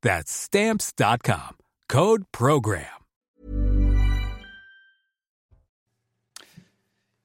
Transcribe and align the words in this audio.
That's 0.00 0.30
Stamps.com. 0.30 1.56
Code 1.88 2.22
Program. 2.30 2.84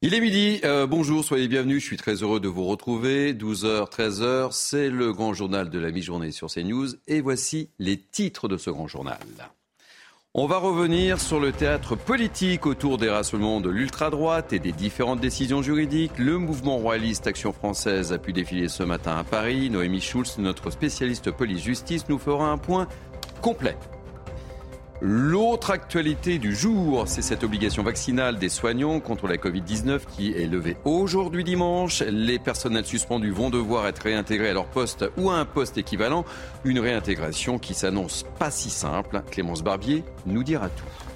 Il 0.02 0.14
est 0.14 0.20
midi, 0.20 0.60
euh, 0.66 0.86
bonjour, 0.86 1.24
soyez 1.24 1.48
bienvenus, 1.48 1.82
je 1.82 1.86
suis 1.86 1.98
très 1.98 2.16
heureux 2.16 2.40
de 2.40 2.50
vous 2.50 2.66
retrouver. 2.66 3.34
12h, 3.34 3.90
13h, 3.90 4.52
c'est 4.52 4.90
le 4.90 5.14
grand 5.14 5.34
journal 5.34 5.70
de 5.70 5.80
la 5.80 5.92
mi-journée 5.92 6.32
sur 6.32 6.48
CNews 6.50 6.90
et 7.08 7.22
voici 7.22 7.70
les 7.80 7.98
titres 7.98 8.50
de 8.50 8.58
ce 8.58 8.70
grand 8.70 8.88
journal. 8.88 9.20
On 10.36 10.48
va 10.48 10.58
revenir 10.58 11.22
sur 11.22 11.40
le 11.40 11.52
théâtre 11.52 11.96
politique 11.96 12.66
autour 12.66 12.98
des 12.98 13.08
rassemblements 13.08 13.62
de 13.62 13.70
l'ultra-droite 13.70 14.52
et 14.52 14.58
des 14.58 14.72
différentes 14.72 15.20
décisions 15.20 15.62
juridiques. 15.62 16.18
Le 16.18 16.40
mouvement 16.40 16.78
royaliste 16.78 17.28
Action 17.28 17.54
française 17.54 18.12
a 18.12 18.18
pu 18.18 18.34
défiler 18.34 18.68
ce 18.68 18.82
matin 18.82 19.16
à 19.16 19.24
Paris. 19.24 19.70
Noémie 19.70 20.02
Schulz, 20.02 20.40
notre 20.40 20.72
spécialiste 20.72 21.30
police-justice, 21.30 22.10
nous 22.10 22.18
fera 22.18 22.50
un 22.50 22.58
point 22.58 22.88
complet 23.44 23.78
L'autre 25.06 25.72
actualité 25.72 26.40
du 26.40 26.56
jour, 26.56 27.10
c'est 27.10 27.22
cette 27.22 27.44
obligation 27.44 27.84
vaccinale 27.84 28.40
des 28.40 28.48
soignants 28.48 29.02
contre 29.02 29.28
la 29.28 29.36
Covid-19 29.36 30.00
qui 30.08 30.32
est 30.32 30.48
levée 30.48 30.78
aujourd'hui 30.86 31.44
dimanche. 31.44 32.04
Les 32.04 32.40
personnels 32.40 32.86
suspendus 32.86 33.32
vont 33.32 33.50
devoir 33.50 33.86
être 33.86 34.00
réintégrés 34.00 34.52
à 34.52 34.54
leur 34.54 34.68
poste 34.68 35.04
ou 35.18 35.30
à 35.30 35.36
un 35.36 35.44
poste 35.44 35.78
équivalent. 35.78 36.24
Une 36.64 36.80
réintégration 36.80 37.60
qui 37.60 37.74
s'annonce 37.74 38.24
pas 38.40 38.50
si 38.50 38.70
simple. 38.70 39.22
Clémence 39.30 39.62
Barbier 39.62 40.06
nous 40.26 40.42
dira 40.42 40.70
tout. 40.70 41.13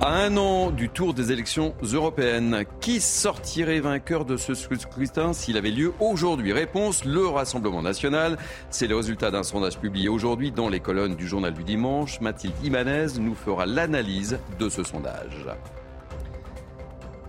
À 0.00 0.24
un 0.24 0.36
an 0.36 0.70
du 0.70 0.88
tour 0.88 1.14
des 1.14 1.30
élections 1.30 1.74
européennes, 1.82 2.64
qui 2.80 3.00
sortirait 3.00 3.78
vainqueur 3.78 4.24
de 4.24 4.36
ce 4.36 4.54
scrutin 4.54 5.32
s'il 5.32 5.56
avait 5.56 5.70
lieu 5.70 5.92
aujourd'hui? 6.00 6.52
Réponse, 6.52 7.04
le 7.04 7.24
Rassemblement 7.26 7.82
national. 7.82 8.36
C'est 8.70 8.88
le 8.88 8.96
résultat 8.96 9.30
d'un 9.30 9.44
sondage 9.44 9.78
publié 9.78 10.08
aujourd'hui 10.08 10.50
dans 10.50 10.68
les 10.68 10.80
colonnes 10.80 11.14
du 11.14 11.28
journal 11.28 11.54
du 11.54 11.62
dimanche. 11.62 12.20
Mathilde 12.20 12.54
Imanez 12.64 13.18
nous 13.20 13.36
fera 13.36 13.64
l'analyse 13.64 14.38
de 14.58 14.68
ce 14.68 14.82
sondage. 14.82 15.46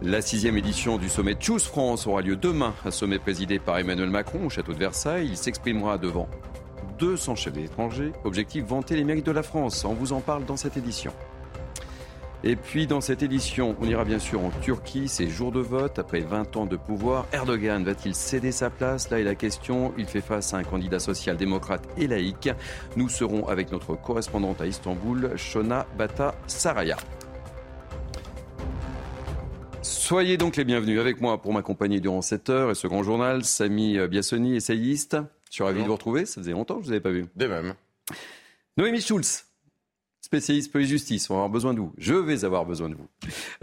La 0.02 0.22
sixième 0.22 0.58
édition 0.58 0.98
du 0.98 1.09
sommet 1.09 1.36
Choose 1.39 1.66
France 1.66 2.08
aura 2.08 2.22
lieu 2.22 2.36
demain, 2.36 2.73
un 2.86 2.92
sommet 2.92 3.20
présidé 3.20 3.59
par 3.59 3.77
Emmanuel 3.77 4.09
Macron 4.09 4.48
au 4.48 4.50
château 4.50 4.73
de 4.73 4.80
Versailles. 4.80 5.27
Il 5.30 5.38
s'exprimera 5.38 5.99
devant 5.99 6.27
200 6.98 7.36
chefs 7.36 7.54
d'étrangers. 7.54 8.14
Objectif 8.23 8.65
vanter 8.65 8.95
les 8.95 9.04
mérites 9.04 9.26
de 9.27 9.32
la 9.32 9.43
France. 9.43 9.86
On 9.86 9.93
vous 9.93 10.11
en 10.11 10.21
parle 10.21 10.45
dans 10.45 10.58
cette 10.58 10.76
édition. 10.76 11.14
Et 12.45 12.58
puis 12.58 12.87
dans 12.87 12.99
cette 12.99 13.23
édition, 13.23 13.73
on 13.80 13.87
ira 13.87 14.04
bien 14.04 14.20
sûr 14.20 14.43
en 14.43 14.49
Turquie, 14.61 15.08
c'est 15.08 15.27
jour 15.27 15.54
de 15.54 15.61
vote, 15.61 15.98
après 15.98 16.20
20 16.20 16.58
ans 16.58 16.65
de 16.65 16.76
pouvoir. 16.76 17.26
Erdogan 17.31 17.86
va-t-il 17.86 18.14
céder 18.14 18.52
sa 18.52 18.70
place? 18.70 19.09
Là 19.09 19.21
est 19.21 19.23
la 19.23 19.36
question. 19.36 19.93
Il 19.98 20.05
fait 20.05 20.20
face 20.20 20.53
à 20.53 20.58
un 20.58 20.64
candidat 20.64 20.99
social-démocrate 20.99 21.87
et 21.98 22.05
laïque. 22.05 22.49
Nous 22.98 23.08
serons 23.08 23.48
avec 23.48 23.71
notre 23.71 23.95
correspondante 23.95 24.59
à 24.59 24.65
Istanbul, 24.65 25.32
Shona 25.37 25.87
Bata 25.98 26.36
Saraya. 26.48 26.98
Soyez 29.82 30.36
donc 30.36 30.58
les 30.58 30.65
bienvenus 30.65 30.99
avec 30.99 31.21
moi 31.21 31.42
pour 31.42 31.53
m'accompagner 31.53 32.02
durant 32.02 32.21
cette 32.21 32.49
heure 32.49 32.71
et 32.71 32.76
ce 32.76 32.87
grand 32.87 33.03
journal. 33.03 33.45
Samy 33.45 34.05
Biassoni, 34.09 34.58
essayiste. 34.58 35.15
Je 35.49 35.53
suis 35.53 35.64
ravi 35.64 35.82
de 35.82 35.87
vous 35.87 35.93
retrouver. 35.93 36.26
Ça 36.26 36.42
faisait 36.42 36.52
longtemps 36.52 36.76
que 36.76 36.82
je 36.82 36.87
ne 36.87 36.87
vous 36.87 36.92
avais 36.92 37.02
pas 37.02 37.11
vu. 37.11 37.26
De 37.37 37.48
même. 37.48 37.73
Noémie 38.76 39.02
Schulz, 39.02 39.45
spécialiste 40.23 40.72
police-justice. 40.72 41.30
On 41.30 41.34
va 41.34 41.39
avoir 41.39 41.50
besoin 41.50 41.73
de 41.73 41.80
vous. 41.80 41.94
Je 41.98 42.16
vais 42.16 42.45
avoir 42.45 42.66
besoin 42.66 42.89
de 42.89 42.95
vous. 42.95 43.08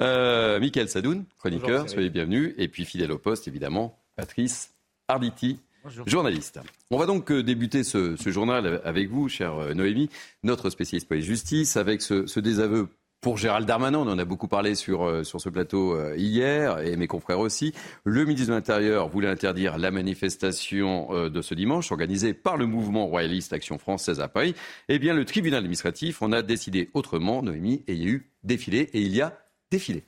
Euh, 0.01 0.61
Michael 0.61 0.89
Sadoun, 0.89 1.25
chroniqueur, 1.39 1.89
soyez 1.89 2.11
bienvenue. 2.11 2.55
Et 2.59 2.69
puis 2.69 2.85
fidèle 2.85 3.11
au 3.11 3.19
poste, 3.19 3.49
évidemment, 3.49 3.99
Patrice 4.15 4.75
Arditi, 5.09 5.59
journaliste. 6.07 6.61
On 6.91 6.99
va 6.99 7.07
donc 7.07 7.33
euh, 7.33 7.43
débuter 7.43 7.83
ce, 7.83 8.15
journal 8.27 8.81
avec 8.85 9.09
vous, 9.09 9.29
chère 9.29 9.57
euh, 9.57 9.75
Noémie, 9.75 10.11
notre 10.43 10.71
spécialiste 10.71 11.09
police-justice, 11.09 11.77
avec 11.77 12.03
ce, 12.03 12.27
ce 12.27 12.39
désaveu 12.39 12.89
pour 13.21 13.37
Gérald 13.37 13.67
Darmanin, 13.67 13.99
on 13.99 14.09
en 14.09 14.19
a 14.19 14.25
beaucoup 14.25 14.49
parlé 14.49 14.75
sur, 14.75 15.05
euh, 15.05 15.25
sur 15.25 15.41
ce 15.41 15.51
plateau 15.51 15.95
euh, 15.95 16.17
hier, 16.17 16.79
et 16.79 16.97
mes 16.97 17.07
confrères 17.07 17.39
aussi. 17.39 17.75
Le 18.05 18.25
ministre 18.25 18.49
de 18.49 18.55
l'Intérieur 18.55 19.09
voulait 19.09 19.29
interdire 19.29 19.77
la 19.77 19.91
manifestation 19.91 21.09
euh, 21.11 21.29
de 21.29 21.43
ce 21.43 21.55
dimanche, 21.55 21.93
organisée 21.93 22.33
par 22.33 22.57
le 22.57 22.65
mouvement 22.65 23.07
royaliste 23.07 23.53
Action 23.53 23.77
française 23.77 24.21
à 24.21 24.29
Paris. 24.29 24.55
Eh 24.89 24.99
bien, 24.99 25.13
le 25.13 25.27
tribunal 25.27 25.59
administratif 25.59 26.23
en 26.23 26.33
a 26.33 26.41
décidé 26.41 26.89
autrement, 26.95 27.43
Noémie, 27.43 27.85
et 27.87 27.93
il 27.93 28.03
y 28.03 28.07
a 28.07 28.11
eu 28.11 28.31
défilé, 28.43 28.89
et 28.95 29.01
il 29.03 29.15
y 29.15 29.21
a 29.21 29.39
défilé. 29.71 30.05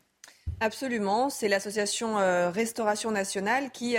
Absolument, 0.60 1.28
c'est 1.28 1.48
l'association 1.48 2.16
Restauration 2.50 3.10
nationale 3.10 3.70
qui 3.72 3.96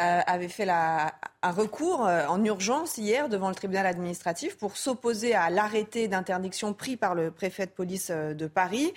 avait 0.00 0.48
fait 0.48 0.68
un 0.68 1.50
recours 1.50 2.06
euh, 2.06 2.26
en 2.26 2.42
urgence 2.44 2.96
hier 2.96 3.28
devant 3.28 3.48
le 3.48 3.54
tribunal 3.54 3.86
administratif 3.86 4.56
pour 4.56 4.76
s'opposer 4.76 5.34
à 5.34 5.50
l'arrêté 5.50 6.08
d'interdiction 6.08 6.72
pris 6.72 6.96
par 6.96 7.14
le 7.14 7.30
préfet 7.30 7.66
de 7.66 7.70
police 7.70 8.10
euh, 8.10 8.34
de 8.34 8.46
Paris. 8.46 8.92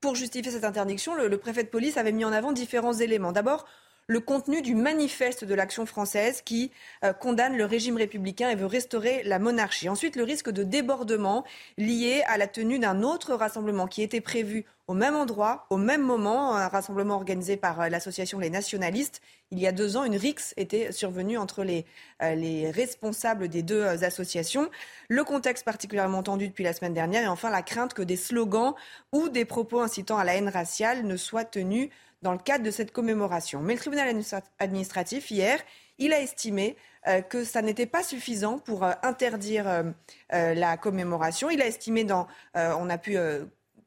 pour 0.00 0.14
justifier 0.16 0.50
cette 0.50 0.64
interdiction, 0.64 1.14
le, 1.14 1.38
préfet 1.38 1.62
de 1.62 1.68
police 1.68 1.96
avait 1.96 2.12
mis 2.12 2.24
en 2.24 2.32
avant 2.32 2.52
différents 2.52 2.92
éléments. 2.92 3.32
D'abord, 3.32 3.66
le 4.08 4.20
contenu 4.20 4.62
du 4.62 4.74
manifeste 4.74 5.44
de 5.44 5.54
l'action 5.54 5.86
française 5.86 6.42
qui 6.42 6.70
euh, 7.04 7.12
condamne 7.12 7.56
le 7.56 7.64
régime 7.64 7.96
républicain 7.96 8.50
et 8.50 8.54
veut 8.54 8.66
restaurer 8.66 9.22
la 9.24 9.38
monarchie. 9.38 9.88
Ensuite, 9.88 10.16
le 10.16 10.24
risque 10.24 10.50
de 10.50 10.62
débordement 10.62 11.44
lié 11.78 12.22
à 12.26 12.36
la 12.36 12.46
tenue 12.46 12.78
d'un 12.78 13.02
autre 13.02 13.34
rassemblement 13.34 13.86
qui 13.86 14.02
était 14.02 14.20
prévu 14.20 14.64
au 14.88 14.94
même 14.94 15.14
endroit, 15.14 15.66
au 15.70 15.76
même 15.76 16.02
moment, 16.02 16.56
un 16.56 16.66
rassemblement 16.66 17.14
organisé 17.14 17.56
par 17.56 17.80
euh, 17.80 17.88
l'association 17.88 18.38
Les 18.38 18.50
Nationalistes. 18.50 19.20
Il 19.52 19.60
y 19.60 19.66
a 19.66 19.72
deux 19.72 19.96
ans, 19.96 20.04
une 20.04 20.16
rixe 20.16 20.52
était 20.56 20.90
survenue 20.90 21.38
entre 21.38 21.62
les, 21.62 21.86
euh, 22.22 22.34
les 22.34 22.70
responsables 22.70 23.48
des 23.48 23.62
deux 23.62 23.84
associations. 23.84 24.68
Le 25.08 25.22
contexte 25.22 25.64
particulièrement 25.64 26.22
tendu 26.22 26.48
depuis 26.48 26.64
la 26.64 26.72
semaine 26.72 26.94
dernière 26.94 27.22
et 27.22 27.28
enfin 27.28 27.50
la 27.50 27.62
crainte 27.62 27.94
que 27.94 28.02
des 28.02 28.16
slogans 28.16 28.74
ou 29.12 29.28
des 29.28 29.44
propos 29.44 29.80
incitant 29.80 30.18
à 30.18 30.24
la 30.24 30.34
haine 30.34 30.48
raciale 30.48 31.06
ne 31.06 31.16
soient 31.16 31.44
tenus 31.44 31.90
dans 32.22 32.32
le 32.32 32.38
cadre 32.38 32.64
de 32.64 32.70
cette 32.70 32.92
commémoration. 32.92 33.60
Mais 33.60 33.74
le 33.74 33.80
tribunal 33.80 34.14
administratif, 34.58 35.30
hier, 35.30 35.58
il 35.98 36.12
a 36.12 36.20
estimé 36.20 36.76
euh, 37.08 37.20
que 37.20 37.44
ça 37.44 37.62
n'était 37.62 37.86
pas 37.86 38.02
suffisant 38.02 38.58
pour 38.58 38.84
euh, 38.84 38.92
interdire 39.02 39.66
euh, 39.68 39.82
la 40.30 40.76
commémoration. 40.76 41.50
Il 41.50 41.60
a 41.60 41.66
estimé, 41.66 42.04
dans, 42.04 42.26
on 42.54 42.88
a 42.88 42.98
pu 42.98 43.16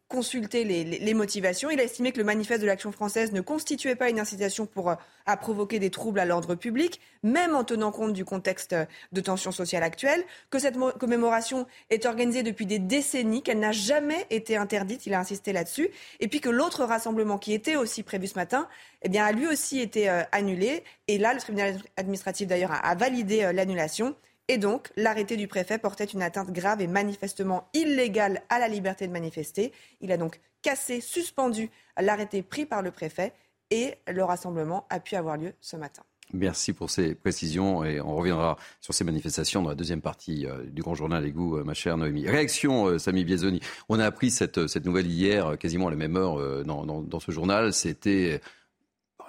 consulter 0.07 0.63
les, 0.63 1.13
motivations. 1.13 1.71
Il 1.71 1.79
a 1.79 1.83
estimé 1.83 2.11
que 2.11 2.17
le 2.19 2.23
manifeste 2.23 2.61
de 2.61 2.67
l'action 2.67 2.91
française 2.91 3.31
ne 3.31 3.41
constituait 3.41 3.95
pas 3.95 4.09
une 4.09 4.19
incitation 4.19 4.65
pour, 4.67 4.89
euh, 4.89 4.95
à 5.25 5.35
provoquer 5.35 5.79
des 5.79 5.89
troubles 5.89 6.19
à 6.19 6.25
l'ordre 6.25 6.53
public, 6.55 7.01
même 7.23 7.55
en 7.55 7.63
tenant 7.63 7.91
compte 7.91 8.13
du 8.13 8.23
contexte 8.23 8.75
de 9.11 9.21
tension 9.21 9.51
sociale 9.51 9.81
actuelle, 9.81 10.23
que 10.51 10.59
cette 10.59 10.77
commémoration 10.99 11.65
est 11.89 12.05
organisée 12.05 12.43
depuis 12.43 12.67
des 12.67 12.77
décennies, 12.77 13.41
qu'elle 13.41 13.59
n'a 13.59 13.71
jamais 13.71 14.27
été 14.29 14.57
interdite, 14.57 15.07
il 15.07 15.13
a 15.15 15.19
insisté 15.19 15.53
là-dessus, 15.53 15.89
et 16.19 16.27
puis 16.27 16.39
que 16.39 16.49
l'autre 16.49 16.83
rassemblement 16.83 17.39
qui 17.39 17.53
était 17.53 17.75
aussi 17.75 18.03
prévu 18.03 18.27
ce 18.27 18.35
matin, 18.35 18.67
eh 19.01 19.09
bien, 19.09 19.25
a 19.25 19.31
lui 19.31 19.47
aussi 19.47 19.79
été 19.79 20.09
euh, 20.09 20.23
annulé. 20.31 20.83
Et 21.07 21.17
là, 21.17 21.33
le 21.33 21.39
tribunal 21.39 21.77
administratif 21.97 22.47
d'ailleurs 22.47 22.71
a, 22.71 22.95
validé 22.95 23.43
euh, 23.43 23.53
l'annulation. 23.53 24.15
Et 24.47 24.57
donc, 24.57 24.91
l'arrêté 24.95 25.37
du 25.37 25.47
préfet 25.47 25.79
portait 25.79 26.05
une 26.05 26.21
atteinte 26.21 26.51
grave 26.51 26.81
et 26.81 26.87
manifestement 26.87 27.67
illégale 27.73 28.43
à 28.49 28.59
la 28.59 28.67
liberté 28.67 29.07
de 29.07 29.11
manifester. 29.11 29.71
Il 30.01 30.11
a 30.11 30.17
donc 30.17 30.39
cassé, 30.61 31.01
suspendu 31.01 31.71
l'arrêté 31.99 32.43
pris 32.43 32.65
par 32.65 32.81
le 32.81 32.91
préfet 32.91 33.33
et 33.71 33.95
le 34.07 34.23
rassemblement 34.23 34.85
a 34.89 34.99
pu 34.99 35.15
avoir 35.15 35.37
lieu 35.37 35.53
ce 35.61 35.75
matin. 35.75 36.03
Merci 36.33 36.73
pour 36.73 36.89
ces 36.89 37.13
précisions 37.13 37.83
et 37.83 38.01
on 38.01 38.15
reviendra 38.15 38.57
sur 38.81 38.93
ces 38.93 39.03
manifestations 39.03 39.61
dans 39.61 39.69
la 39.69 39.75
deuxième 39.75 40.01
partie 40.01 40.47
euh, 40.47 40.63
du 40.65 40.81
Grand 40.81 40.95
Journal 40.95 41.29
vous, 41.31 41.57
euh, 41.57 41.63
ma 41.63 41.73
chère 41.73 41.97
Noémie. 41.97 42.27
Réaction, 42.27 42.87
euh, 42.87 42.97
Samy 42.97 43.23
Biazoni. 43.23 43.61
On 43.89 43.99
a 43.99 44.05
appris 44.05 44.31
cette, 44.31 44.57
nouvelle 44.85 45.07
hier, 45.07 45.57
quasiment 45.57 45.87
à 45.87 45.91
la 45.91 45.97
même 45.97 46.17
heure 46.17 46.63
dans, 46.65 46.85
dans, 46.85 47.19
ce 47.19 47.31
journal. 47.31 47.73
C'était 47.73 48.41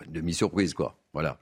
une 0.05 0.13
demi-surprise, 0.13 0.75
quoi. 0.75 0.99
Voilà. 1.13 1.39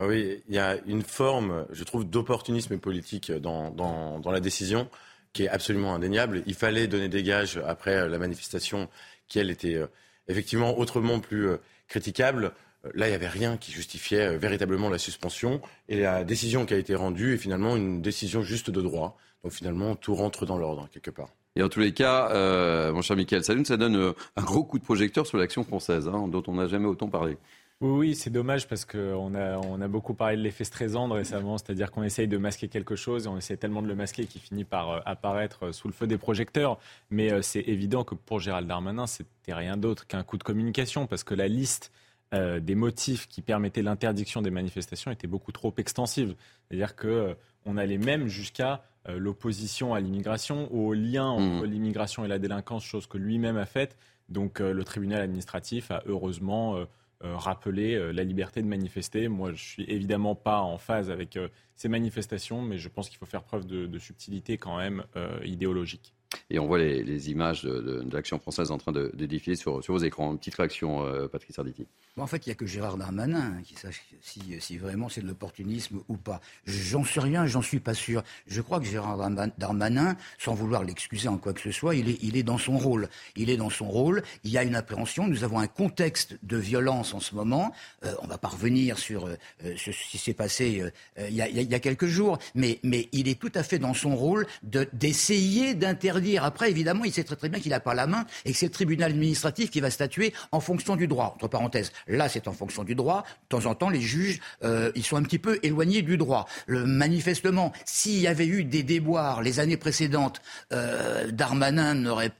Ah 0.00 0.06
oui, 0.06 0.42
il 0.48 0.54
y 0.54 0.58
a 0.58 0.76
une 0.86 1.02
forme, 1.02 1.66
je 1.70 1.82
trouve, 1.84 2.04
d'opportunisme 2.04 2.78
politique 2.78 3.32
dans, 3.32 3.70
dans, 3.70 4.30
la 4.30 4.40
décision 4.40 4.88
qui 5.32 5.44
est 5.44 5.48
absolument 5.48 5.94
indéniable. 5.94 6.42
Il 6.46 6.54
fallait 6.54 6.86
donner 6.86 7.08
des 7.08 7.22
gages 7.22 7.60
après 7.66 8.08
la 8.08 8.18
manifestation 8.18 8.88
qui, 9.26 9.40
elle, 9.40 9.50
était 9.50 9.80
effectivement 10.28 10.78
autrement 10.78 11.18
plus 11.18 11.48
critiquable. 11.88 12.52
Là, 12.94 13.06
il 13.06 13.10
n'y 13.10 13.16
avait 13.16 13.28
rien 13.28 13.56
qui 13.56 13.72
justifiait 13.72 14.34
euh, 14.34 14.38
véritablement 14.38 14.88
la 14.88 14.98
suspension. 14.98 15.60
Et 15.88 16.00
la 16.00 16.24
décision 16.24 16.64
qui 16.64 16.74
a 16.74 16.76
été 16.76 16.94
rendue 16.94 17.34
est 17.34 17.38
finalement 17.38 17.76
une 17.76 18.00
décision 18.02 18.42
juste 18.42 18.70
de 18.70 18.80
droit. 18.80 19.18
Donc 19.42 19.52
finalement, 19.52 19.96
tout 19.96 20.14
rentre 20.14 20.46
dans 20.46 20.58
l'ordre, 20.58 20.88
quelque 20.92 21.10
part. 21.10 21.30
Et 21.56 21.62
en 21.62 21.68
tous 21.68 21.80
les 21.80 21.92
cas, 21.92 22.30
euh, 22.30 22.92
mon 22.92 23.02
cher 23.02 23.16
Michael 23.16 23.42
Saloun, 23.42 23.64
ça 23.64 23.76
donne 23.76 23.96
euh, 23.96 24.12
un 24.36 24.42
gros 24.42 24.62
coup 24.62 24.78
de 24.78 24.84
projecteur 24.84 25.26
sur 25.26 25.38
l'action 25.38 25.64
française, 25.64 26.08
hein, 26.08 26.28
dont 26.28 26.42
on 26.46 26.54
n'a 26.54 26.68
jamais 26.68 26.86
autant 26.86 27.08
parlé. 27.08 27.36
Oui, 27.80 28.16
c'est 28.16 28.30
dommage 28.30 28.66
parce 28.66 28.84
qu'on 28.84 29.34
a, 29.36 29.56
on 29.58 29.80
a 29.80 29.86
beaucoup 29.86 30.12
parlé 30.12 30.36
de 30.36 30.42
l'effet 30.42 30.64
stressant 30.64 31.08
récemment, 31.08 31.58
c'est-à-dire 31.58 31.92
qu'on 31.92 32.02
essaye 32.02 32.26
de 32.26 32.36
masquer 32.36 32.66
quelque 32.66 32.96
chose 32.96 33.26
et 33.26 33.28
on 33.28 33.38
essaie 33.38 33.56
tellement 33.56 33.82
de 33.82 33.86
le 33.86 33.94
masquer 33.94 34.26
qu'il 34.26 34.40
finit 34.40 34.64
par 34.64 35.06
apparaître 35.06 35.72
sous 35.72 35.86
le 35.86 35.94
feu 35.94 36.08
des 36.08 36.18
projecteurs. 36.18 36.80
Mais 37.10 37.40
c'est 37.40 37.60
évident 37.60 38.02
que 38.02 38.16
pour 38.16 38.40
Gérald 38.40 38.66
Darmanin, 38.66 39.06
c'était 39.06 39.54
rien 39.54 39.76
d'autre 39.76 40.08
qu'un 40.08 40.24
coup 40.24 40.38
de 40.38 40.42
communication 40.42 41.06
parce 41.06 41.22
que 41.22 41.34
la 41.34 41.46
liste 41.46 41.92
euh, 42.34 42.60
des 42.60 42.74
motifs 42.74 43.26
qui 43.26 43.40
permettaient 43.40 43.80
l'interdiction 43.80 44.42
des 44.42 44.50
manifestations 44.50 45.10
étaient 45.10 45.26
beaucoup 45.26 45.50
trop 45.50 45.72
extensives. 45.78 46.34
C'est-à-dire 46.68 46.94
qu'on 46.94 47.08
euh, 47.08 47.76
allait 47.78 47.96
même 47.96 48.28
jusqu'à 48.28 48.84
euh, 49.08 49.18
l'opposition 49.18 49.94
à 49.94 50.00
l'immigration, 50.00 50.70
au 50.70 50.92
lien 50.92 51.24
entre 51.24 51.64
mmh. 51.66 51.70
l'immigration 51.70 52.24
et 52.26 52.28
la 52.28 52.38
délinquance, 52.38 52.84
chose 52.84 53.06
que 53.06 53.16
lui-même 53.16 53.56
a 53.56 53.64
faite. 53.64 53.96
Donc 54.28 54.58
le 54.58 54.84
tribunal 54.84 55.22
administratif 55.22 55.90
a 55.90 56.02
heureusement 56.04 56.76
rappelé 57.20 58.12
la 58.12 58.24
liberté 58.24 58.62
de 58.62 58.66
manifester. 58.66 59.28
Moi, 59.28 59.52
je 59.52 59.62
suis 59.64 59.84
évidemment 59.84 60.34
pas 60.34 60.60
en 60.60 60.78
phase 60.78 61.10
avec 61.10 61.38
ces 61.74 61.88
manifestations, 61.88 62.62
mais 62.62 62.78
je 62.78 62.88
pense 62.88 63.08
qu'il 63.08 63.18
faut 63.18 63.26
faire 63.26 63.42
preuve 63.42 63.66
de 63.66 63.98
subtilité 63.98 64.56
quand 64.56 64.78
même 64.78 65.04
idéologique. 65.44 66.14
Et 66.50 66.58
on 66.58 66.66
voit 66.66 66.78
les, 66.78 67.30
images 67.30 67.62
de, 67.62 68.06
l'action 68.12 68.38
française 68.38 68.70
en 68.70 68.78
train 68.78 68.92
de, 68.92 69.10
défiler 69.14 69.56
sur, 69.56 69.80
vos 69.80 69.98
écrans. 69.98 70.32
Une 70.32 70.38
petite 70.38 70.54
réaction, 70.54 71.04
euh, 71.04 71.26
Patrice 71.26 71.58
Arditi. 71.58 71.86
en 72.16 72.26
fait, 72.26 72.46
il 72.46 72.48
n'y 72.48 72.52
a 72.52 72.54
que 72.54 72.66
Gérard 72.66 72.96
Darmanin 72.96 73.60
qui 73.64 73.74
sache 73.74 74.02
si, 74.20 74.78
vraiment 74.78 75.08
c'est 75.08 75.22
de 75.22 75.26
l'opportunisme 75.26 76.00
ou 76.08 76.16
pas. 76.16 76.40
J'en 76.66 77.04
sais 77.04 77.20
rien, 77.20 77.46
j'en 77.46 77.62
suis 77.62 77.80
pas 77.80 77.94
sûr. 77.94 78.22
Je 78.46 78.60
crois 78.60 78.80
que 78.80 78.86
Gérard 78.86 79.18
Darmanin, 79.58 80.16
sans 80.38 80.54
vouloir 80.54 80.84
l'excuser 80.84 81.28
en 81.28 81.38
quoi 81.38 81.52
que 81.52 81.60
ce 81.60 81.70
soit, 81.70 81.94
il 81.94 82.08
est, 82.08 82.18
il 82.22 82.36
est 82.36 82.42
dans 82.42 82.58
son 82.58 82.78
rôle. 82.78 83.08
Il 83.36 83.50
est 83.50 83.56
dans 83.56 83.70
son 83.70 83.88
rôle. 83.88 84.22
Il 84.44 84.50
y 84.50 84.58
a 84.58 84.64
une 84.64 84.76
appréhension. 84.76 85.26
Nous 85.28 85.44
avons 85.44 85.58
un 85.58 85.66
contexte 85.66 86.38
de 86.42 86.56
violence 86.56 87.14
en 87.14 87.20
ce 87.20 87.34
moment. 87.34 87.72
Euh, 88.04 88.14
on 88.22 88.26
va 88.26 88.38
pas 88.38 88.48
revenir 88.48 88.98
sur 88.98 89.26
euh, 89.26 89.36
ce 89.76 89.90
qui 90.10 90.18
s'est 90.18 90.34
passé 90.34 90.82
il 91.18 91.34
y, 91.34 91.42
a, 91.74 91.80
quelques 91.80 92.06
jours, 92.06 92.38
mais, 92.54 92.78
mais 92.82 93.08
il 93.12 93.28
est 93.28 93.38
tout 93.38 93.52
à 93.54 93.62
fait 93.62 93.78
dans 93.78 93.94
son 93.94 94.16
rôle 94.16 94.46
d'essayer 94.62 95.74
d'interdire 95.74 96.17
dire. 96.20 96.44
Après, 96.44 96.70
évidemment, 96.70 97.04
il 97.04 97.12
sait 97.12 97.24
très 97.24 97.36
très 97.36 97.48
bien 97.48 97.60
qu'il 97.60 97.70
n'a 97.70 97.80
pas 97.80 97.94
la 97.94 98.06
main 98.06 98.26
et 98.44 98.52
que 98.52 98.58
c'est 98.58 98.66
le 98.66 98.72
tribunal 98.72 99.12
administratif 99.12 99.70
qui 99.70 99.80
va 99.80 99.90
statuer 99.90 100.32
en 100.52 100.60
fonction 100.60 100.96
du 100.96 101.06
droit. 101.06 101.32
Entre 101.34 101.48
parenthèses, 101.48 101.92
là, 102.06 102.28
c'est 102.28 102.48
en 102.48 102.52
fonction 102.52 102.84
du 102.84 102.94
droit. 102.94 103.24
De 103.50 103.56
temps 103.56 103.66
en 103.66 103.74
temps, 103.74 103.90
les 103.90 104.00
juges, 104.00 104.40
euh, 104.64 104.92
ils 104.94 105.04
sont 105.04 105.16
un 105.16 105.22
petit 105.22 105.38
peu 105.38 105.58
éloignés 105.62 106.02
du 106.02 106.16
droit. 106.16 106.46
Manifestement, 106.68 107.72
s'il 107.84 108.20
y 108.20 108.26
avait 108.26 108.46
eu 108.46 108.64
des 108.64 108.82
déboires 108.82 109.42
les 109.42 109.60
années 109.60 109.76
précédentes, 109.76 110.40
euh, 110.72 111.30
Darmanin 111.30 111.94
n'aurait 111.94 112.32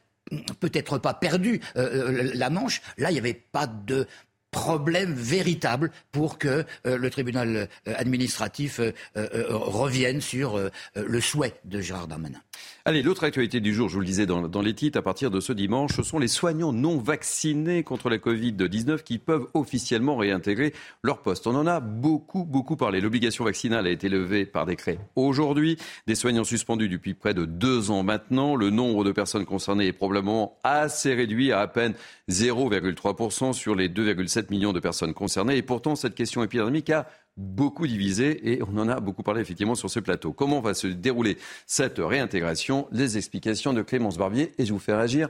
peut-être 0.61 0.99
pas 0.99 1.15
perdu 1.15 1.61
euh, 1.77 2.31
la 2.35 2.51
Manche. 2.51 2.83
Là, 2.99 3.11
il 3.11 3.15
n'y 3.15 3.19
avait 3.19 3.35
pas 3.35 3.67
de 3.67 4.07
problème 4.51 5.13
véritable 5.13 5.91
pour 6.11 6.39
que 6.39 6.65
le 6.85 7.11
tribunal 7.11 7.69
administratif 7.85 8.81
revienne 9.15 10.23
sur 10.23 10.59
le 10.95 11.21
souhait 11.21 11.61
de 11.67 11.83
Gérard 11.83 12.09
Darmanin. 12.09 12.41
Allez, 12.89 13.03
l'autre 13.03 13.25
actualité 13.25 13.61
du 13.61 13.75
jour, 13.75 13.91
je 13.91 13.97
vous 13.97 14.01
le 14.01 14.07
disais 14.07 14.25
dans, 14.25 14.63
les 14.63 14.73
titres, 14.73 14.99
à 14.99 15.03
partir 15.03 15.31
de 15.31 15.41
ce 15.41 15.53
dimanche, 15.53 15.95
ce 15.95 16.03
sont 16.03 16.19
les 16.19 16.27
soignants 16.27 16.73
non 16.73 16.97
vaccinés 16.97 17.83
contre 17.83 18.09
la 18.09 18.17
Covid-19 18.17 19.03
qui 19.03 19.19
peuvent 19.19 19.47
officiellement 19.53 20.17
réintégrer 20.17 20.73
leur 21.03 21.21
poste. 21.21 21.47
On 21.47 21.55
en 21.55 21.67
a 21.67 21.81
beaucoup, 21.81 22.47
beaucoup 22.47 22.77
parlé. 22.77 23.03
L'obligation 23.03 23.45
vaccinale 23.45 23.87
a 23.87 23.91
été 23.91 24.09
levée 24.09 24.47
par 24.47 24.65
décret 24.65 24.99
aujourd'hui. 25.17 25.77
Des 26.07 26.15
soignants 26.15 26.45
suspendus 26.45 26.89
depuis 26.89 27.13
près 27.13 27.35
de 27.35 27.45
deux 27.45 27.91
ans 27.91 28.03
maintenant. 28.03 28.57
Le 28.57 28.71
nombre 28.71 29.05
de 29.05 29.13
personnes 29.13 29.45
concernées 29.45 29.89
est 29.89 29.93
probablement 29.93 30.57
assez 30.65 31.13
réduit 31.13 31.53
à 31.53 31.61
à 31.61 31.67
peine 31.67 31.93
0,3% 32.31 33.53
sur 33.53 33.75
les 33.75 33.91
2,7 33.91 34.47
millions 34.49 34.73
de 34.73 34.81
personnes 34.81 35.13
concernées. 35.13 35.59
Et 35.59 35.63
pourtant, 35.63 35.95
cette 35.95 36.15
question 36.15 36.43
épidémique 36.43 36.89
a 36.89 37.07
beaucoup 37.39 37.87
divisé 37.87 38.53
et 38.53 38.63
on 38.63 38.77
en 38.77 38.89
a 38.89 39.01
beaucoup 39.01 39.23
parlé 39.23 39.41
effectivement 39.41 39.77
sur 39.77 39.89
ce 39.89 40.01
plateau. 40.01 40.33
Comment 40.33 40.61
va 40.61 40.75
se 40.75 40.89
dérouler 40.89 41.39
cette 41.67 41.99
réintégration? 41.99 42.89
Les 42.91 43.17
explications 43.17 43.73
de 43.73 43.83
Clémence 43.83 44.19
Barbier 44.19 44.53
et 44.59 44.67
je 44.67 44.73
vous 44.73 44.79
fais 44.79 44.95
réagir 44.95 45.29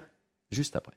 juste 0.51 0.75
après. 0.75 0.97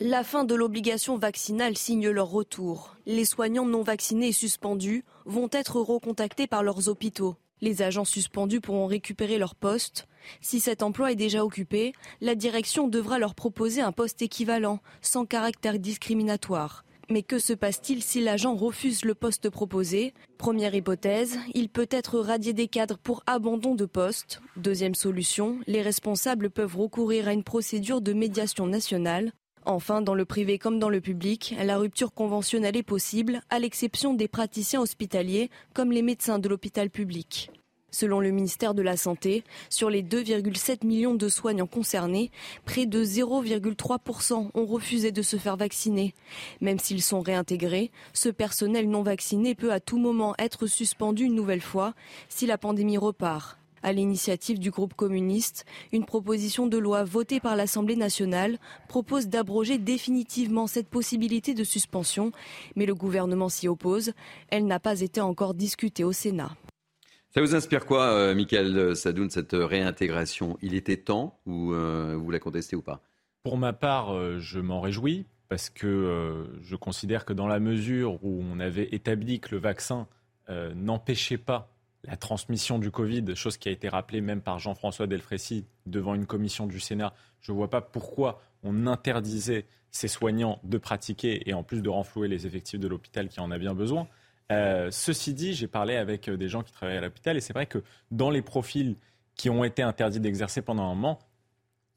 La 0.00 0.22
fin 0.22 0.44
de 0.44 0.54
l'obligation 0.54 1.16
vaccinale 1.16 1.76
signe 1.76 2.10
leur 2.10 2.28
retour. 2.28 2.94
Les 3.06 3.24
soignants 3.24 3.64
non 3.64 3.82
vaccinés 3.82 4.28
et 4.28 4.32
suspendus 4.32 5.04
vont 5.24 5.48
être 5.50 5.80
recontactés 5.80 6.46
par 6.46 6.62
leurs 6.62 6.88
hôpitaux. 6.88 7.36
Les 7.60 7.82
agents 7.82 8.04
suspendus 8.04 8.60
pourront 8.60 8.86
récupérer 8.86 9.38
leur 9.38 9.54
poste. 9.54 10.06
Si 10.40 10.60
cet 10.60 10.82
emploi 10.82 11.12
est 11.12 11.16
déjà 11.16 11.44
occupé, 11.44 11.94
la 12.20 12.34
direction 12.34 12.86
devra 12.86 13.18
leur 13.18 13.34
proposer 13.34 13.80
un 13.80 13.90
poste 13.90 14.22
équivalent, 14.22 14.80
sans 15.00 15.24
caractère 15.24 15.78
discriminatoire. 15.78 16.84
Mais 17.10 17.22
que 17.22 17.38
se 17.38 17.54
passe-t-il 17.54 18.02
si 18.02 18.20
l'agent 18.20 18.54
refuse 18.54 19.02
le 19.04 19.14
poste 19.14 19.48
proposé? 19.48 20.12
Première 20.36 20.74
hypothèse, 20.74 21.38
il 21.54 21.70
peut 21.70 21.88
être 21.90 22.18
radié 22.18 22.52
des 22.52 22.68
cadres 22.68 22.98
pour 22.98 23.22
abandon 23.26 23.74
de 23.74 23.86
poste. 23.86 24.42
Deuxième 24.56 24.94
solution, 24.94 25.58
les 25.66 25.80
responsables 25.80 26.50
peuvent 26.50 26.76
recourir 26.76 27.26
à 27.26 27.32
une 27.32 27.44
procédure 27.44 28.02
de 28.02 28.12
médiation 28.12 28.66
nationale. 28.66 29.32
Enfin, 29.64 30.02
dans 30.02 30.14
le 30.14 30.26
privé 30.26 30.58
comme 30.58 30.78
dans 30.78 30.90
le 30.90 31.00
public, 31.00 31.54
la 31.62 31.78
rupture 31.78 32.12
conventionnelle 32.12 32.76
est 32.76 32.82
possible, 32.82 33.40
à 33.48 33.58
l'exception 33.58 34.12
des 34.12 34.28
praticiens 34.28 34.82
hospitaliers 34.82 35.48
comme 35.72 35.92
les 35.92 36.02
médecins 36.02 36.38
de 36.38 36.48
l'hôpital 36.48 36.90
public. 36.90 37.50
Selon 37.90 38.20
le 38.20 38.30
ministère 38.30 38.74
de 38.74 38.82
la 38.82 38.98
Santé, 38.98 39.44
sur 39.70 39.88
les 39.88 40.02
2,7 40.02 40.86
millions 40.86 41.14
de 41.14 41.28
soignants 41.28 41.66
concernés, 41.66 42.30
près 42.66 42.84
de 42.84 43.02
0,3% 43.02 44.50
ont 44.52 44.66
refusé 44.66 45.10
de 45.10 45.22
se 45.22 45.36
faire 45.36 45.56
vacciner. 45.56 46.14
Même 46.60 46.78
s'ils 46.78 47.02
sont 47.02 47.20
réintégrés, 47.20 47.90
ce 48.12 48.28
personnel 48.28 48.90
non 48.90 49.02
vacciné 49.02 49.54
peut 49.54 49.72
à 49.72 49.80
tout 49.80 49.98
moment 49.98 50.34
être 50.38 50.66
suspendu 50.66 51.24
une 51.24 51.34
nouvelle 51.34 51.62
fois 51.62 51.94
si 52.28 52.46
la 52.46 52.58
pandémie 52.58 52.98
repart. 52.98 53.58
À 53.82 53.92
l'initiative 53.92 54.58
du 54.58 54.70
groupe 54.70 54.94
communiste, 54.94 55.64
une 55.92 56.04
proposition 56.04 56.66
de 56.66 56.78
loi 56.78 57.04
votée 57.04 57.40
par 57.40 57.56
l'Assemblée 57.56 57.96
nationale 57.96 58.58
propose 58.88 59.28
d'abroger 59.28 59.78
définitivement 59.78 60.66
cette 60.66 60.88
possibilité 60.88 61.54
de 61.54 61.64
suspension, 61.64 62.32
mais 62.76 62.86
le 62.86 62.94
gouvernement 62.94 63.48
s'y 63.48 63.68
oppose. 63.68 64.12
Elle 64.50 64.66
n'a 64.66 64.80
pas 64.80 65.00
été 65.00 65.20
encore 65.20 65.54
discutée 65.54 66.04
au 66.04 66.12
Sénat. 66.12 66.50
Ça 67.30 67.42
vous 67.42 67.54
inspire 67.54 67.84
quoi, 67.84 68.04
euh, 68.04 68.34
Michael 68.34 68.96
Sadoun, 68.96 69.28
cette 69.28 69.52
réintégration? 69.52 70.56
Il 70.62 70.74
était 70.74 70.96
temps 70.96 71.38
ou 71.44 71.74
euh, 71.74 72.16
vous 72.18 72.30
la 72.30 72.38
contestez 72.38 72.74
ou 72.74 72.80
pas? 72.80 73.02
Pour 73.42 73.58
ma 73.58 73.74
part, 73.74 74.14
euh, 74.14 74.38
je 74.38 74.58
m'en 74.58 74.80
réjouis 74.80 75.26
parce 75.48 75.70
que 75.70 76.46
je 76.60 76.76
considère 76.76 77.24
que 77.24 77.32
dans 77.32 77.46
la 77.46 77.58
mesure 77.58 78.22
où 78.22 78.42
on 78.42 78.60
avait 78.60 78.88
établi 78.92 79.40
que 79.40 79.54
le 79.54 79.58
vaccin 79.58 80.06
n'empêchait 80.74 81.38
pas 81.38 81.70
la 82.04 82.16
transmission 82.16 82.78
du 82.78 82.90
Covid, 82.90 83.34
chose 83.34 83.56
qui 83.56 83.70
a 83.70 83.72
été 83.72 83.88
rappelée 83.88 84.20
même 84.20 84.42
par 84.42 84.58
Jean-François 84.58 85.06
Delfrécy 85.06 85.64
devant 85.86 86.14
une 86.14 86.26
commission 86.26 86.66
du 86.66 86.80
Sénat, 86.80 87.14
je 87.40 87.52
ne 87.52 87.56
vois 87.56 87.70
pas 87.70 87.80
pourquoi 87.80 88.42
on 88.62 88.86
interdisait 88.86 89.64
ces 89.90 90.08
soignants 90.08 90.60
de 90.64 90.76
pratiquer 90.76 91.48
et 91.48 91.54
en 91.54 91.62
plus 91.62 91.80
de 91.80 91.88
renflouer 91.88 92.28
les 92.28 92.46
effectifs 92.46 92.78
de 92.78 92.88
l'hôpital 92.88 93.28
qui 93.28 93.40
en 93.40 93.50
a 93.50 93.56
bien 93.56 93.74
besoin. 93.74 94.06
Euh, 94.50 94.90
ceci 94.90 95.34
dit, 95.34 95.54
j'ai 95.54 95.66
parlé 95.66 95.96
avec 95.96 96.28
euh, 96.28 96.36
des 96.36 96.48
gens 96.48 96.62
qui 96.62 96.72
travaillent 96.72 96.96
à 96.96 97.00
l'hôpital 97.02 97.36
et 97.36 97.40
c'est 97.40 97.52
vrai 97.52 97.66
que 97.66 97.82
dans 98.10 98.30
les 98.30 98.42
profils 98.42 98.96
qui 99.34 99.50
ont 99.50 99.62
été 99.62 99.82
interdits 99.82 100.20
d'exercer 100.20 100.62
pendant 100.62 100.84
un 100.84 100.94
moment, 100.94 101.18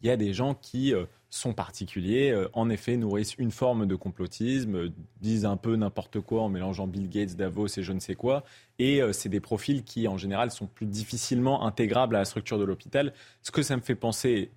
il 0.01 0.07
y 0.07 0.09
a 0.09 0.17
des 0.17 0.33
gens 0.33 0.53
qui 0.53 0.93
euh, 0.93 1.05
sont 1.29 1.53
particuliers, 1.53 2.35
en 2.51 2.69
effet, 2.69 2.97
nourrissent 2.97 3.35
une 3.35 3.51
forme 3.51 3.85
de 3.85 3.95
complotisme, 3.95 4.91
disent 5.21 5.45
un 5.45 5.55
peu 5.55 5.77
n'importe 5.77 6.19
quoi 6.19 6.41
en 6.41 6.49
mélangeant 6.49 6.87
Bill 6.87 7.07
Gates, 7.07 7.37
Davos 7.37 7.67
et 7.77 7.83
je 7.83 7.93
ne 7.93 8.01
sais 8.01 8.15
quoi. 8.15 8.43
Et 8.79 8.99
c'est 9.13 9.29
des 9.29 9.39
profils 9.39 9.85
qui, 9.85 10.09
en 10.09 10.17
général, 10.17 10.51
sont 10.51 10.67
plus 10.67 10.87
difficilement 10.87 11.65
intégrables 11.65 12.17
à 12.17 12.19
la 12.19 12.25
structure 12.25 12.59
de 12.59 12.65
l'hôpital. 12.65 13.13
Ce 13.43 13.51
que 13.51 13.61
ça 13.61 13.77
me 13.77 13.81
fait 13.81 13.95
penser, 13.95 14.51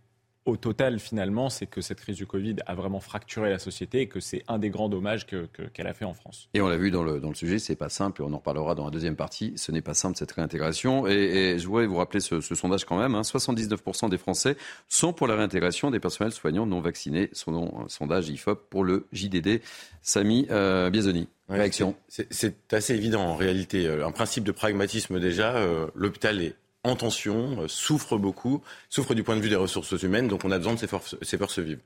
au 0.47 0.57
total, 0.57 0.99
finalement, 0.99 1.49
c'est 1.49 1.67
que 1.67 1.81
cette 1.81 2.01
crise 2.01 2.17
du 2.17 2.27
Covid 2.27 2.57
a 2.67 2.75
vraiment 2.75 3.01
fracturé 3.01 3.51
la 3.51 3.59
société 3.59 4.01
et 4.01 4.09
que 4.09 4.21
c'est 4.21 4.45
un 4.47 4.59
des 4.59 4.69
grands 4.69 4.91
dommages 4.91 5.27
qu'elle 5.27 5.49
que, 5.49 5.87
a 5.87 5.95
fait 5.95 6.05
en 6.05 6.13
France. 6.13 6.49
Et 6.53 6.61
on 6.61 6.69
l'a 6.69 6.77
vu 6.77 6.91
dans 6.91 7.03
le, 7.03 7.19
dans 7.19 7.31
le 7.31 7.35
sujet, 7.35 7.59
c'est 7.59 7.77
pas 7.77 7.89
simple, 7.89 8.21
et 8.21 8.25
on 8.25 8.33
en 8.33 8.37
reparlera 8.37 8.75
dans 8.75 8.85
la 8.85 8.91
deuxième 8.91 9.17
partie. 9.17 9.55
Ce 9.57 9.73
n'est 9.73 9.81
pas 9.81 9.95
simple 9.95 10.17
cette 10.19 10.33
réintégration. 10.33 11.07
Et, 11.07 11.59
je 11.59 11.67
voudrais 11.67 11.87
vous 11.87 11.97
rappeler 11.97 12.21
ce, 12.21 12.41
sondage 12.41 12.85
quand 12.85 12.99
même. 12.99 13.15
79% 13.15 14.05
hein. 14.05 14.09
des 14.09 14.19
Français 14.19 14.57
sont 14.89 15.15
pour 15.15 15.27
la 15.27 15.37
réintégration 15.37 15.91
des 15.91 16.01
personnels 16.01 16.33
soignants 16.33 16.67
non 16.67 16.81
vaccinés. 16.81 17.31
Son 17.33 17.55
un 17.55 17.89
sondage 17.89 18.29
IFOP 18.29 18.69
pour 18.69 18.85
le 18.85 19.07
JDD. 19.13 19.61
Samy 20.03 20.47
euh, 20.51 20.91
Biazoni. 20.91 21.29
Réaction. 21.49 21.95
C'est 22.09 22.73
assez 22.73 22.95
évident 22.95 23.23
en 23.23 23.37
réalité. 23.37 23.87
Un 23.89 24.13
principe 24.13 24.45
de 24.45 24.53
pragmatisme 24.53 25.21
déjà. 25.21 25.57
Euh, 25.57 25.87
l'hôpital 25.95 26.43
est 26.43 26.55
en 26.85 26.97
tension, 26.97 27.63
euh, 27.63 27.69
souffre 27.69 28.17
beaucoup, 28.19 28.63
souffre 28.89 29.15
du 29.15 29.23
point 29.23 29.37
de 29.37 29.41
vue 29.41 29.49
des 29.49 29.57
ressources 29.57 30.01
humaines, 30.03 30.29
donc 30.29 30.45
on 30.45 30.51
a 30.51 30.59
besoin 30.59 30.75
de 30.75 30.79
ces 30.79 30.87
forces, 30.87 31.17
ces 31.23 31.39
forces 31.39 31.59
vives. 31.59 31.81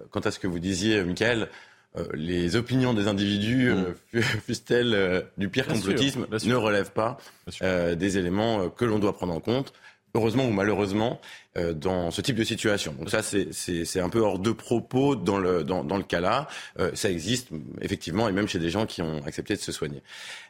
Euh, 0.00 0.04
quant 0.10 0.20
à 0.20 0.30
ce 0.30 0.38
que 0.38 0.46
vous 0.46 0.58
disiez, 0.58 1.04
Michael, 1.04 1.48
euh, 1.96 2.06
les 2.14 2.56
opinions 2.56 2.94
des 2.94 3.06
individus, 3.06 3.70
mmh. 4.14 4.20
fussent-elles 4.20 5.26
du 5.36 5.48
pire 5.48 5.66
complotisme, 5.66 6.26
ne 6.30 6.54
relèvent 6.54 6.92
pas 6.92 7.18
des 7.60 8.18
éléments 8.18 8.70
que 8.70 8.84
l'on 8.84 8.98
doit 8.98 9.12
prendre 9.12 9.34
en 9.34 9.40
compte 9.40 9.72
heureusement 10.14 10.46
ou 10.46 10.50
malheureusement, 10.50 11.20
euh, 11.58 11.72
dans 11.72 12.12
ce 12.12 12.20
type 12.20 12.36
de 12.36 12.44
situation. 12.44 12.94
Donc 12.96 13.10
ça, 13.10 13.22
c'est 13.22 13.98
un 14.00 14.08
peu 14.08 14.20
hors 14.20 14.38
de 14.38 14.52
propos 14.52 15.16
dans 15.16 15.38
le, 15.38 15.64
dans, 15.64 15.82
dans 15.82 15.96
le 15.96 16.04
cas-là. 16.04 16.46
Euh, 16.78 16.92
ça 16.94 17.10
existe 17.10 17.48
effectivement, 17.80 18.28
et 18.28 18.32
même 18.32 18.46
chez 18.46 18.60
des 18.60 18.70
gens 18.70 18.86
qui 18.86 19.02
ont 19.02 19.20
accepté 19.26 19.56
de 19.56 19.60
se 19.60 19.72
soigner. 19.72 20.00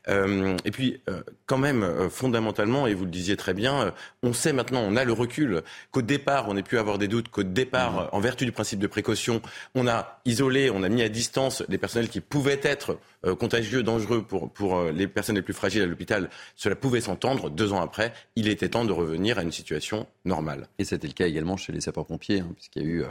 Euh, 0.08 0.58
et 0.66 0.70
puis, 0.70 1.00
quand 1.46 1.56
même, 1.56 2.10
fondamentalement, 2.10 2.86
et 2.86 2.92
vous 2.92 3.04
le 3.06 3.10
disiez 3.10 3.38
très 3.38 3.54
bien, 3.54 3.94
on 4.22 4.34
sait 4.34 4.52
maintenant, 4.52 4.82
on 4.82 4.94
a 4.94 5.04
le 5.04 5.12
recul, 5.14 5.62
qu'au 5.90 6.02
départ, 6.02 6.50
on 6.50 6.54
n'ait 6.54 6.62
pu 6.62 6.78
avoir 6.78 6.98
des 6.98 7.08
doutes, 7.08 7.28
qu'au 7.28 7.44
départ, 7.44 7.92
mmh. 7.92 8.08
en 8.12 8.20
vertu 8.20 8.44
du 8.44 8.52
principe 8.52 8.78
de 8.78 8.86
précaution, 8.86 9.40
on 9.74 9.88
a 9.88 10.20
isolé, 10.26 10.68
on 10.68 10.82
a 10.82 10.90
mis 10.90 11.00
à 11.00 11.08
distance 11.08 11.62
les 11.70 11.78
personnels 11.78 12.10
qui 12.10 12.20
pouvaient 12.20 12.60
être 12.62 12.98
contagieux, 13.38 13.82
dangereux 13.82 14.22
pour, 14.22 14.50
pour 14.50 14.84
les 14.84 15.06
personnes 15.06 15.36
les 15.36 15.42
plus 15.42 15.52
fragiles 15.52 15.82
à 15.82 15.86
l'hôpital. 15.86 16.30
Cela 16.56 16.74
pouvait 16.74 17.02
s'entendre. 17.02 17.50
Deux 17.50 17.72
ans 17.72 17.82
après, 17.82 18.12
il 18.36 18.48
était 18.48 18.70
temps 18.70 18.86
de 18.86 18.92
revenir 18.92 19.38
à 19.38 19.42
une 19.42 19.49
situation 19.52 20.06
normale. 20.24 20.68
Et 20.78 20.84
c'était 20.84 21.06
le 21.06 21.12
cas 21.12 21.26
également 21.26 21.56
chez 21.56 21.72
les 21.72 21.80
sapeurs-pompiers, 21.80 22.40
hein, 22.40 22.50
puisqu'il 22.54 22.82
y 22.82 22.84
a 22.86 22.88
eu 22.88 23.04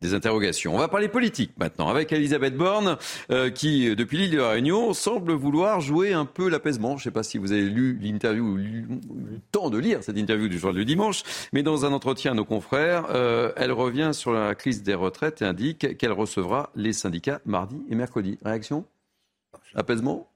des 0.00 0.14
interrogations. 0.14 0.74
On 0.74 0.78
va 0.78 0.88
parler 0.88 1.08
politique 1.08 1.52
maintenant 1.58 1.88
avec 1.88 2.12
Elisabeth 2.12 2.56
Borne 2.56 2.96
euh, 3.30 3.50
qui, 3.50 3.94
depuis 3.94 4.18
l'île 4.18 4.30
de 4.30 4.38
la 4.38 4.50
Réunion, 4.50 4.94
semble 4.94 5.32
vouloir 5.32 5.80
jouer 5.80 6.12
un 6.12 6.24
peu 6.24 6.48
l'apaisement. 6.48 6.96
Je 6.96 7.02
ne 7.02 7.04
sais 7.04 7.10
pas 7.10 7.22
si 7.22 7.38
vous 7.38 7.52
avez 7.52 7.62
lu 7.62 7.98
l'interview 8.00 8.58
eu 8.58 8.86
le 8.88 9.38
temps 9.52 9.70
de 9.70 9.78
lire 9.78 10.02
cette 10.02 10.16
interview 10.16 10.48
du 10.48 10.58
jour 10.58 10.72
du 10.72 10.84
dimanche, 10.84 11.22
mais 11.52 11.62
dans 11.62 11.84
un 11.84 11.92
entretien 11.92 12.32
à 12.32 12.34
nos 12.34 12.44
confrères, 12.44 13.06
euh, 13.10 13.52
elle 13.56 13.72
revient 13.72 14.10
sur 14.12 14.32
la 14.32 14.54
crise 14.54 14.82
des 14.82 14.94
retraites 14.94 15.42
et 15.42 15.44
indique 15.44 15.98
qu'elle 15.98 16.12
recevra 16.12 16.70
les 16.74 16.92
syndicats 16.92 17.40
mardi 17.44 17.76
et 17.90 17.94
mercredi. 17.94 18.38
Réaction? 18.42 18.86
Apaisement? 19.74 20.30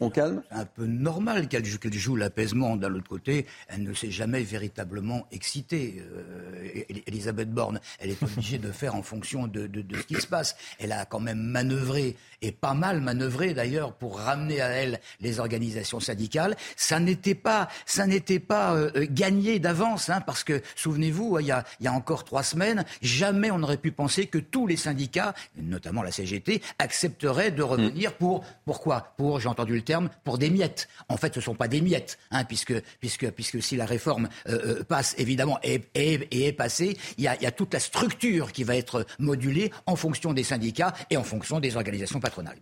On 0.00 0.10
calme 0.10 0.42
C'est 0.50 0.56
un 0.56 0.64
peu 0.64 0.86
normal 0.86 1.48
qu'elle 1.48 1.64
joue, 1.64 2.16
l'apaisement. 2.16 2.76
D'un 2.76 2.94
autre 2.94 3.08
côté, 3.08 3.46
elle 3.68 3.82
ne 3.82 3.94
s'est 3.94 4.10
jamais 4.10 4.42
véritablement 4.42 5.26
excitée. 5.32 6.02
Euh, 6.12 6.84
Elisabeth 7.06 7.50
Borne, 7.50 7.80
elle 7.98 8.10
est 8.10 8.22
obligée 8.22 8.58
de 8.58 8.70
faire 8.70 8.94
en 8.94 9.02
fonction 9.02 9.46
de, 9.46 9.68
ce 9.94 10.06
qui 10.06 10.14
se 10.20 10.26
passe. 10.26 10.56
Elle 10.78 10.92
a 10.92 11.04
quand 11.04 11.20
même 11.20 11.40
manœuvré, 11.40 12.16
et 12.42 12.52
pas 12.52 12.74
mal 12.74 13.00
manœuvré 13.00 13.54
d'ailleurs, 13.54 13.94
pour 13.94 14.18
ramener 14.18 14.60
à 14.60 14.68
elle 14.68 15.00
les 15.20 15.40
organisations 15.40 16.00
syndicales. 16.00 16.56
Ça 16.76 17.00
n'était 17.00 17.34
pas, 17.34 17.68
ça 17.86 18.06
n'était 18.06 18.40
pas 18.40 18.74
euh, 18.74 19.06
gagné 19.10 19.58
d'avance, 19.58 20.10
hein, 20.10 20.20
parce 20.20 20.44
que 20.44 20.60
souvenez-vous, 20.76 21.38
il 21.40 21.46
y, 21.46 21.52
a, 21.52 21.64
il 21.80 21.84
y 21.84 21.88
a 21.88 21.92
encore 21.92 22.24
trois 22.24 22.42
semaines, 22.42 22.84
jamais 23.02 23.50
on 23.50 23.58
n'aurait 23.58 23.78
pu 23.78 23.92
penser 23.92 24.26
que 24.26 24.38
tous 24.38 24.66
les 24.66 24.76
syndicats, 24.76 25.34
notamment 25.56 26.02
la 26.02 26.12
CGT, 26.12 26.62
accepteraient 26.78 27.50
de 27.50 27.62
revenir 27.62 28.14
pour 28.14 28.44
pourquoi? 28.64 29.14
Pour, 29.16 29.40
j'ai 29.40 29.48
entendu 29.48 29.77
terme, 29.82 30.10
pour 30.24 30.38
des 30.38 30.50
miettes. 30.50 30.88
En 31.08 31.16
fait, 31.16 31.34
ce 31.34 31.38
ne 31.40 31.44
sont 31.44 31.54
pas 31.54 31.68
des 31.68 31.80
miettes, 31.80 32.18
hein, 32.30 32.44
puisque, 32.44 32.80
puisque, 33.00 33.62
si 33.62 33.76
la 33.76 33.86
réforme 33.86 34.28
euh, 34.48 34.78
euh, 34.80 34.84
passe, 34.84 35.14
évidemment, 35.18 35.58
et, 35.62 35.82
est 35.94 36.52
passée, 36.52 36.96
il 37.16 37.24
y, 37.24 37.28
a, 37.28 37.50
toute 37.50 37.74
la 37.74 37.80
structure 37.80 38.52
qui 38.52 38.64
va 38.64 38.76
être 38.76 39.06
modulée 39.18 39.72
en 39.86 39.96
fonction 39.96 40.32
des 40.32 40.44
syndicats 40.44 40.94
et 41.10 41.16
en 41.16 41.24
fonction 41.24 41.60
des 41.60 41.76
organisations 41.76 42.20
patronales. 42.20 42.58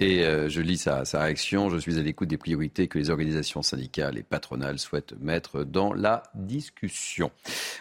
Et 0.00 0.24
euh, 0.24 0.48
je 0.48 0.62
lis 0.62 0.78
sa, 0.78 1.04
réaction. 1.12 1.68
Je 1.68 1.76
suis 1.76 1.98
à 1.98 2.02
l'écoute 2.02 2.28
des 2.28 2.38
priorités 2.38 2.88
que 2.88 2.98
les 2.98 3.10
organisations 3.10 3.60
syndicales 3.60 4.16
et 4.16 4.22
patronales 4.22 4.78
souhaitent 4.78 5.14
mettre 5.20 5.62
dans 5.62 5.92
la 5.92 6.22
discussion. 6.34 7.30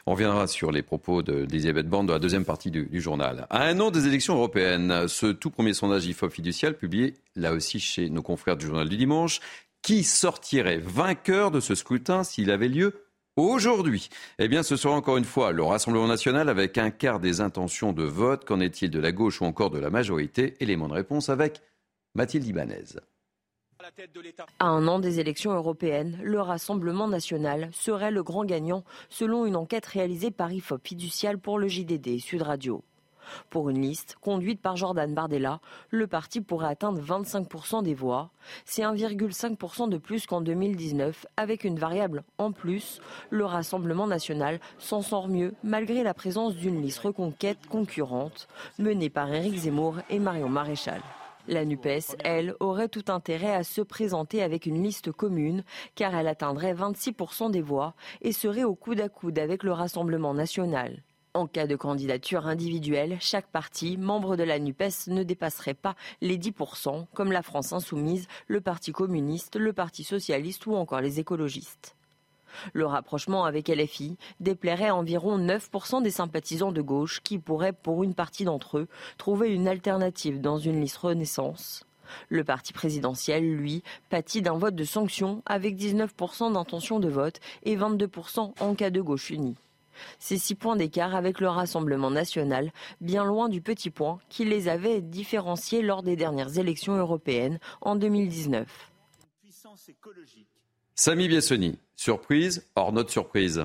On 0.05 0.11
reviendra 0.11 0.47
sur 0.47 0.71
les 0.71 0.81
propos 0.81 1.23
d'Elisabeth 1.23 1.87
Borne 1.87 2.07
dans 2.07 2.13
la 2.13 2.19
deuxième 2.19 2.43
partie 2.43 2.71
du, 2.71 2.87
du, 2.87 2.99
journal. 2.99 3.47
À 3.49 3.63
un 3.63 3.79
an 3.79 3.89
des 3.89 4.05
élections 4.05 4.35
européennes, 4.35 5.07
ce 5.07 5.27
tout 5.27 5.49
premier 5.49 5.73
sondage 5.73 6.05
IFOP 6.07 6.29
fiducial 6.29 6.75
publié 6.75 7.13
là 7.37 7.53
aussi 7.53 7.79
chez 7.79 8.09
nos 8.09 8.21
confrères 8.21 8.57
du 8.57 8.65
journal 8.65 8.89
du 8.89 8.97
dimanche, 8.97 9.39
qui 9.81 10.03
sortirait 10.03 10.77
vainqueur 10.77 11.51
de 11.51 11.61
ce 11.61 11.73
scrutin 11.73 12.25
s'il 12.25 12.51
avait 12.51 12.67
lieu 12.67 13.05
Aujourd'hui, 13.37 14.09
eh 14.37 14.49
bien, 14.49 14.63
ce 14.63 14.75
sera 14.75 14.93
encore 14.93 15.15
une 15.15 15.23
fois 15.23 15.53
le 15.53 15.63
Rassemblement 15.63 16.07
national 16.07 16.49
avec 16.49 16.77
un 16.77 16.89
quart 16.89 17.21
des 17.21 17.39
intentions 17.39 17.93
de 17.93 18.03
vote. 18.03 18.43
Qu'en 18.43 18.59
est-il 18.59 18.89
de 18.89 18.99
la 18.99 19.13
gauche 19.13 19.39
ou 19.39 19.45
encore 19.45 19.69
de 19.69 19.79
la 19.79 19.89
majorité? 19.89 20.55
Élément 20.59 20.89
de 20.89 20.93
réponse 20.93 21.29
avec 21.29 21.61
Mathilde 22.15 22.47
Ibanez. 22.47 22.99
À 24.59 24.67
un 24.67 24.87
an 24.87 24.99
des 24.99 25.19
élections 25.19 25.53
européennes, 25.53 26.19
le 26.21 26.41
Rassemblement 26.41 27.07
national 27.07 27.69
serait 27.71 28.11
le 28.11 28.23
grand 28.23 28.43
gagnant 28.43 28.83
selon 29.09 29.45
une 29.45 29.55
enquête 29.55 29.85
réalisée 29.85 30.31
par 30.31 30.51
IFOP 30.51 30.81
fiducial 30.83 31.37
pour 31.37 31.59
le 31.59 31.67
JDD 31.67 32.19
Sud 32.19 32.41
Radio. 32.41 32.83
Pour 33.49 33.69
une 33.69 33.81
liste 33.81 34.17
conduite 34.21 34.61
par 34.61 34.75
Jordan 34.75 35.13
Bardella, 35.13 35.61
le 35.91 36.07
parti 36.07 36.41
pourrait 36.41 36.67
atteindre 36.67 37.01
25% 37.01 37.83
des 37.83 37.93
voix. 37.93 38.31
C'est 38.65 38.81
1,5% 38.81 39.87
de 39.87 39.97
plus 39.97 40.25
qu'en 40.25 40.41
2019, 40.41 41.27
avec 41.37 41.63
une 41.63 41.77
variable 41.77 42.23
en 42.37 42.51
plus. 42.51 42.99
Le 43.29 43.45
Rassemblement 43.45 44.07
national 44.07 44.59
s'en 44.77 45.01
sort 45.01 45.27
mieux 45.27 45.53
malgré 45.63 46.03
la 46.03 46.13
présence 46.13 46.55
d'une 46.55 46.81
liste 46.81 46.99
reconquête 46.99 47.67
concurrente, 47.67 48.47
menée 48.79 49.09
par 49.09 49.31
Éric 49.31 49.55
Zemmour 49.55 49.97
et 50.09 50.19
Marion 50.19 50.49
Maréchal. 50.49 51.01
La 51.51 51.65
NUPES, 51.65 52.15
elle, 52.23 52.53
aurait 52.59 52.89
tout 52.89 53.05
intérêt 53.07 53.55
à 53.55 53.63
se 53.63 53.81
présenter 53.81 54.43
avec 54.43 54.67
une 54.67 54.83
liste 54.83 55.11
commune, 55.11 55.63
car 55.95 56.13
elle 56.13 56.27
atteindrait 56.27 56.75
26% 56.75 57.49
des 57.49 57.63
voix 57.63 57.95
et 58.21 58.33
serait 58.33 58.65
au 58.65 58.75
coude 58.75 59.01
à 59.01 59.09
coude 59.09 59.39
avec 59.39 59.63
le 59.63 59.71
Rassemblement 59.71 60.35
national. 60.35 61.01
En 61.33 61.47
cas 61.47 61.65
de 61.65 61.75
candidature 61.75 62.45
individuelle, 62.45 63.17
chaque 63.19 63.47
parti, 63.47 63.97
membre 63.97 64.35
de 64.35 64.43
la 64.43 64.59
NUPES, 64.59 65.07
ne 65.07 65.23
dépasserait 65.23 65.73
pas 65.73 65.95
les 66.21 66.37
10%, 66.37 67.07
comme 67.15 67.31
la 67.31 67.41
France 67.41 67.73
insoumise, 67.73 68.27
le 68.45 68.61
Parti 68.61 68.91
communiste, 68.91 69.55
le 69.55 69.73
Parti 69.73 70.03
socialiste 70.03 70.67
ou 70.67 70.75
encore 70.75 71.01
les 71.01 71.19
écologistes. 71.19 71.95
Le 72.73 72.85
rapprochement 72.85 73.45
avec 73.45 73.67
LFI 73.67 74.17
déplairait 74.39 74.91
environ 74.91 75.37
9% 75.37 76.01
des 76.01 76.11
sympathisants 76.11 76.71
de 76.71 76.81
gauche 76.81 77.21
qui 77.21 77.39
pourraient, 77.39 77.73
pour 77.73 78.03
une 78.03 78.13
partie 78.13 78.45
d'entre 78.45 78.79
eux, 78.79 78.87
trouver 79.17 79.49
une 79.49 79.67
alternative 79.67 80.41
dans 80.41 80.57
une 80.57 80.81
liste 80.81 80.97
Renaissance. 80.97 81.85
Le 82.27 82.43
parti 82.43 82.73
présidentiel, 82.73 83.55
lui, 83.55 83.83
pâtit 84.09 84.41
d'un 84.41 84.57
vote 84.57 84.75
de 84.75 84.83
sanction 84.83 85.43
avec 85.45 85.75
19% 85.75 86.53
d'intention 86.53 86.99
de 86.99 87.09
vote 87.09 87.39
et 87.63 87.75
22% 87.75 88.53
en 88.59 88.75
cas 88.75 88.89
de 88.89 89.01
gauche 89.01 89.29
unie. 89.29 89.55
C'est 90.17 90.37
six 90.37 90.55
points 90.55 90.75
d'écart 90.75 91.15
avec 91.15 91.39
le 91.39 91.49
Rassemblement 91.49 92.11
national, 92.11 92.71
bien 93.01 93.25
loin 93.25 93.49
du 93.49 93.61
petit 93.61 93.89
point 93.89 94.19
qui 94.29 94.45
les 94.45 94.67
avait 94.67 95.01
différenciés 95.01 95.81
lors 95.81 96.03
des 96.03 96.15
dernières 96.15 96.57
élections 96.57 96.95
européennes 96.95 97.59
en 97.81 97.95
2019. 97.95 98.67
Samy 100.99 101.29
Biassoni, 101.29 101.79
surprise, 101.95 102.67
hors 102.75 102.91
note 102.91 103.09
surprise. 103.09 103.63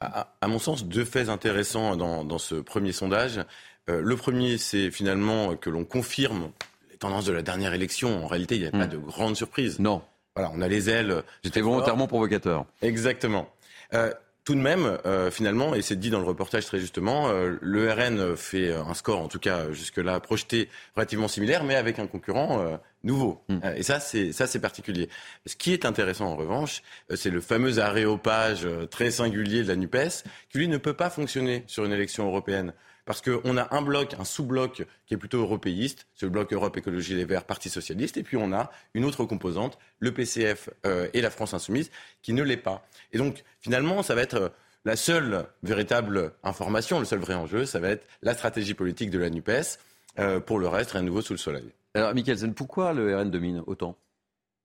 À, 0.00 0.28
mon 0.46 0.58
sens, 0.58 0.84
deux 0.84 1.06
faits 1.06 1.30
intéressants 1.30 1.96
dans, 1.96 2.38
ce 2.38 2.56
premier 2.56 2.92
sondage. 2.92 3.40
Euh, 3.88 4.02
le 4.02 4.14
premier, 4.14 4.58
c'est 4.58 4.90
finalement 4.90 5.56
que 5.56 5.70
l'on 5.70 5.86
confirme 5.86 6.50
les 6.90 6.98
tendances 6.98 7.24
de 7.24 7.32
la 7.32 7.40
dernière 7.40 7.72
élection. 7.72 8.22
En 8.22 8.26
réalité, 8.26 8.56
il 8.56 8.60
n'y 8.60 8.66
a 8.66 8.72
pas 8.72 8.88
hmm. 8.88 8.90
de 8.90 8.98
grande 8.98 9.36
surprise. 9.36 9.78
Non. 9.78 10.02
Voilà, 10.34 10.52
on 10.54 10.60
a 10.60 10.68
les 10.68 10.90
ailes. 10.90 11.22
J'étais 11.42 11.62
volontairement 11.62 12.08
provocateur. 12.08 12.66
Exactement. 12.82 13.48
Euh, 13.94 14.12
tout 14.46 14.54
de 14.54 14.60
même, 14.60 14.98
euh, 15.04 15.32
finalement, 15.32 15.74
et 15.74 15.82
c'est 15.82 15.96
dit 15.96 16.08
dans 16.08 16.20
le 16.20 16.24
reportage 16.24 16.64
très 16.66 16.78
justement, 16.78 17.28
euh, 17.28 17.58
le 17.60 17.92
RN 17.92 18.36
fait 18.36 18.72
un 18.72 18.94
score, 18.94 19.20
en 19.20 19.26
tout 19.26 19.40
cas 19.40 19.72
jusque-là, 19.72 20.20
projeté 20.20 20.68
relativement 20.94 21.26
similaire, 21.26 21.64
mais 21.64 21.74
avec 21.74 21.98
un 21.98 22.06
concurrent 22.06 22.60
euh, 22.60 22.76
nouveau. 23.02 23.42
Mm. 23.48 23.58
et 23.76 23.82
ça, 23.82 23.98
c'est 23.98 24.30
ça, 24.30 24.46
c'est 24.46 24.60
particulier. 24.60 25.08
Ce 25.46 25.56
qui 25.56 25.72
est 25.72 25.84
intéressant, 25.84 26.26
en 26.26 26.36
revanche, 26.36 26.82
c'est 27.12 27.30
le 27.30 27.40
fameux 27.40 27.80
aréopage 27.80 28.68
très 28.88 29.10
singulier 29.10 29.64
de 29.64 29.68
la 29.68 29.74
Nupes, 29.74 30.22
qui 30.48 30.58
lui 30.58 30.68
ne 30.68 30.78
peut 30.78 30.94
pas 30.94 31.10
fonctionner 31.10 31.64
sur 31.66 31.84
une 31.84 31.92
élection 31.92 32.28
européenne 32.28 32.72
parce 33.06 33.22
qu'on 33.22 33.56
a 33.56 33.74
un 33.74 33.82
bloc, 33.82 34.14
un 34.18 34.24
sous-bloc 34.24 34.86
qui 35.06 35.14
est 35.14 35.16
plutôt 35.16 35.38
européiste, 35.38 36.06
c'est 36.14 36.26
le 36.26 36.30
bloc 36.30 36.52
Europe 36.52 36.76
Écologie 36.76 37.14
Les 37.14 37.24
Verts, 37.24 37.44
Parti 37.44 37.70
Socialiste, 37.70 38.18
et 38.18 38.22
puis 38.22 38.36
on 38.36 38.52
a 38.52 38.70
une 38.92 39.04
autre 39.04 39.24
composante, 39.24 39.78
le 40.00 40.12
PCF 40.12 40.68
euh, 40.84 41.08
et 41.14 41.22
la 41.22 41.30
France 41.30 41.54
Insoumise, 41.54 41.90
qui 42.20 42.34
ne 42.34 42.42
l'est 42.42 42.56
pas. 42.56 42.86
Et 43.12 43.18
donc 43.18 43.44
finalement, 43.60 44.02
ça 44.02 44.14
va 44.14 44.22
être 44.22 44.52
la 44.84 44.96
seule 44.96 45.46
véritable 45.62 46.32
information, 46.42 46.98
le 46.98 47.04
seul 47.04 47.20
vrai 47.20 47.34
enjeu, 47.34 47.64
ça 47.64 47.78
va 47.78 47.88
être 47.88 48.06
la 48.22 48.34
stratégie 48.34 48.74
politique 48.74 49.10
de 49.10 49.18
la 49.18 49.30
NUPES. 49.30 49.78
Euh, 50.18 50.40
pour 50.40 50.58
le 50.58 50.68
reste, 50.68 50.92
rien 50.92 51.02
de 51.02 51.06
nouveau 51.06 51.22
sous 51.22 51.32
le 51.32 51.38
soleil. 51.38 51.72
Alors, 51.94 52.14
Mikkelsen, 52.14 52.54
pourquoi 52.54 52.92
le 52.92 53.16
RN 53.16 53.30
domine 53.30 53.62
autant? 53.66 53.96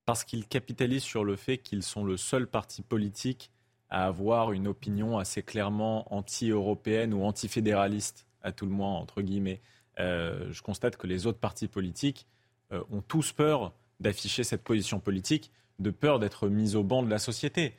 Parce 0.04 0.24
qu'ils 0.24 0.46
capitalisent 0.46 1.02
sur 1.02 1.24
le 1.24 1.36
fait 1.36 1.58
qu'ils 1.58 1.82
sont 1.82 2.04
le 2.04 2.16
seul 2.16 2.46
parti 2.46 2.82
politique 2.82 3.50
à 3.88 4.06
avoir 4.06 4.52
une 4.52 4.66
opinion 4.66 5.18
assez 5.18 5.42
clairement 5.42 6.12
anti-européenne 6.12 7.12
ou 7.12 7.24
anti-fédéraliste, 7.24 8.26
à 8.42 8.52
tout 8.52 8.66
le 8.66 8.72
moins, 8.72 8.94
entre 8.94 9.22
guillemets. 9.22 9.60
Euh, 9.98 10.50
je 10.52 10.62
constate 10.62 10.96
que 10.96 11.06
les 11.06 11.26
autres 11.26 11.38
partis 11.38 11.68
politiques 11.68 12.26
euh, 12.72 12.82
ont 12.90 13.02
tous 13.02 13.32
peur 13.32 13.72
d'afficher 14.00 14.44
cette 14.44 14.64
position 14.64 15.00
politique, 15.00 15.50
de 15.78 15.90
peur 15.90 16.18
d'être 16.18 16.48
mis 16.48 16.74
au 16.76 16.82
banc 16.82 17.02
de 17.02 17.10
la 17.10 17.18
société. 17.18 17.74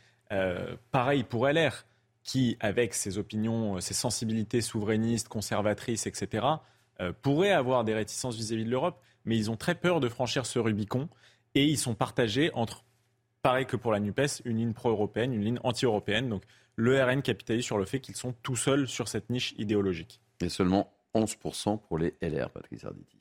pareil 0.92 1.24
pour 1.24 1.48
LR 1.48 1.86
qui, 2.24 2.58
avec 2.60 2.94
ses 2.94 3.18
opinions, 3.18 3.80
ses 3.82 3.94
sensibilités 3.94 4.62
souverainistes, 4.62 5.28
conservatrices, 5.28 6.08
etc., 6.08 6.48
euh, 7.02 7.12
pourrait 7.22 7.52
avoir 7.52 7.84
des 7.84 7.94
réticences 7.94 8.36
vis-à-vis 8.36 8.66
de 8.66 8.70
l'Europe, 8.70 9.02
mais 9.26 9.36
ils 9.36 9.50
ont 9.50 9.58
très 9.58 9.76
peur 9.76 10.00
de 10.00 10.10
franchir 10.10 10.46
ce 10.46 10.60
Rubicon 10.60 11.10
et 11.56 11.66
ils 11.66 11.78
sont 11.78 11.96
partagés 11.96 12.52
entre, 12.54 12.84
pareil 13.42 13.66
que 13.66 13.76
pour 13.76 13.92
la 13.92 14.00
NUPES, 14.00 14.44
une 14.46 14.58
ligne 14.58 14.74
pro-européenne, 14.74 15.34
une 15.34 15.44
ligne 15.44 15.60
anti-européenne. 15.64 16.30
Donc 16.30 16.44
le 16.76 17.04
RN 17.04 17.22
capitalise 17.22 17.66
sur 17.66 17.80
le 17.80 17.86
fait 17.86 18.00
qu'ils 18.00 18.16
sont 18.16 18.34
tout 18.44 18.56
seuls 18.56 18.88
sur 18.88 19.08
cette 19.08 19.30
niche 19.30 19.54
idéologique. 19.58 20.22
Et 20.42 20.50
seulement 20.50 20.94
11% 21.16 21.80
pour 21.88 21.98
les 21.98 22.14
LR, 22.22 22.50
Patrice 22.50 22.84
Arditi. 22.86 23.18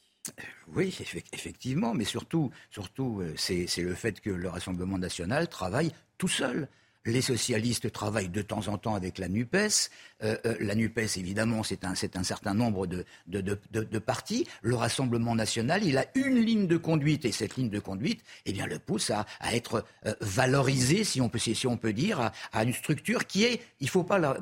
Oui, 0.69 0.97
effectivement, 1.33 1.95
mais 1.95 2.05
surtout, 2.05 2.51
surtout 2.71 3.21
euh, 3.21 3.35
c'est 3.37 3.67
le 3.79 3.95
fait 3.95 4.21
que 4.21 4.31
le 4.31 4.49
Rassemblement 4.49 4.99
national 4.99 5.49
travaille 5.49 5.93
tout 6.17 6.29
seul. 6.29 6.69
Les 7.05 7.21
socialistes 7.21 7.91
travaillent 7.91 8.29
de 8.29 8.43
temps 8.43 8.69
en 8.69 8.79
temps 8.79 8.95
avec 8.95 9.19
la 9.19 9.29
NUPES. 9.29 9.91
Euh, 10.23 10.37
euh, 10.47 10.57
la 10.61 10.77
NUPES, 10.77 11.17
évidemment, 11.17 11.65
c'est 11.65 11.85
un, 11.85 11.95
certain 11.97 12.55
nombre 12.55 12.87
de, 12.87 13.99
partis. 13.99 14.47
Le 14.63 14.77
Rassemblement 14.77 15.35
national, 15.35 15.83
il 15.85 15.99
a 15.99 16.07
une 16.15 16.39
ligne 16.39 16.69
de 16.69 16.77
conduite 16.77 17.25
et 17.25 17.33
cette 17.33 17.57
ligne 17.57 17.71
de 17.71 17.81
conduite, 17.81 18.23
eh 18.47 18.53
bien, 18.53 18.67
le 18.67 18.79
pousse 18.79 19.11
à, 19.11 19.27
être 19.53 19.85
euh, 20.07 20.15
valorisé, 20.21 21.03
si 21.03 21.21
on 21.21 21.29
peut 21.29 21.93
dire, 21.93 22.31
à, 22.53 22.63
une 22.63 22.73
structure 22.73 23.27
qui 23.27 23.45
est, 23.45 23.61
il 23.81 23.87
ne 23.87 23.91
faut 23.91 24.05
pas 24.05 24.37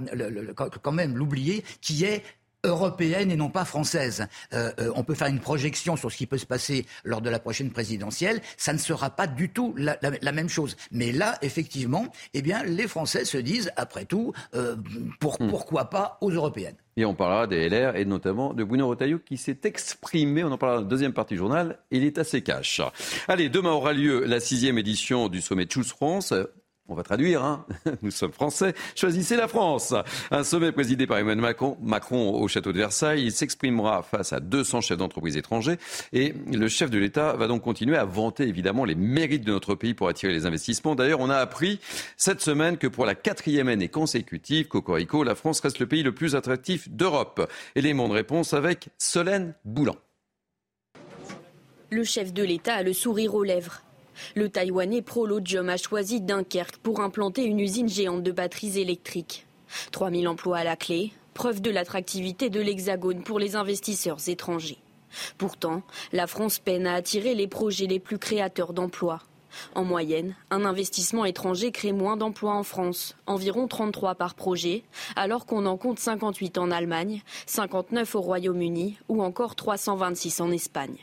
quand 0.82 0.92
même 0.92 1.16
l'oublier, 1.16 1.64
qui 1.80 2.04
est 2.04 2.22
européenne 2.64 3.30
et 3.30 3.36
non 3.36 3.50
pas 3.50 3.64
française. 3.64 4.26
Euh, 4.52 4.70
euh, 4.78 4.92
on 4.94 5.04
peut 5.04 5.14
faire 5.14 5.28
une 5.28 5.40
projection 5.40 5.96
sur 5.96 6.10
ce 6.10 6.16
qui 6.16 6.26
peut 6.26 6.38
se 6.38 6.46
passer 6.46 6.86
lors 7.04 7.20
de 7.20 7.30
la 7.30 7.38
prochaine 7.38 7.70
présidentielle. 7.70 8.40
Ça 8.56 8.72
ne 8.72 8.78
sera 8.78 9.10
pas 9.10 9.26
du 9.26 9.50
tout 9.50 9.74
la, 9.76 10.32
même 10.32 10.48
chose. 10.48 10.76
Mais 10.92 11.12
là, 11.12 11.38
effectivement, 11.42 12.06
eh 12.34 12.42
bien, 12.42 12.62
les 12.64 12.86
Français 12.86 13.24
se 13.24 13.38
disent, 13.38 13.70
après 13.76 14.04
tout, 14.04 14.32
euh, 14.54 14.76
pour, 15.18 15.40
hmm. 15.40 15.48
pourquoi 15.48 15.90
pas 15.90 16.18
aux 16.20 16.30
européennes. 16.30 16.76
Et 16.96 17.04
on 17.04 17.14
parlera 17.14 17.46
des 17.46 17.68
LR 17.68 17.96
et 17.96 18.04
notamment 18.04 18.52
de 18.52 18.62
Bruno 18.64 18.88
Retailleau 18.88 19.18
qui 19.20 19.36
s'est 19.36 19.60
exprimé. 19.64 20.44
On 20.44 20.52
en 20.52 20.58
parlera 20.58 20.80
dans 20.80 20.84
la 20.84 20.90
deuxième 20.90 21.12
partie 21.12 21.34
du 21.34 21.38
journal. 21.38 21.78
Il 21.90 22.04
est 22.04 22.18
assez 22.18 22.42
cash. 22.42 22.82
Allez, 23.28 23.48
demain 23.48 23.70
aura 23.70 23.92
lieu 23.92 24.24
la 24.24 24.40
sixième 24.40 24.76
édition 24.76 25.28
du 25.28 25.40
sommet 25.40 25.66
Choose 25.70 25.88
France 25.88 26.34
on 26.90 26.94
va 26.94 27.02
traduire, 27.02 27.44
hein 27.44 27.64
nous 28.02 28.10
sommes 28.10 28.32
français, 28.32 28.74
choisissez 28.96 29.36
la 29.36 29.48
France. 29.48 29.94
Un 30.30 30.44
sommet 30.44 30.72
présidé 30.72 31.06
par 31.06 31.18
Emmanuel 31.18 31.40
Macron, 31.40 31.76
Macron 31.80 32.34
au 32.34 32.48
château 32.48 32.72
de 32.72 32.78
Versailles. 32.78 33.24
Il 33.24 33.32
s'exprimera 33.32 34.02
face 34.02 34.32
à 34.32 34.40
200 34.40 34.80
chefs 34.80 34.98
d'entreprise 34.98 35.36
étrangers 35.36 35.78
et 36.12 36.34
le 36.52 36.68
chef 36.68 36.90
de 36.90 36.98
l'État 36.98 37.34
va 37.34 37.46
donc 37.46 37.62
continuer 37.62 37.96
à 37.96 38.04
vanter 38.04 38.44
évidemment 38.44 38.84
les 38.84 38.96
mérites 38.96 39.44
de 39.44 39.52
notre 39.52 39.74
pays 39.74 39.94
pour 39.94 40.08
attirer 40.08 40.32
les 40.32 40.46
investissements. 40.46 40.94
D'ailleurs, 40.94 41.20
on 41.20 41.30
a 41.30 41.36
appris 41.36 41.78
cette 42.16 42.40
semaine 42.40 42.76
que 42.76 42.86
pour 42.86 43.06
la 43.06 43.14
quatrième 43.14 43.68
année 43.68 43.88
consécutive, 43.88 44.68
Cocorico, 44.68 45.22
la 45.22 45.34
France 45.34 45.60
reste 45.60 45.78
le 45.78 45.86
pays 45.86 46.02
le 46.02 46.12
plus 46.12 46.34
attractif 46.34 46.88
d'Europe. 46.90 47.48
Élément 47.76 48.08
de 48.08 48.14
réponse 48.14 48.52
avec 48.52 48.88
Solène 48.98 49.54
Boulan. 49.64 49.96
Le 51.90 52.04
chef 52.04 52.32
de 52.32 52.42
l'État 52.42 52.74
a 52.74 52.82
le 52.82 52.92
sourire 52.92 53.34
aux 53.34 53.42
lèvres. 53.42 53.82
Le 54.34 54.48
Taïwanais 54.48 55.02
Prolodium 55.02 55.68
a 55.68 55.76
choisi 55.76 56.20
Dunkerque 56.20 56.78
pour 56.78 57.00
implanter 57.00 57.44
une 57.44 57.60
usine 57.60 57.88
géante 57.88 58.22
de 58.22 58.32
batteries 58.32 58.78
électriques. 58.80 59.46
3000 59.92 60.28
emplois 60.28 60.58
à 60.58 60.64
la 60.64 60.76
clé, 60.76 61.12
preuve 61.34 61.60
de 61.60 61.70
l'attractivité 61.70 62.50
de 62.50 62.60
l'Hexagone 62.60 63.22
pour 63.22 63.38
les 63.38 63.56
investisseurs 63.56 64.28
étrangers. 64.28 64.78
Pourtant, 65.38 65.82
la 66.12 66.26
France 66.26 66.58
peine 66.58 66.86
à 66.86 66.94
attirer 66.94 67.34
les 67.34 67.48
projets 67.48 67.86
les 67.86 68.00
plus 68.00 68.18
créateurs 68.18 68.72
d'emplois. 68.72 69.20
En 69.74 69.84
moyenne, 69.84 70.36
un 70.50 70.64
investissement 70.64 71.24
étranger 71.24 71.72
crée 71.72 71.92
moins 71.92 72.16
d'emplois 72.16 72.54
en 72.54 72.62
France, 72.62 73.16
environ 73.26 73.66
33 73.66 74.14
par 74.14 74.34
projet, 74.34 74.84
alors 75.16 75.46
qu'on 75.46 75.66
en 75.66 75.76
compte 75.76 75.98
58 75.98 76.58
en 76.58 76.70
Allemagne, 76.70 77.22
59 77.46 78.14
au 78.14 78.20
Royaume-Uni 78.20 78.98
ou 79.08 79.22
encore 79.22 79.56
326 79.56 80.40
en 80.40 80.50
Espagne. 80.52 80.98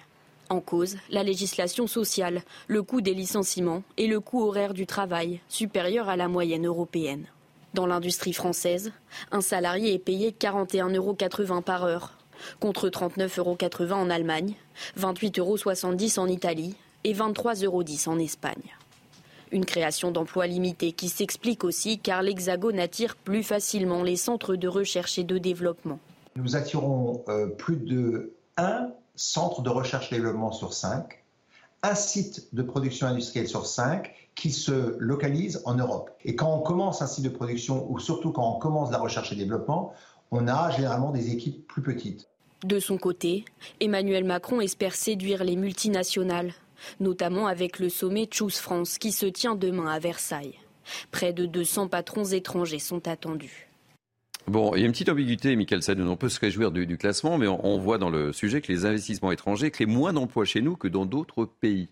En 0.49 0.61
cause, 0.61 0.95
la 1.09 1.23
législation 1.23 1.87
sociale, 1.87 2.41
le 2.67 2.81
coût 2.81 3.01
des 3.01 3.13
licenciements 3.13 3.83
et 3.97 4.07
le 4.07 4.19
coût 4.19 4.43
horaire 4.43 4.73
du 4.73 4.85
travail, 4.85 5.41
supérieur 5.49 6.07
à 6.07 6.15
la 6.15 6.29
moyenne 6.29 6.65
européenne. 6.65 7.25
Dans 7.73 7.85
l'industrie 7.85 8.33
française, 8.33 8.93
un 9.31 9.41
salarié 9.41 9.93
est 9.93 9.99
payé 9.99 10.31
41,80 10.31 10.95
euros 10.95 11.61
par 11.61 11.83
heure, 11.83 12.13
contre 12.59 12.87
39,80 12.87 13.39
euros 13.39 13.93
en 13.93 14.09
Allemagne, 14.09 14.53
28,70 14.97 15.39
euros 15.39 16.25
en 16.25 16.27
Italie 16.27 16.75
et 17.03 17.13
23,10 17.13 17.65
euros 17.65 17.83
en 18.07 18.19
Espagne. 18.19 18.75
Une 19.51 19.65
création 19.65 20.11
d'emplois 20.11 20.47
limitée 20.47 20.91
qui 20.93 21.09
s'explique 21.09 21.63
aussi 21.63 21.99
car 21.99 22.21
l'Hexagone 22.21 22.79
attire 22.79 23.15
plus 23.15 23.43
facilement 23.43 24.03
les 24.03 24.15
centres 24.15 24.55
de 24.55 24.67
recherche 24.67 25.17
et 25.17 25.23
de 25.23 25.37
développement. 25.37 25.99
Nous 26.35 26.55
attirons 26.55 27.23
euh, 27.29 27.47
plus 27.47 27.77
de 27.77 28.33
1 28.57 28.89
centre 29.17 29.61
de 29.61 29.69
recherche 29.69 30.11
et 30.13 30.15
développement 30.15 30.53
sur 30.53 30.73
cinq, 30.73 31.25
un 31.83 31.95
site 31.95 32.53
de 32.53 32.61
production 32.61 33.07
industrielle 33.07 33.47
sur 33.47 33.65
cinq 33.65 34.13
qui 34.35 34.51
se 34.51 34.95
localise 34.99 35.61
en 35.65 35.75
Europe. 35.75 36.11
Et 36.23 36.35
quand 36.35 36.53
on 36.53 36.59
commence 36.59 37.01
un 37.01 37.07
site 37.07 37.23
de 37.25 37.29
production, 37.29 37.91
ou 37.91 37.99
surtout 37.99 38.31
quand 38.31 38.55
on 38.55 38.59
commence 38.59 38.91
la 38.91 38.99
recherche 38.99 39.31
et 39.31 39.35
développement, 39.35 39.93
on 40.31 40.47
a 40.47 40.69
généralement 40.71 41.11
des 41.11 41.31
équipes 41.31 41.67
plus 41.67 41.81
petites. 41.81 42.29
De 42.63 42.79
son 42.79 42.97
côté, 42.97 43.45
Emmanuel 43.79 44.23
Macron 44.23 44.61
espère 44.61 44.95
séduire 44.95 45.43
les 45.43 45.55
multinationales, 45.55 46.53
notamment 46.99 47.47
avec 47.47 47.79
le 47.79 47.89
sommet 47.89 48.27
Choose 48.31 48.57
France 48.57 48.97
qui 48.97 49.11
se 49.11 49.25
tient 49.25 49.55
demain 49.55 49.87
à 49.87 49.99
Versailles. 49.99 50.55
Près 51.11 51.33
de 51.33 51.45
200 51.45 51.87
patrons 51.87 52.25
étrangers 52.25 52.79
sont 52.79 53.07
attendus. 53.07 53.66
Bon, 54.47 54.73
il 54.75 54.79
y 54.79 54.83
a 54.83 54.85
une 54.85 54.93
petite 54.93 55.09
ambiguïté, 55.09 55.57
Michael 55.57 55.83
Sadoun. 55.83 56.07
On 56.07 56.15
peut 56.15 56.29
se 56.29 56.39
réjouir 56.39 56.71
du, 56.71 56.97
classement, 56.97 57.37
mais 57.37 57.47
on, 57.47 57.77
voit 57.79 57.97
dans 57.97 58.09
le 58.09 58.31
sujet 58.31 58.61
que 58.61 58.71
les 58.71 58.85
investissements 58.85 59.33
étrangers 59.33 59.71
créent 59.71 59.85
moins 59.85 60.13
d'emplois 60.13 60.45
chez 60.45 60.61
nous 60.61 60.77
que 60.77 60.87
dans 60.87 61.05
d'autres 61.05 61.43
pays. 61.43 61.89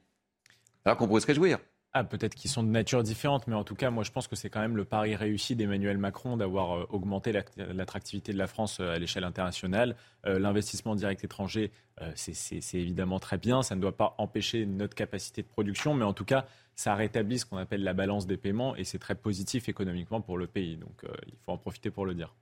Alors 0.85 0.97
qu'on 0.97 1.05
pourrait 1.05 1.19
se 1.19 1.27
réjouir. 1.27 1.59
Ah, 1.91 2.05
peut-être 2.05 2.33
qu'ils 2.33 2.49
sont 2.49 2.63
de 2.63 2.69
nature 2.69 3.03
différente, 3.03 3.47
mais 3.47 3.55
en 3.55 3.65
tout 3.65 3.75
cas, 3.75 3.89
moi, 3.89 4.03
je 4.03 4.11
pense 4.11 4.29
que 4.29 4.37
c'est 4.37 4.49
quand 4.49 4.61
même 4.61 4.77
le 4.77 4.85
pari 4.85 5.17
réussi 5.17 5.57
d'Emmanuel 5.57 5.97
Macron 5.97 6.37
d'avoir 6.37 6.77
euh, 6.77 6.85
augmenté 6.89 7.33
l'attractivité 7.57 8.31
de 8.31 8.37
la 8.37 8.47
France 8.47 8.79
euh, 8.79 8.95
à 8.95 8.99
l'échelle 8.99 9.25
internationale. 9.25 9.97
Euh, 10.25 10.39
l'investissement 10.39 10.95
direct 10.95 11.23
étranger, 11.25 11.71
c'est 12.15 12.59
évidemment 12.73 13.19
très 13.19 13.37
bien. 13.37 13.63
Ça 13.63 13.75
ne 13.75 13.81
doit 13.81 13.97
pas 13.97 14.15
empêcher 14.17 14.65
notre 14.65 14.95
capacité 14.95 15.41
de 15.41 15.47
production, 15.47 15.93
mais 15.93 16.05
en 16.05 16.13
tout 16.13 16.25
cas, 16.25 16.45
ça 16.75 16.95
rétablit 16.95 17.39
ce 17.39 17.45
qu'on 17.45 17.57
appelle 17.57 17.83
la 17.83 17.93
balance 17.93 18.27
des 18.27 18.37
paiements 18.37 18.77
et 18.77 18.85
c'est 18.85 18.99
très 18.99 19.15
positif 19.15 19.67
économiquement 19.67 20.21
pour 20.21 20.37
le 20.37 20.47
pays. 20.47 20.77
Donc, 20.77 21.03
il 21.27 21.37
faut 21.45 21.51
en 21.51 21.57
profiter 21.57 21.91
pour 21.91 22.05
le 22.05 22.13
dire. 22.13 22.33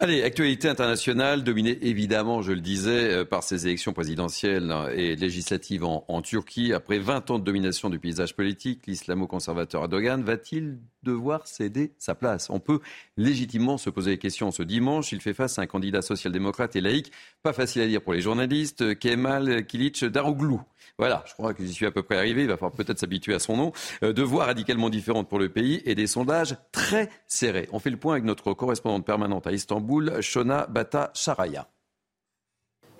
Allez, 0.00 0.22
actualité 0.22 0.68
internationale 0.68 1.42
dominée 1.42 1.76
évidemment, 1.82 2.40
je 2.40 2.52
le 2.52 2.60
disais, 2.60 3.12
euh, 3.12 3.24
par 3.24 3.42
ces 3.42 3.66
élections 3.66 3.92
présidentielles 3.92 4.72
et 4.94 5.16
législatives 5.16 5.84
en, 5.84 6.22
Turquie. 6.22 6.72
Après 6.72 7.00
20 7.00 7.32
ans 7.32 7.40
de 7.40 7.44
domination 7.44 7.90
du 7.90 7.98
paysage 7.98 8.36
politique, 8.36 8.86
l'islamo-conservateur 8.86 9.82
Erdogan 9.82 10.22
va-t-il 10.22 10.78
devoir 11.02 11.48
céder 11.48 11.94
sa 11.98 12.14
place? 12.14 12.48
On 12.48 12.60
peut 12.60 12.78
légitimement 13.16 13.76
se 13.76 13.90
poser 13.90 14.12
des 14.12 14.18
questions 14.18 14.52
ce 14.52 14.62
dimanche. 14.62 15.10
Il 15.10 15.20
fait 15.20 15.34
face 15.34 15.58
à 15.58 15.62
un 15.62 15.66
candidat 15.66 16.00
social-démocrate 16.00 16.76
et 16.76 16.80
laïque, 16.80 17.10
pas 17.42 17.52
facile 17.52 17.82
à 17.82 17.88
dire 17.88 18.00
pour 18.00 18.12
les 18.12 18.20
journalistes, 18.20 18.96
Kemal 19.00 19.66
Kilic 19.66 20.04
Daroglu. 20.04 20.58
Voilà, 20.98 21.22
je 21.26 21.32
crois 21.34 21.54
que 21.54 21.64
j'y 21.64 21.72
suis 21.72 21.86
à 21.86 21.92
peu 21.92 22.02
près 22.02 22.16
arrivé. 22.16 22.42
Il 22.42 22.48
va 22.48 22.56
falloir 22.56 22.72
peut-être 22.72 22.98
s'habituer 22.98 23.34
à 23.34 23.38
son 23.38 23.56
nom. 23.56 23.72
Euh, 24.02 24.12
de 24.12 24.22
voix 24.22 24.46
radicalement 24.46 24.90
différentes 24.90 25.28
pour 25.28 25.38
le 25.38 25.48
pays 25.48 25.80
et 25.84 25.94
des 25.94 26.08
sondages 26.08 26.56
très 26.72 27.08
serrés. 27.26 27.68
On 27.72 27.78
fait 27.78 27.90
le 27.90 27.96
point 27.96 28.14
avec 28.14 28.24
notre 28.24 28.52
correspondante 28.52 29.06
permanente 29.06 29.46
à 29.46 29.52
Istanbul, 29.52 30.20
Shona 30.20 30.66
Bata 30.66 31.10
Sharaya. 31.14 31.68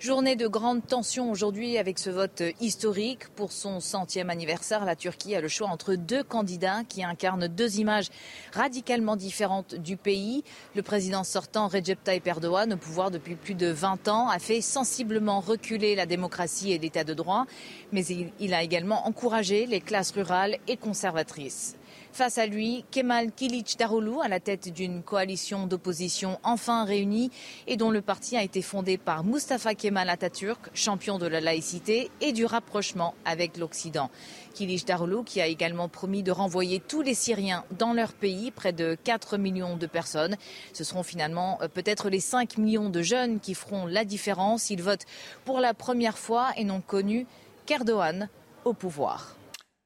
Journée 0.01 0.37
de 0.37 0.47
grande 0.47 0.87
tension 0.87 1.29
aujourd'hui 1.29 1.77
avec 1.77 1.99
ce 1.99 2.09
vote 2.09 2.45
historique. 2.61 3.29
Pour 3.35 3.51
son 3.51 3.81
centième 3.81 4.31
anniversaire, 4.31 4.85
la 4.85 4.95
Turquie 4.95 5.35
a 5.35 5.41
le 5.41 5.49
choix 5.49 5.67
entre 5.67 5.97
deux 5.97 6.23
candidats 6.23 6.85
qui 6.89 7.03
incarnent 7.03 7.49
deux 7.49 7.81
images 7.81 8.07
radicalement 8.53 9.17
différentes 9.17 9.75
du 9.75 9.97
pays. 9.97 10.45
Le 10.77 10.83
président 10.83 11.25
sortant, 11.25 11.67
Recep 11.67 12.05
Tayyip 12.05 12.29
Erdogan, 12.29 12.75
au 12.75 12.77
pouvoir 12.77 13.11
depuis 13.11 13.35
plus 13.35 13.55
de 13.55 13.67
20 13.67 14.07
ans, 14.07 14.29
a 14.29 14.39
fait 14.39 14.61
sensiblement 14.61 15.41
reculer 15.41 15.97
la 15.97 16.07
démocratie 16.07 16.71
et 16.71 16.79
l'état 16.79 17.03
de 17.03 17.15
droit, 17.15 17.47
mais 17.91 18.05
il 18.39 18.55
a 18.55 18.63
également 18.63 19.09
encouragé 19.09 19.67
les 19.67 19.81
classes 19.81 20.13
rurales 20.13 20.59
et 20.69 20.77
conservatrices. 20.77 21.78
Face 22.19 22.39
à 22.39 22.47
lui, 22.47 22.85
Kemal 22.91 23.29
Darulu, 23.79 24.21
à 24.21 24.27
la 24.27 24.41
tête 24.41 24.75
d'une 24.75 25.05
coalition 25.05 25.69
d'opposition 25.69 26.41
enfin 26.43 26.85
réunie 26.85 27.31
et 27.69 27.77
dont 27.77 27.93
le 27.93 28.03
parti 28.03 28.37
a 28.37 28.43
été 28.43 28.61
fondé 28.61 28.99
par 28.99 29.23
Mustafa 29.23 29.77
Kemal 29.77 30.11
Atatürk, 30.11 30.69
champion 30.75 31.19
de 31.19 31.29
la 31.29 31.41
laïcité 31.41 32.11
et 32.21 32.33
du 32.33 32.45
rapprochement 32.45 33.15
avec 33.25 33.57
l'Occident. 33.57 34.11
Kilic 34.53 34.85
Darulu 34.85 35.23
qui 35.23 35.41
a 35.41 35.47
également 35.47 35.89
promis 35.89 36.25
de 36.25 36.33
renvoyer 36.33 36.81
tous 36.81 37.03
les 37.03 37.15
Syriens 37.15 37.65
dans 37.79 37.93
leur 37.93 38.13
pays, 38.13 38.51
près 38.51 38.73
de 38.73 38.97
4 39.05 39.39
millions 39.39 39.77
de 39.77 39.87
personnes. 39.87 40.37
Ce 40.73 40.83
seront 40.83 41.05
finalement 41.05 41.61
euh, 41.63 41.69
peut-être 41.69 42.11
les 42.11 42.19
5 42.19 42.59
millions 42.59 42.91
de 42.91 43.01
jeunes 43.01 43.39
qui 43.39 43.55
feront 43.55 43.87
la 43.87 44.05
différence. 44.05 44.71
Ils 44.71 44.83
votent 44.83 45.07
pour 45.45 45.61
la 45.61 45.73
première 45.73 46.19
fois 46.19 46.49
et 46.57 46.65
n'ont 46.65 46.81
connu 46.81 47.29
qu'Erdogan 47.65 48.29
au 48.65 48.73
pouvoir. 48.73 49.37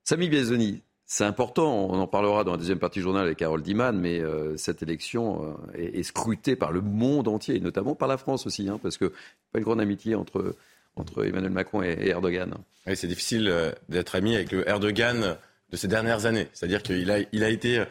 Samy 0.05 0.31
Biazoni, 0.31 0.83
c'est 1.12 1.25
important, 1.25 1.90
on 1.90 1.98
en 1.98 2.07
parlera 2.07 2.42
dans 2.42 2.53
la 2.53 2.57
deuxième 2.57 2.79
partie 2.79 3.01
du 3.01 3.03
journal 3.03 3.27
avec 3.27 3.37
Carole 3.37 3.61
Diman, 3.61 3.92
mais 3.92 4.20
euh, 4.20 4.57
cette 4.57 4.83
élection 4.83 5.59
euh, 5.75 5.79
est, 5.79 6.03
scrutée 6.05 6.57
par 6.57 6.72
le 6.72 6.81
monde 6.81 7.29
entier, 7.29 7.57
et 7.57 7.61
notamment 7.61 7.94
par 7.94 8.09
la 8.09 8.16
France 8.16 8.46
aussi, 8.46 8.66
hein, 8.66 8.81
parce 8.83 8.96
que 8.96 9.12
pas 9.53 9.59
une 9.59 9.64
grande 9.64 9.83
amitié 9.83 10.14
entre, 10.14 10.57
entre 10.96 11.27
Emmanuel 11.27 11.53
Macron 11.53 11.83
et, 11.83 12.09
Erdogan. 12.09 12.55
Oui, 12.87 12.96
c'est 12.96 13.09
difficile 13.09 13.48
euh, 13.48 13.72
d'être 13.90 14.14
ami 14.14 14.35
avec 14.35 14.53
le 14.53 14.66
Erdogan 14.66 15.37
de 15.70 15.77
ces 15.77 15.87
dernières 15.87 16.25
années. 16.25 16.48
C'est-à-dire 16.55 16.83
qu'il 16.83 17.11
a, 17.11 17.18
il 17.31 17.44
a 17.44 17.51
été 17.51 17.85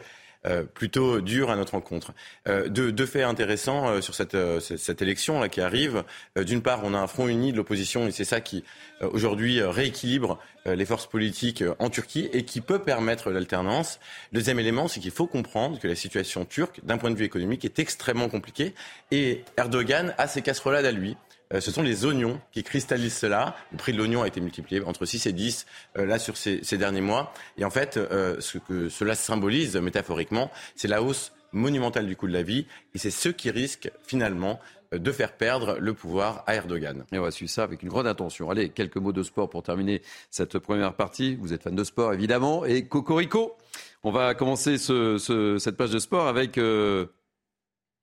plutôt 0.74 1.20
dur 1.20 1.50
à 1.50 1.56
notre 1.56 1.72
rencontre. 1.72 2.12
Euh, 2.48 2.68
deux, 2.68 3.06
faits 3.06 3.24
intéressants 3.24 3.88
euh, 3.88 4.00
sur 4.00 4.14
cette, 4.14 4.36
cette, 4.60 5.02
élection 5.02 5.40
là 5.40 5.48
qui 5.48 5.60
arrive. 5.60 6.04
D'une 6.36 6.62
part, 6.62 6.80
on 6.84 6.94
a 6.94 6.98
un 6.98 7.06
front 7.06 7.28
uni 7.28 7.52
de 7.52 7.56
l'opposition 7.56 8.06
et 8.06 8.10
c'est 8.10 8.24
ça 8.24 8.40
qui 8.40 8.64
aujourd'hui 9.00 9.62
rééquilibre 9.62 10.38
les 10.64 10.84
forces 10.84 11.06
politiques 11.06 11.64
en 11.80 11.90
Turquie 11.90 12.28
et 12.32 12.44
qui 12.44 12.60
peut 12.60 12.78
permettre 12.78 13.30
l'alternance. 13.30 13.98
Deuxième 14.32 14.60
élément, 14.60 14.86
c'est 14.86 15.00
qu'il 15.00 15.10
faut 15.10 15.26
comprendre 15.26 15.80
que 15.80 15.88
la 15.88 15.96
situation 15.96 16.44
turque, 16.44 16.80
d'un 16.84 16.98
point 16.98 17.10
de 17.10 17.16
vue 17.16 17.24
économique, 17.24 17.64
est 17.64 17.78
extrêmement 17.78 18.28
compliquée 18.28 18.74
et 19.10 19.44
Erdogan 19.56 20.14
a 20.18 20.28
ses 20.28 20.42
casserolades 20.42 20.86
à 20.86 20.92
lui. 20.92 21.16
Euh, 21.52 21.60
ce 21.60 21.70
sont 21.70 21.82
les 21.82 22.04
oignons 22.04 22.40
qui 22.52 22.62
cristallisent 22.62 23.16
cela. 23.16 23.54
Le 23.72 23.78
prix 23.78 23.92
de 23.92 23.98
l'oignon 23.98 24.22
a 24.22 24.28
été 24.28 24.40
multiplié 24.40 24.82
entre 24.82 25.04
6 25.04 25.26
et 25.26 25.32
10 25.32 25.66
euh, 25.98 26.06
là 26.06 26.18
sur 26.18 26.36
ces, 26.36 26.60
derniers 26.78 27.00
mois. 27.00 27.32
Et 27.58 27.64
en 27.64 27.70
fait, 27.70 27.96
euh, 27.96 28.36
ce 28.40 28.58
que 28.58 28.88
cela 28.88 29.14
symbolise 29.14 29.76
métaphoriquement, 29.76 30.50
c'est 30.76 30.88
la 30.88 31.02
hausse 31.02 31.32
monumentale 31.52 32.06
du 32.06 32.16
coût 32.16 32.28
de 32.28 32.32
la 32.32 32.42
vie. 32.42 32.66
Et 32.94 32.98
c'est 32.98 33.10
ce 33.10 33.28
qui 33.28 33.50
risque 33.50 33.90
finalement 34.06 34.58
de 34.92 35.10
faire 35.10 35.32
perdre 35.32 35.78
le 35.78 35.94
pouvoir 35.94 36.44
à 36.46 36.54
Erdogan. 36.54 37.04
Et 37.12 37.18
on 37.18 37.22
va 37.22 37.30
suivre 37.30 37.50
ça 37.50 37.62
avec 37.62 37.82
une 37.82 37.88
grande 37.88 38.06
attention. 38.06 38.50
Allez, 38.50 38.68
quelques 38.68 38.98
mots 38.98 39.12
de 39.12 39.22
sport 39.22 39.48
pour 39.48 39.62
terminer 39.62 40.02
cette 40.30 40.58
première 40.58 40.94
partie. 40.94 41.36
Vous 41.36 41.54
êtes 41.54 41.62
fan 41.62 41.74
de 41.74 41.84
sport, 41.84 42.12
évidemment. 42.12 42.66
Et 42.66 42.86
Cocorico, 42.86 43.56
on 44.02 44.10
va 44.10 44.34
commencer 44.34 44.76
cette 44.76 45.76
page 45.76 45.90
de 45.90 45.98
sport 45.98 46.26
avec... 46.26 46.58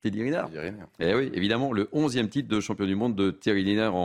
Thierry 0.02 0.24
Linard. 0.24 0.50
Eh 1.00 1.14
oui, 1.14 1.30
évidemment, 1.34 1.74
le 1.74 1.86
11e 1.86 2.30
titre 2.30 2.48
de 2.48 2.60
champion 2.60 2.86
du 2.86 2.96
monde 2.96 3.16
de 3.16 3.32
Thierry 3.32 3.64
Linard 3.64 3.96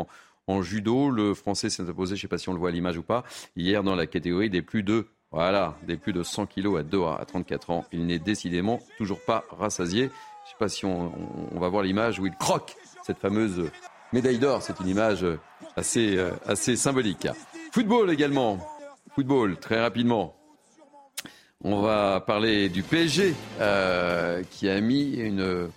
en, 0.47 0.63
judo. 0.63 1.11
Le 1.11 1.35
Français 1.35 1.71
s'est 1.71 1.83
imposé, 1.83 2.17
je 2.17 2.21
ne 2.21 2.23
sais 2.23 2.29
pas 2.29 2.39
si 2.39 2.49
on 2.49 2.53
le 2.53 2.59
voit 2.59 2.69
à 2.71 2.73
l'image 2.73 2.99
ou 2.99 3.03
pas, 3.03 3.25
hier 3.57 3.83
dans 3.83 3.95
la 3.95 4.07
catégorie 4.07 4.51
des 4.51 4.63
plus 4.63 4.83
de 4.83 5.07
voilà, 5.31 5.77
des 5.85 5.97
plus 5.97 6.13
de 6.13 6.23
100 6.23 6.47
kilos 6.47 6.79
à 6.79 6.83
Doha 6.85 7.19
à 7.21 7.25
34 7.25 7.71
ans. 7.71 7.85
Il 7.93 8.07
n'est 8.07 8.21
décidément 8.21 8.81
toujours 8.99 9.21
pas 9.21 9.45
rassasié. 9.51 10.03
Je 10.03 10.07
ne 10.07 10.51
sais 10.51 10.57
pas 10.59 10.69
si 10.69 10.85
on, 10.85 11.13
va 11.55 11.69
voir 11.69 11.83
l'image 11.83 12.21
où 12.21 12.27
il 12.27 12.35
croque 12.35 12.77
cette 13.05 13.19
fameuse 13.19 13.69
médaille 14.13 14.39
d'or. 14.39 14.63
C'est 14.63 14.79
une 14.79 14.87
image 14.87 15.27
assez, 15.77 16.17
euh, 16.17 16.31
assez 16.47 16.77
symbolique. 16.77 17.27
Football 17.73 18.13
également. 18.13 18.59
Football, 19.15 19.57
très 19.57 19.81
rapidement. 19.81 20.37
On 21.65 21.81
va 21.81 22.21
parler 22.21 22.69
du 22.69 22.83
PSG 22.83 23.35
euh, 23.61 24.43
qui 24.51 24.69
a 24.69 24.81
mis 24.81 25.15
une 25.15 25.71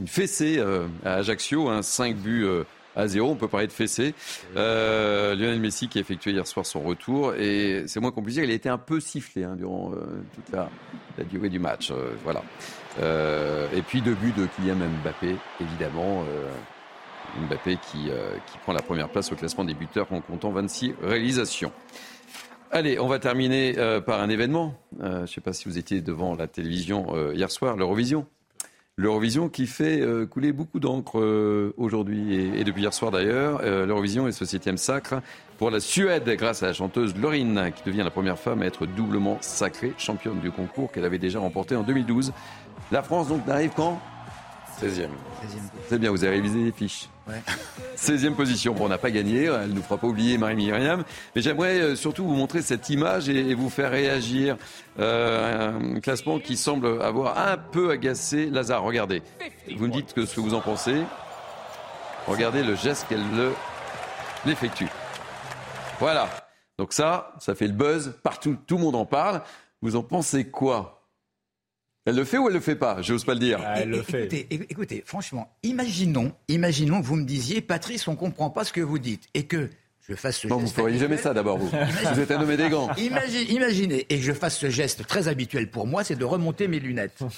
une 0.00 0.08
fessée 0.08 0.58
euh, 0.58 0.86
à 1.04 1.14
Ajaccio, 1.14 1.68
un 1.68 1.82
5 1.82 2.16
buts 2.16 2.44
euh, 2.44 2.64
à 2.96 3.06
0. 3.06 3.30
On 3.30 3.36
peut 3.36 3.48
parler 3.48 3.66
de 3.66 3.72
fessée. 3.72 4.14
Euh, 4.56 5.34
Lionel 5.34 5.60
Messi 5.60 5.88
qui 5.88 5.98
a 5.98 6.00
effectué 6.00 6.32
hier 6.32 6.46
soir 6.46 6.66
son 6.66 6.80
retour. 6.80 7.34
Et 7.34 7.84
c'est 7.86 8.00
moins 8.00 8.10
compliqué, 8.10 8.42
il 8.42 8.50
a 8.50 8.54
été 8.54 8.68
un 8.68 8.78
peu 8.78 9.00
sifflé 9.00 9.44
hein, 9.44 9.56
durant 9.56 9.92
toute 10.34 10.52
la, 10.52 10.68
durée 11.24 11.48
du 11.48 11.58
match. 11.58 11.92
voilà. 12.22 12.42
et 13.00 13.82
puis 13.82 14.00
deux 14.00 14.14
buts 14.14 14.34
de 14.36 14.46
Kylian 14.46 14.76
Mbappé, 15.02 15.36
évidemment. 15.60 16.24
Mbappé 17.48 17.78
qui, 17.90 18.10
qui 18.46 18.58
prend 18.58 18.72
la 18.72 18.82
première 18.82 19.08
place 19.08 19.32
au 19.32 19.34
classement 19.34 19.64
des 19.64 19.74
buteurs 19.74 20.12
en 20.12 20.20
comptant 20.20 20.52
26 20.52 20.94
réalisations. 21.02 21.72
Allez, 22.70 23.00
on 23.00 23.08
va 23.08 23.18
terminer 23.18 23.74
par 24.06 24.20
un 24.20 24.28
événement. 24.28 24.74
je 25.00 25.22
ne 25.22 25.26
sais 25.26 25.40
pas 25.40 25.52
si 25.52 25.68
vous 25.68 25.78
étiez 25.78 26.00
devant 26.00 26.36
la 26.36 26.46
télévision 26.46 27.32
hier 27.32 27.50
soir, 27.50 27.76
l'Eurovision 27.76 28.26
l'Eurovision 28.96 29.48
qui 29.48 29.66
fait 29.66 30.00
euh, 30.00 30.26
couler 30.26 30.52
beaucoup 30.52 30.78
d'encre 30.78 31.18
euh, 31.20 31.74
aujourd'hui 31.76 32.34
et, 32.34 32.64
depuis 32.64 32.82
hier 32.82 32.94
soir 32.94 33.10
d'ailleurs. 33.10 33.60
Euh, 33.62 33.86
L'Eurovision 33.86 34.28
est 34.28 34.32
ce 34.32 34.44
septième 34.44 34.78
sacre 34.78 35.20
pour 35.58 35.70
la 35.70 35.80
Suède 35.80 36.28
grâce 36.36 36.62
à 36.62 36.66
la 36.66 36.72
chanteuse 36.72 37.16
Lorine 37.16 37.72
qui 37.74 37.82
devient 37.84 38.02
la 38.04 38.10
première 38.10 38.38
femme 38.38 38.62
à 38.62 38.66
être 38.66 38.86
doublement 38.86 39.38
sacrée 39.40 39.92
championne 39.98 40.40
du 40.40 40.50
concours 40.50 40.92
qu'elle 40.92 41.04
avait 41.04 41.18
déjà 41.18 41.40
remporté 41.40 41.74
en 41.74 41.82
2012. 41.82 42.32
La 42.92 43.02
France 43.02 43.28
donc 43.28 43.46
n'arrive 43.46 43.72
quand 43.74 44.00
16e. 44.80 45.08
C'est 45.88 45.98
bien, 45.98 46.10
vous 46.10 46.24
avez 46.24 46.36
révisé 46.36 46.58
les 46.58 46.72
fiches. 46.72 47.08
16e 47.96 48.34
position. 48.34 48.74
Bon, 48.74 48.86
on 48.86 48.88
n'a 48.88 48.98
pas 48.98 49.10
gagné, 49.10 49.44
elle 49.44 49.70
ne 49.70 49.74
nous 49.74 49.82
fera 49.82 49.98
pas 49.98 50.06
oublier 50.06 50.38
Marie-Myriam. 50.38 51.04
Mais 51.34 51.42
j'aimerais 51.42 51.78
euh, 51.78 51.96
surtout 51.96 52.24
vous 52.24 52.34
montrer 52.34 52.62
cette 52.62 52.88
image 52.90 53.28
et, 53.28 53.54
vous 53.54 53.70
faire 53.70 53.90
réagir. 53.90 54.56
Euh, 54.98 55.96
un 55.96 56.00
classement 56.00 56.38
qui 56.38 56.56
semble 56.56 57.02
avoir 57.02 57.38
un 57.38 57.56
peu 57.56 57.90
agacé 57.90 58.46
Lazare. 58.46 58.82
Regardez. 58.82 59.22
Vous 59.76 59.86
me 59.86 59.92
dites 59.92 60.12
que 60.14 60.26
ce 60.26 60.36
que 60.36 60.40
vous 60.40 60.54
en 60.54 60.60
pensez. 60.60 61.02
Regardez 62.26 62.62
le 62.62 62.74
geste 62.74 63.06
qu'elle 63.08 63.24
l'effectue. 64.46 64.88
Voilà. 66.00 66.28
Donc 66.78 66.92
ça, 66.92 67.32
ça 67.38 67.54
fait 67.54 67.66
le 67.66 67.72
buzz 67.72 68.14
partout. 68.22 68.56
Tout 68.66 68.76
le 68.76 68.82
monde 68.82 68.96
en 68.96 69.06
parle. 69.06 69.42
Vous 69.82 69.96
en 69.96 70.02
pensez 70.02 70.48
quoi? 70.48 71.03
Elle 72.06 72.16
le 72.16 72.24
fait 72.24 72.38
ou 72.38 72.48
elle 72.48 72.54
le 72.54 72.60
fait 72.60 72.76
pas 72.76 73.00
J'ose 73.02 73.24
pas 73.24 73.34
le 73.34 73.40
dire. 73.40 73.60
Ah, 73.64 73.80
elle 73.80 73.90
le 73.90 74.02
fait. 74.02 74.46
Écoutez, 74.50 75.02
franchement, 75.06 75.50
imaginons, 75.62 76.32
imaginons 76.48 77.00
que 77.00 77.06
vous 77.06 77.16
me 77.16 77.24
disiez, 77.24 77.60
Patrice, 77.60 78.06
on 78.08 78.16
comprend 78.16 78.50
pas 78.50 78.64
ce 78.64 78.72
que 78.72 78.80
vous 78.80 78.98
dites 78.98 79.24
et 79.34 79.44
que 79.44 79.70
je 80.06 80.14
fasse 80.14 80.38
ce 80.38 80.48
non, 80.48 80.60
geste. 80.60 80.74
vous 80.74 80.82
feriez 80.82 80.98
jamais 80.98 81.16
ça 81.16 81.32
d'abord, 81.32 81.56
vous. 81.56 81.68
vous 81.68 82.20
êtes 82.20 82.30
un 82.30 82.38
nommé 82.38 82.58
des 82.58 82.68
gants. 82.68 82.90
imaginez, 83.48 84.06
et 84.10 84.20
je 84.20 84.32
fasse 84.32 84.58
ce 84.58 84.68
geste 84.68 85.06
très 85.06 85.28
habituel 85.28 85.70
pour 85.70 85.86
moi, 85.86 86.04
c'est 86.04 86.16
de 86.16 86.24
remonter 86.24 86.68
mes 86.68 86.78
lunettes. 86.78 87.18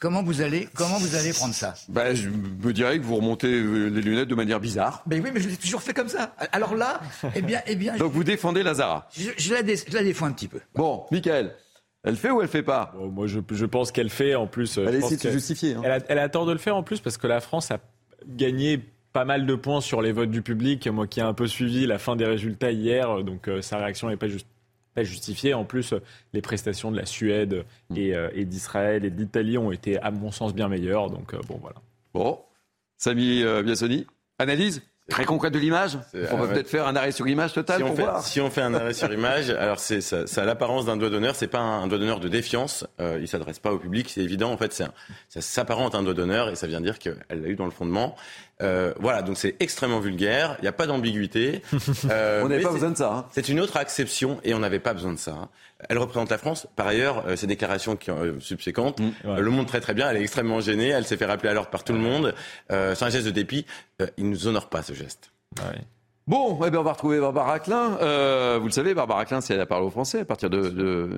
Comment 0.00 0.22
vous 0.22 0.42
allez, 0.42 0.68
comment 0.74 0.96
vous 0.98 1.16
allez 1.16 1.32
prendre 1.32 1.54
ça? 1.54 1.74
Ben, 1.88 2.14
Je 2.14 2.28
me 2.28 2.72
dirais 2.72 2.98
que 3.00 3.02
vous 3.04 3.16
remontez 3.16 3.48
euh, 3.52 3.88
les 3.88 4.00
lunettes 4.00 4.28
de 4.28 4.36
manière 4.36 4.60
bizarre. 4.60 5.02
Ben 5.06 5.20
oui, 5.20 5.30
mais 5.34 5.40
je 5.40 5.48
l'ai 5.48 5.56
toujours 5.56 5.82
fait 5.82 5.92
comme 5.92 6.08
ça. 6.08 6.36
Alors 6.52 6.76
là, 6.76 7.00
eh 7.34 7.42
bien, 7.42 7.60
eh 7.66 7.74
bien. 7.74 7.96
Donc 7.96 8.12
vous 8.12 8.22
défendez 8.22 8.62
Lazara 8.62 9.08
je, 9.16 9.52
la 9.52 9.60
je 9.66 9.92
la 9.92 10.04
défends 10.04 10.26
un 10.26 10.32
petit 10.32 10.46
peu. 10.46 10.60
Bon, 10.76 11.04
Michael. 11.10 11.52
Elle 12.04 12.16
fait 12.16 12.30
ou 12.30 12.40
elle 12.40 12.48
fait 12.48 12.62
pas? 12.62 12.94
Moi, 12.96 13.26
je, 13.26 13.40
pense 13.66 13.92
qu'elle 13.92 14.10
fait. 14.10 14.34
En 14.34 14.46
plus, 14.46 14.78
elle 14.78 14.94
essaie 14.94 15.16
de 15.16 15.20
se 15.20 15.30
justifier. 15.30 15.74
Hein. 15.74 15.82
Elle, 16.08 16.18
a, 16.18 16.28
tort 16.28 16.46
de 16.46 16.52
le 16.52 16.58
faire 16.58 16.76
en 16.76 16.82
plus 16.82 17.00
parce 17.00 17.16
que 17.16 17.26
la 17.26 17.40
France 17.40 17.70
a 17.70 17.80
gagné 18.26 18.80
pas 19.12 19.24
mal 19.24 19.46
de 19.46 19.54
points 19.54 19.80
sur 19.80 20.00
les 20.00 20.12
votes 20.12 20.30
du 20.30 20.42
public. 20.42 20.86
Moi, 20.86 21.06
qui 21.06 21.20
ai 21.20 21.24
un 21.24 21.34
peu 21.34 21.46
suivi 21.46 21.86
la 21.86 21.98
fin 21.98 22.16
des 22.16 22.24
résultats 22.24 22.70
hier, 22.70 23.24
donc 23.24 23.48
euh, 23.48 23.62
sa 23.62 23.78
réaction 23.78 24.08
n'est 24.08 24.16
pas 24.16 24.28
juste 24.28 24.46
justifiée. 24.96 25.54
En 25.54 25.64
plus, 25.64 25.94
les 26.32 26.42
prestations 26.42 26.90
de 26.90 26.96
la 26.96 27.06
Suède 27.06 27.64
mm. 27.90 27.96
euh, 27.98 28.30
et, 28.32 28.44
d'Israël 28.44 29.04
et 29.04 29.10
de 29.10 29.16
l'Italie 29.16 29.56
ont 29.56 29.70
été, 29.70 29.98
à 29.98 30.10
mon 30.10 30.30
sens, 30.30 30.54
bien 30.54 30.68
meilleures. 30.68 31.10
Donc 31.10 31.34
euh, 31.34 31.40
bon, 31.48 31.58
voilà. 31.60 31.76
Bon, 32.14 32.40
Samy 32.96 33.44
Biassoni, 33.62 34.06
analyse? 34.38 34.82
Très 35.08 35.24
concret 35.24 35.50
de 35.50 35.58
l'image 35.58 35.98
On 36.30 36.36
va 36.36 36.48
peut-être 36.48 36.68
faire 36.68 36.86
un 36.86 36.94
arrêt 36.94 37.12
sur 37.12 37.26
image 37.26 37.54
total 37.54 37.78
si 37.78 37.82
pour 37.82 37.92
on 37.92 37.96
fait, 37.96 38.02
voir. 38.02 38.22
Si 38.22 38.40
on 38.40 38.50
fait 38.50 38.60
un 38.60 38.74
arrêt 38.74 38.92
sur 38.92 39.10
image, 39.12 39.48
alors 39.50 39.78
c'est 39.78 40.02
ça, 40.02 40.26
ça, 40.26 40.42
a 40.42 40.44
l'apparence 40.44 40.84
d'un 40.84 40.98
doigt 40.98 41.08
d'honneur. 41.08 41.34
C'est 41.34 41.46
pas 41.46 41.60
un, 41.60 41.86
doigt 41.86 41.98
d'honneur 41.98 42.20
de 42.20 42.28
défiance. 42.28 42.86
Euh, 43.00 43.18
il 43.20 43.26
s'adresse 43.26 43.58
pas 43.58 43.72
au 43.72 43.78
public, 43.78 44.10
c'est 44.10 44.20
évident. 44.20 44.52
En 44.52 44.58
fait, 44.58 44.72
c'est 44.72 44.84
ça 45.28 45.40
s'apparente 45.40 45.94
à 45.94 45.98
un 45.98 46.02
doigt 46.02 46.14
d'honneur 46.14 46.50
et 46.50 46.56
ça 46.56 46.66
vient 46.66 46.80
dire 46.80 46.98
qu'elle 46.98 47.16
l'a 47.30 47.48
eu 47.48 47.56
dans 47.56 47.64
le 47.64 47.70
fondement. 47.70 48.16
Euh, 48.60 48.92
voilà, 48.98 49.22
donc 49.22 49.38
c'est 49.38 49.56
extrêmement 49.60 50.00
vulgaire. 50.00 50.56
Il 50.58 50.62
n'y 50.62 50.68
a 50.68 50.72
pas 50.72 50.86
d'ambiguïté. 50.86 51.62
Euh, 52.10 52.42
on 52.44 52.48
n'avait 52.48 52.62
pas 52.62 52.72
besoin 52.72 52.90
de 52.90 52.96
ça. 52.96 53.12
Hein. 53.12 53.26
C'est 53.32 53.48
une 53.48 53.60
autre 53.60 53.76
acception 53.76 54.38
et 54.44 54.54
on 54.54 54.58
n'avait 54.58 54.78
pas 54.78 54.94
besoin 54.94 55.12
de 55.12 55.18
ça. 55.18 55.48
Elle 55.88 55.98
représente 55.98 56.30
la 56.30 56.38
France. 56.38 56.66
Par 56.76 56.86
ailleurs, 56.86 57.24
euh, 57.26 57.36
ces 57.36 57.46
déclarations 57.46 57.96
qui, 57.96 58.10
euh, 58.10 58.40
subséquentes 58.40 59.00
mm, 59.00 59.36
le 59.36 59.50
montrent 59.50 59.68
très 59.68 59.80
très 59.80 59.94
bien. 59.94 60.10
Elle 60.10 60.16
est 60.16 60.22
extrêmement 60.22 60.60
gênée. 60.60 60.88
Elle 60.88 61.04
s'est 61.04 61.16
fait 61.16 61.26
rappeler 61.26 61.50
à 61.50 61.54
l'ordre 61.54 61.70
par 61.70 61.84
tout 61.84 61.92
le 61.92 62.00
monde. 62.00 62.34
c'est 62.68 63.02
un 63.02 63.10
geste 63.10 63.26
de 63.26 63.30
dépit. 63.30 63.66
il 64.16 64.28
nous 64.28 64.46
honore 64.46 64.68
pas 64.68 64.82
ce 64.82 64.92
geste. 64.92 65.30
Bon, 66.28 66.60
eh 66.62 66.68
bien, 66.68 66.80
on 66.80 66.82
va 66.82 66.92
retrouver 66.92 67.20
Barbara 67.20 67.58
Klein. 67.58 67.96
Euh, 68.02 68.58
vous 68.60 68.66
le 68.66 68.72
savez, 68.72 68.92
Barbara 68.92 69.24
Klein, 69.24 69.40
c'est 69.40 69.54
elle 69.54 69.64
parle 69.64 69.84
au 69.84 69.88
français 69.88 70.20
à 70.20 70.24
partir 70.26 70.50
de, 70.50 70.68
de, 70.68 71.08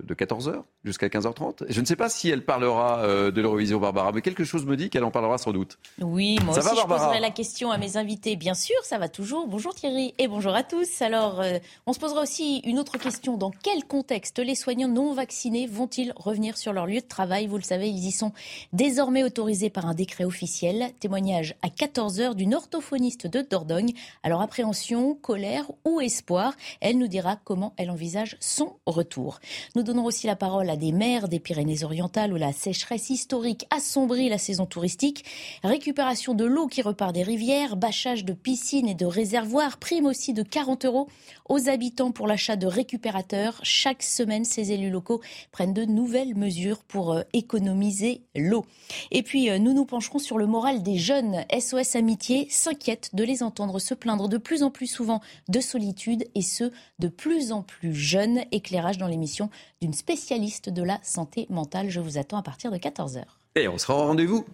de, 0.00 0.14
14h 0.14 0.62
jusqu'à 0.84 1.08
15h30. 1.08 1.64
Je 1.68 1.80
ne 1.80 1.84
sais 1.84 1.96
pas 1.96 2.08
si 2.08 2.30
elle 2.30 2.44
parlera 2.44 3.00
euh, 3.00 3.32
de 3.32 3.40
l'Eurovision, 3.40 3.80
Barbara, 3.80 4.12
mais 4.12 4.22
quelque 4.22 4.44
chose 4.44 4.64
me 4.64 4.76
dit 4.76 4.90
qu'elle 4.90 5.02
en 5.02 5.10
parlera 5.10 5.38
sans 5.38 5.50
doute. 5.50 5.76
Oui, 6.00 6.38
moi 6.44 6.56
aussi, 6.56 6.68
je 6.68 6.86
poserai 6.86 7.18
la 7.18 7.32
question 7.32 7.72
à 7.72 7.78
mes 7.78 7.96
invités. 7.96 8.36
Bien 8.36 8.54
sûr, 8.54 8.76
ça 8.84 8.96
va 8.96 9.08
toujours. 9.08 9.48
Bonjour 9.48 9.74
Thierry 9.74 10.14
et 10.18 10.28
bonjour 10.28 10.54
à 10.54 10.62
tous. 10.62 11.02
Alors, 11.02 11.40
euh, 11.40 11.58
on 11.86 11.92
se 11.92 11.98
posera 11.98 12.22
aussi 12.22 12.58
une 12.58 12.78
autre 12.78 12.98
question. 12.98 13.36
Dans 13.36 13.50
quel 13.50 13.84
contexte 13.86 14.38
les 14.38 14.54
soignants 14.54 14.86
non 14.86 15.14
vaccinés 15.14 15.66
vont-ils 15.66 16.12
revenir 16.14 16.56
sur 16.56 16.72
leur 16.72 16.86
lieu 16.86 17.00
de 17.00 17.08
travail? 17.08 17.48
Vous 17.48 17.56
le 17.56 17.64
savez, 17.64 17.88
ils 17.88 18.06
y 18.06 18.12
sont 18.12 18.30
désormais 18.72 19.24
autorisés 19.24 19.68
par 19.68 19.86
un 19.86 19.94
décret 19.94 20.22
officiel. 20.22 20.92
Témoignage 21.00 21.56
à 21.62 21.66
14h 21.66 22.36
d'une 22.36 22.54
orthophoniste 22.54 23.26
de 23.26 23.40
Dordogne 23.40 23.94
alors 24.22 24.42
appréhension, 24.42 25.14
colère 25.14 25.70
ou 25.84 26.00
espoir, 26.00 26.54
elle 26.80 26.98
nous 26.98 27.08
dira 27.08 27.36
comment 27.44 27.72
elle 27.76 27.90
envisage 27.90 28.36
son 28.40 28.74
retour. 28.86 29.40
Nous 29.74 29.82
donnerons 29.82 30.06
aussi 30.06 30.26
la 30.26 30.36
parole 30.36 30.70
à 30.70 30.76
des 30.76 30.92
maires 30.92 31.28
des 31.28 31.40
Pyrénées-Orientales 31.40 32.32
où 32.32 32.36
la 32.36 32.52
sécheresse 32.52 33.10
historique 33.10 33.66
assombrit 33.70 34.28
la 34.28 34.38
saison 34.38 34.66
touristique, 34.66 35.24
récupération 35.62 36.34
de 36.34 36.44
l'eau 36.44 36.66
qui 36.66 36.82
repart 36.82 37.14
des 37.14 37.22
rivières, 37.22 37.76
bâchage 37.76 38.24
de 38.24 38.32
piscines 38.32 38.88
et 38.88 38.94
de 38.94 39.06
réservoirs, 39.06 39.78
prime 39.78 40.06
aussi 40.06 40.32
de 40.32 40.42
40 40.42 40.84
euros 40.84 41.08
aux 41.48 41.68
habitants 41.68 42.12
pour 42.12 42.26
l'achat 42.26 42.56
de 42.56 42.66
récupérateurs. 42.66 43.60
Chaque 43.62 44.02
semaine, 44.02 44.44
ces 44.44 44.72
élus 44.72 44.90
locaux 44.90 45.20
prennent 45.50 45.74
de 45.74 45.84
nouvelles 45.84 46.34
mesures 46.34 46.82
pour 46.84 47.12
euh, 47.12 47.22
économiser 47.32 48.22
l'eau. 48.34 48.64
Et 49.10 49.22
puis, 49.22 49.50
euh, 49.50 49.58
nous 49.58 49.72
nous 49.72 49.84
pencherons 49.84 50.18
sur 50.18 50.38
le 50.38 50.46
moral 50.46 50.82
des 50.82 50.98
jeunes. 50.98 51.44
SOS 51.58 51.96
Amitié 51.96 52.46
s'inquiète 52.50 53.10
de 53.14 53.24
les 53.24 53.42
entendre 53.42 53.78
se 53.78 53.94
plaindre 54.02 54.28
de 54.28 54.36
plus 54.36 54.64
en 54.64 54.70
plus 54.70 54.88
souvent 54.88 55.20
de 55.48 55.60
solitude 55.60 56.24
et 56.34 56.42
ce, 56.42 56.72
de 56.98 57.08
plus 57.08 57.52
en 57.52 57.62
plus 57.62 57.94
jeunes. 57.94 58.40
Éclairage 58.50 58.98
dans 58.98 59.06
l'émission 59.06 59.48
d'une 59.80 59.94
spécialiste 59.94 60.68
de 60.68 60.82
la 60.82 60.98
santé 61.02 61.46
mentale. 61.50 61.88
Je 61.88 62.00
vous 62.00 62.18
attends 62.18 62.36
à 62.36 62.42
partir 62.42 62.72
de 62.72 62.76
14h. 62.76 63.22
Et 63.54 63.68
on 63.68 63.78
sera 63.78 63.94
au 63.94 64.06
rendez-vous 64.06 64.44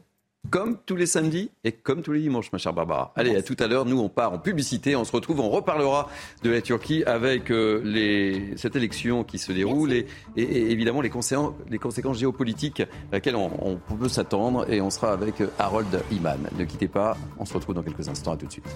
comme 0.50 0.78
tous 0.86 0.96
les 0.96 1.06
samedis 1.06 1.50
et 1.64 1.72
comme 1.72 2.02
tous 2.02 2.12
les 2.12 2.20
dimanches, 2.20 2.52
ma 2.52 2.58
chère 2.58 2.72
Barbara. 2.72 3.12
Allez, 3.16 3.36
à 3.36 3.42
tout 3.42 3.56
à 3.58 3.66
l'heure. 3.66 3.84
Nous, 3.84 3.98
on 3.98 4.08
part 4.08 4.32
en 4.32 4.38
publicité. 4.38 4.96
On 4.96 5.04
se 5.04 5.12
retrouve. 5.12 5.40
On 5.40 5.50
reparlera 5.50 6.08
de 6.42 6.50
la 6.50 6.60
Turquie 6.60 7.04
avec 7.04 7.50
euh, 7.50 7.80
les, 7.84 8.56
cette 8.56 8.76
élection 8.76 9.24
qui 9.24 9.38
se 9.38 9.52
déroule 9.52 9.92
et, 9.92 10.06
évidemment 10.36 11.00
les 11.00 11.10
conséquences, 11.10 11.52
les 11.68 11.78
conséquences 11.78 12.18
géopolitiques 12.18 12.80
à 12.80 12.86
laquelle 13.12 13.36
on, 13.36 13.78
peut 13.98 14.08
s'attendre. 14.08 14.70
Et 14.70 14.80
on 14.80 14.90
sera 14.90 15.12
avec 15.12 15.40
euh, 15.40 15.48
Harold 15.58 16.02
Iman. 16.12 16.48
Ne 16.56 16.64
quittez 16.64 16.88
pas. 16.88 17.16
On 17.38 17.44
se 17.44 17.54
retrouve 17.54 17.74
dans 17.74 17.82
quelques 17.82 18.08
instants. 18.08 18.32
À 18.32 18.36
tout 18.36 18.46
de 18.46 18.52
suite. 18.52 18.68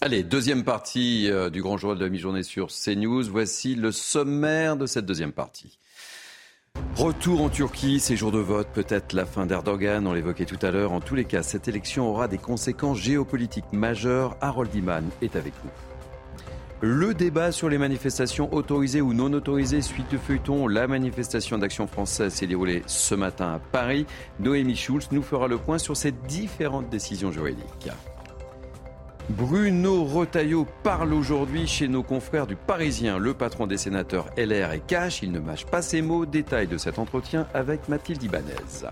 Allez, 0.00 0.22
deuxième 0.22 0.62
partie 0.62 1.28
euh, 1.28 1.50
du 1.50 1.60
grand 1.60 1.76
journal 1.76 1.98
de 1.98 2.04
la 2.04 2.08
mi-journée 2.08 2.44
sur 2.44 2.68
CNews. 2.68 3.24
Voici 3.24 3.74
le 3.74 3.90
sommaire 3.90 4.76
de 4.76 4.86
cette 4.86 5.06
deuxième 5.06 5.32
partie. 5.32 5.80
Retour 6.94 7.42
en 7.42 7.48
Turquie, 7.48 7.98
séjour 7.98 8.30
de 8.30 8.38
vote, 8.38 8.68
peut-être 8.72 9.12
la 9.12 9.26
fin 9.26 9.44
d'Erdogan, 9.44 10.06
on 10.06 10.12
l'évoquait 10.12 10.44
tout 10.44 10.58
à 10.62 10.70
l'heure. 10.70 10.92
En 10.92 11.00
tous 11.00 11.16
les 11.16 11.24
cas, 11.24 11.42
cette 11.42 11.66
élection 11.66 12.08
aura 12.08 12.28
des 12.28 12.38
conséquences 12.38 12.98
géopolitiques 12.98 13.72
majeures. 13.72 14.36
Harold 14.40 14.72
Iman 14.72 15.04
est 15.20 15.34
avec 15.34 15.52
nous. 15.64 15.70
Le 16.80 17.12
débat 17.12 17.50
sur 17.50 17.68
les 17.68 17.78
manifestations 17.78 18.54
autorisées 18.54 19.00
ou 19.00 19.14
non 19.14 19.32
autorisées 19.32 19.82
suite 19.82 20.12
de 20.12 20.18
feuilleton, 20.18 20.68
la 20.68 20.86
manifestation 20.86 21.58
d'action 21.58 21.88
française 21.88 22.32
s'est 22.32 22.46
déroulée 22.46 22.84
ce 22.86 23.16
matin 23.16 23.54
à 23.54 23.58
Paris. 23.58 24.06
Noémie 24.38 24.76
Schulz 24.76 25.08
nous 25.10 25.22
fera 25.22 25.48
le 25.48 25.58
point 25.58 25.78
sur 25.78 25.96
ces 25.96 26.12
différentes 26.12 26.88
décisions 26.88 27.32
juridiques. 27.32 27.90
Bruno 29.30 30.04
Retailleau 30.04 30.66
parle 30.82 31.12
aujourd'hui 31.12 31.66
chez 31.66 31.86
nos 31.86 32.02
confrères 32.02 32.46
du 32.46 32.56
Parisien. 32.56 33.18
Le 33.18 33.34
patron 33.34 33.66
des 33.66 33.76
sénateurs 33.76 34.30
LR 34.38 34.72
est 34.72 34.86
cash, 34.86 35.22
il 35.22 35.32
ne 35.32 35.38
mâche 35.38 35.66
pas 35.66 35.82
ses 35.82 36.00
mots. 36.00 36.24
Détail 36.24 36.66
de 36.66 36.78
cet 36.78 36.98
entretien 36.98 37.46
avec 37.52 37.90
Mathilde 37.90 38.22
Ibanez. 38.22 38.86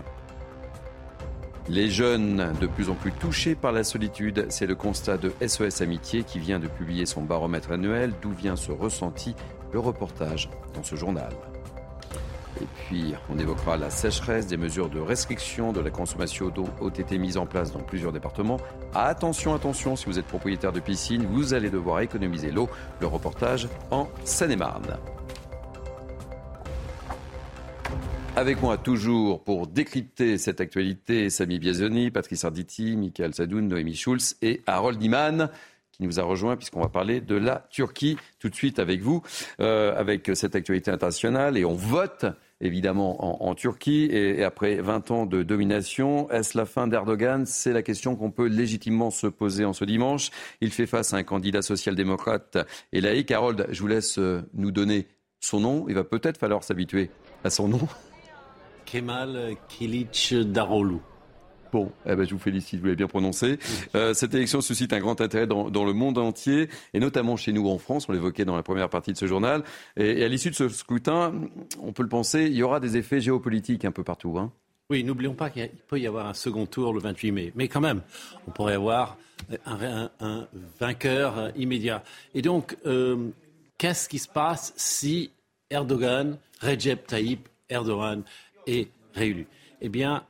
Les 1.69 1.89
jeunes 1.89 2.53
de 2.61 2.67
plus 2.67 2.89
en 2.89 2.93
plus 2.93 3.11
touchés 3.11 3.55
par 3.55 3.71
la 3.71 3.83
solitude, 3.83 4.45
c'est 4.49 4.67
le 4.67 4.75
constat 4.75 5.17
de 5.17 5.33
SOS 5.45 5.81
Amitié 5.81 6.23
qui 6.23 6.37
vient 6.37 6.59
de 6.59 6.67
publier 6.67 7.07
son 7.07 7.23
baromètre 7.23 7.71
annuel. 7.71 8.13
D'où 8.21 8.31
vient 8.31 8.55
ce 8.55 8.71
ressenti? 8.71 9.35
Le 9.73 9.79
reportage 9.79 10.49
dans 10.75 10.83
ce 10.83 10.95
journal. 10.95 11.33
Et 12.59 12.65
puis, 12.87 13.13
on 13.29 13.37
évoquera 13.37 13.77
la 13.77 13.89
sécheresse, 13.89 14.47
des 14.47 14.57
mesures 14.57 14.89
de 14.89 14.99
restriction 14.99 15.73
de 15.73 15.79
la 15.79 15.91
consommation 15.91 16.49
d'eau 16.49 16.67
ont 16.81 16.89
été 16.89 17.17
mises 17.17 17.37
en 17.37 17.45
place 17.45 17.71
dans 17.71 17.81
plusieurs 17.81 18.11
départements. 18.11 18.59
Attention, 18.95 19.53
attention, 19.53 19.95
si 19.95 20.05
vous 20.05 20.17
êtes 20.17 20.25
propriétaire 20.25 20.71
de 20.71 20.79
piscine, 20.79 21.25
vous 21.25 21.53
allez 21.53 21.69
devoir 21.69 21.99
économiser 21.99 22.51
l'eau. 22.51 22.69
Le 22.99 23.07
reportage 23.07 23.67
en 23.91 24.07
Seine-et-Marne. 24.23 24.97
Avec 28.35 28.61
moi 28.61 28.77
toujours 28.77 29.43
pour 29.43 29.67
décrypter 29.67 30.37
cette 30.37 30.61
actualité, 30.61 31.29
Samy 31.29 31.59
Biazoni, 31.59 32.11
Patrice 32.11 32.43
Arditi, 32.43 32.95
Michael 32.95 33.33
Sadoun, 33.33 33.67
Noémie 33.67 33.95
Schulz 33.95 34.35
et 34.41 34.61
Harold 34.67 35.01
Iman 35.01 35.49
qui 35.91 36.03
nous 36.03 36.19
a 36.19 36.23
rejoint 36.23 36.55
puisqu'on 36.55 36.81
va 36.81 36.89
parler 36.89 37.21
de 37.21 37.35
la 37.35 37.65
Turquie 37.71 38.17
tout 38.39 38.49
de 38.49 38.55
suite 38.55 38.77
avec 38.77 39.01
vous, 39.01 39.23
euh, 39.59 39.97
avec 39.97 40.29
cette 40.35 40.55
actualité 40.55 40.91
internationale 40.91 41.57
et 41.57 41.65
on 41.65 41.73
vote 41.73 42.27
évidemment 42.61 43.45
en, 43.47 43.55
Turquie. 43.55 44.05
Et, 44.11 44.43
après 44.43 44.75
20 44.75 45.11
ans 45.11 45.25
de 45.25 45.43
domination, 45.43 46.29
est-ce 46.31 46.57
la 46.57 46.65
fin 46.65 46.87
d'Erdogan? 46.87 47.45
C'est 47.45 47.73
la 47.73 47.83
question 47.83 48.15
qu'on 48.15 48.31
peut 48.31 48.47
légitimement 48.47 49.11
se 49.11 49.27
poser 49.27 49.65
en 49.65 49.73
ce 49.73 49.85
dimanche. 49.85 50.31
Il 50.61 50.71
fait 50.71 50.87
face 50.87 51.13
à 51.13 51.17
un 51.17 51.23
candidat 51.23 51.61
social-démocrate 51.61 52.57
et 52.93 53.01
laïque. 53.01 53.31
Harold, 53.31 53.67
je 53.69 53.81
vous 53.81 53.87
laisse 53.87 54.17
euh, 54.19 54.41
nous 54.53 54.71
donner 54.71 55.07
son 55.39 55.59
nom. 55.59 55.85
Il 55.87 55.95
va 55.95 56.03
peut-être 56.03 56.37
falloir 56.37 56.63
s'habituer 56.63 57.09
à 57.43 57.49
son 57.49 57.67
nom. 57.67 57.87
Kemal 58.85 59.55
Kilic. 59.67 60.33
Bon, 61.71 61.91
eh 62.05 62.15
ben, 62.15 62.25
je 62.25 62.33
vous 62.33 62.39
félicite, 62.39 62.79
vous 62.79 62.85
l'avez 62.85 62.95
bien 62.95 63.07
prononcé. 63.07 63.59
Euh, 63.95 64.13
cette 64.13 64.33
élection 64.33 64.61
suscite 64.61 64.93
un 64.93 64.99
grand 64.99 65.19
intérêt 65.21 65.47
dans, 65.47 65.85
le 65.85 65.93
monde 65.93 66.17
entier, 66.17 66.69
et 66.93 66.99
notamment 66.99 67.35
chez 67.35 67.51
nous 67.51 67.67
en 67.67 67.77
France, 67.77 68.07
on 68.09 68.13
l'évoquait 68.13 68.45
dans 68.45 68.55
la 68.55 68.63
première 68.63 68.89
partie 68.89 69.11
de 69.11 69.17
ce 69.17 69.27
journal. 69.27 69.63
Et, 69.95 70.23
à 70.23 70.27
l'issue 70.27 70.49
de 70.49 70.55
ce 70.55 70.69
scrutin, 70.69 71.33
on 71.81 71.91
peut 71.91 72.03
le 72.03 72.09
penser, 72.09 72.45
il 72.45 72.55
y 72.55 72.63
aura 72.63 72.79
des 72.79 72.97
effets 72.97 73.21
géopolitiques 73.21 73.85
un 73.85 73.91
peu 73.91 74.03
partout. 74.03 74.37
Hein. 74.37 74.51
Oui, 74.89 75.03
n'oublions 75.03 75.33
pas 75.33 75.49
qu'il 75.49 75.69
peut 75.87 75.99
y 75.99 76.07
avoir 76.07 76.27
un 76.27 76.33
second 76.33 76.65
tour 76.65 76.93
le 76.93 77.01
28 77.01 77.31
mai. 77.31 77.51
Mais 77.55 77.67
quand 77.67 77.81
même, 77.81 78.01
on 78.47 78.51
pourrait 78.51 78.75
avoir 78.75 79.17
un, 79.65 80.09
vainqueur 80.79 81.37
euh, 81.37 81.49
immédiat. 81.57 82.03
Et 82.33 82.41
donc, 82.41 82.77
euh, 82.85 83.29
qu'est-ce 83.77 84.07
qui 84.07 84.19
se 84.19 84.29
passe 84.29 84.73
si 84.77 85.31
Erdogan, 85.69 86.37
Recep 86.61 87.05
Tayyip 87.05 87.49
Erdogan, 87.69 88.23
est 88.65 88.89
réélu? 89.13 89.47
Eh 89.81 89.89
bien, 89.89 90.23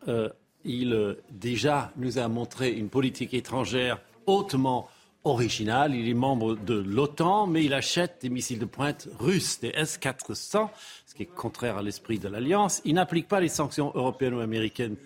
il 0.67 0.93
euh, 0.93 1.15
déjà 1.31 1.91
nous 1.95 2.19
a 2.19 2.27
montré 2.27 2.71
une 2.71 2.89
politique 2.89 3.33
étrangère 3.33 3.99
hautement 4.25 4.89
originale. 5.23 5.95
Il 5.95 6.07
est 6.07 6.13
membre 6.13 6.55
de 6.55 6.75
l'OTAN, 6.75 7.47
mais 7.47 7.63
il 7.63 7.73
achète 7.73 8.17
des 8.21 8.29
missiles 8.29 8.59
de 8.59 8.65
pointe 8.65 9.07
russes, 9.19 9.59
des 9.59 9.69
S-400, 9.69 10.69
ce 11.05 11.15
qui 11.15 11.23
est 11.23 11.25
contraire 11.25 11.77
à 11.77 11.81
l'esprit 11.81 12.19
de 12.19 12.27
l'Alliance. 12.27 12.81
Il 12.85 12.95
n'applique 12.95 13.27
pas 13.27 13.39
les 13.39 13.47
sanctions 13.47 13.91
européennes 13.95 14.35
ou 14.35 14.39
américaines 14.39 14.97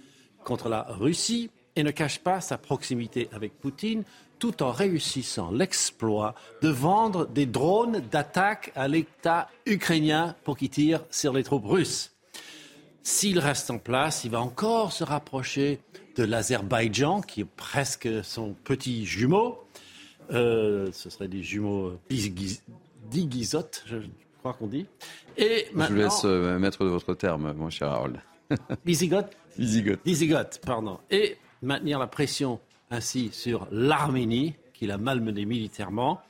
contre 0.44 0.68
la 0.68 0.84
Russie 0.84 1.50
et 1.76 1.84
ne 1.84 1.92
cache 1.92 2.20
pas 2.20 2.42
sa 2.42 2.58
proximité 2.58 3.30
avec 3.32 3.54
Poutine, 3.60 4.04
tout 4.40 4.64
en 4.64 4.72
réussissant 4.72 5.52
l'exploit 5.52 6.34
de 6.62 6.70
vendre 6.70 7.28
des 7.28 7.46
drones 7.46 8.02
d'attaque 8.12 8.72
à 8.76 8.88
l'État 8.88 9.48
ukrainien 9.68 10.36
pour 10.44 10.58
qu'il 10.58 10.70
tire 10.70 11.06
sur 11.12 11.32
les 11.32 11.44
troupes 11.44 11.68
russes. 11.68 12.11
S'il 13.04 13.40
reste 13.40 13.72
en 13.72 13.80
place, 13.80 14.24
il 14.24 14.32
va 14.32 14.42
encore 14.42 14.92
se 14.92 15.04
rapprocher 15.04 15.80
de 16.16 16.24
l'Azerbaïdjan, 16.24 17.22
qui 17.22 17.42
est 17.42 17.46
presque 17.46 18.08
son 18.24 18.54
petit 18.64 19.06
jumeau. 19.06 19.60
Euh, 20.32 20.90
ce 20.94 21.10
serait 21.10 21.28
des 21.28 21.42
jumeaux 21.42 22.00
digizotes, 22.10 23.84
je 23.88 23.98
crois 24.40 24.54
qu'on 24.54 24.68
dit. 24.68 24.86
Et 25.38 25.68
je 25.76 25.88
vous 25.88 25.96
laisse 25.96 26.22
euh, 26.26 26.60
mettre 26.60 26.84
de 26.84 26.90
votre 26.90 27.14
terme, 27.16 27.54
mon 27.54 27.70
cher 27.70 27.90
Harold. 27.90 28.20
Visigoth 28.86 29.32
Visigoth. 29.58 30.62
pardon. 30.66 31.00
Et 31.10 31.38
maintenir 31.62 32.00
la 32.00 32.08
pression 32.08 32.60
ainsi 32.90 33.30
sur 33.32 33.68
l'Arménie, 33.72 34.56
qui 34.74 34.86
l'a 34.86 34.98
malmené 34.98 35.46
militairement, 35.46 36.22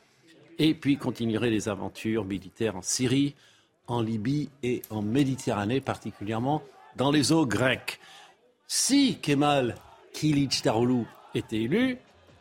et 0.57 0.73
puis 0.73 0.97
continuerait 0.97 1.49
les 1.49 1.69
aventures 1.69 2.23
militaires 2.23 2.75
en 2.75 2.81
Syrie, 2.81 3.35
en 3.91 4.01
Libye 4.01 4.49
et 4.63 4.81
en 4.89 5.01
Méditerranée, 5.01 5.81
particulièrement 5.81 6.63
dans 6.95 7.11
les 7.11 7.31
eaux 7.31 7.45
grecques. 7.45 7.99
Si 8.67 9.17
Kemal 9.21 9.75
Kilic 10.13 10.63
Daroglu 10.63 11.05
était 11.35 11.61
élu, 11.61 11.97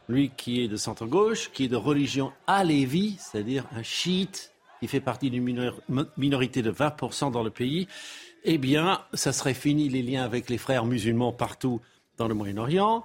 lui 0.08 0.30
qui 0.36 0.62
est 0.62 0.68
de 0.68 0.76
centre-gauche, 0.76 1.50
qui 1.52 1.64
est 1.64 1.68
de 1.68 1.76
religion 1.76 2.32
alévi, 2.46 3.16
c'est-à-dire 3.18 3.64
un 3.72 3.82
chiite 3.82 4.52
qui 4.80 4.88
fait 4.88 5.00
partie 5.00 5.30
d'une 5.30 5.72
minorité 6.16 6.62
de 6.62 6.72
20% 6.72 7.30
dans 7.30 7.42
le 7.42 7.50
pays, 7.50 7.86
eh 8.44 8.56
bien, 8.56 9.02
ça 9.12 9.32
serait 9.32 9.54
fini 9.54 9.88
les 9.88 10.02
liens 10.02 10.24
avec 10.24 10.48
les 10.48 10.58
frères 10.58 10.86
musulmans 10.86 11.32
partout 11.32 11.80
dans 12.16 12.28
le 12.28 12.34
Moyen-Orient. 12.34 13.04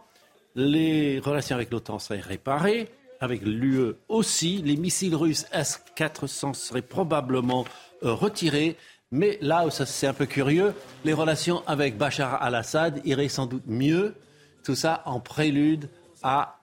les 0.55 1.19
relations 1.19 1.55
avec 1.55 1.71
l'OTAN 1.71 1.99
seraient 1.99 2.21
réparées, 2.21 2.89
avec 3.19 3.41
l'UE 3.41 3.93
aussi, 4.07 4.61
les 4.61 4.77
missiles 4.77 5.15
russes 5.15 5.45
S-400 5.51 6.53
seraient 6.53 6.81
probablement 6.81 7.65
euh, 8.05 8.13
retirés. 8.13 8.77
Mais 9.11 9.37
là 9.41 9.65
où 9.65 9.69
c'est 9.69 10.07
un 10.07 10.13
peu 10.13 10.25
curieux, 10.25 10.73
les 11.03 11.13
relations 11.13 11.63
avec 11.67 11.97
Bachar 11.97 12.41
al-Assad 12.41 13.01
iraient 13.05 13.29
sans 13.29 13.45
doute 13.45 13.63
mieux. 13.67 14.15
Tout 14.63 14.75
ça 14.75 15.03
en 15.05 15.19
prélude 15.19 15.89
à, 16.23 16.59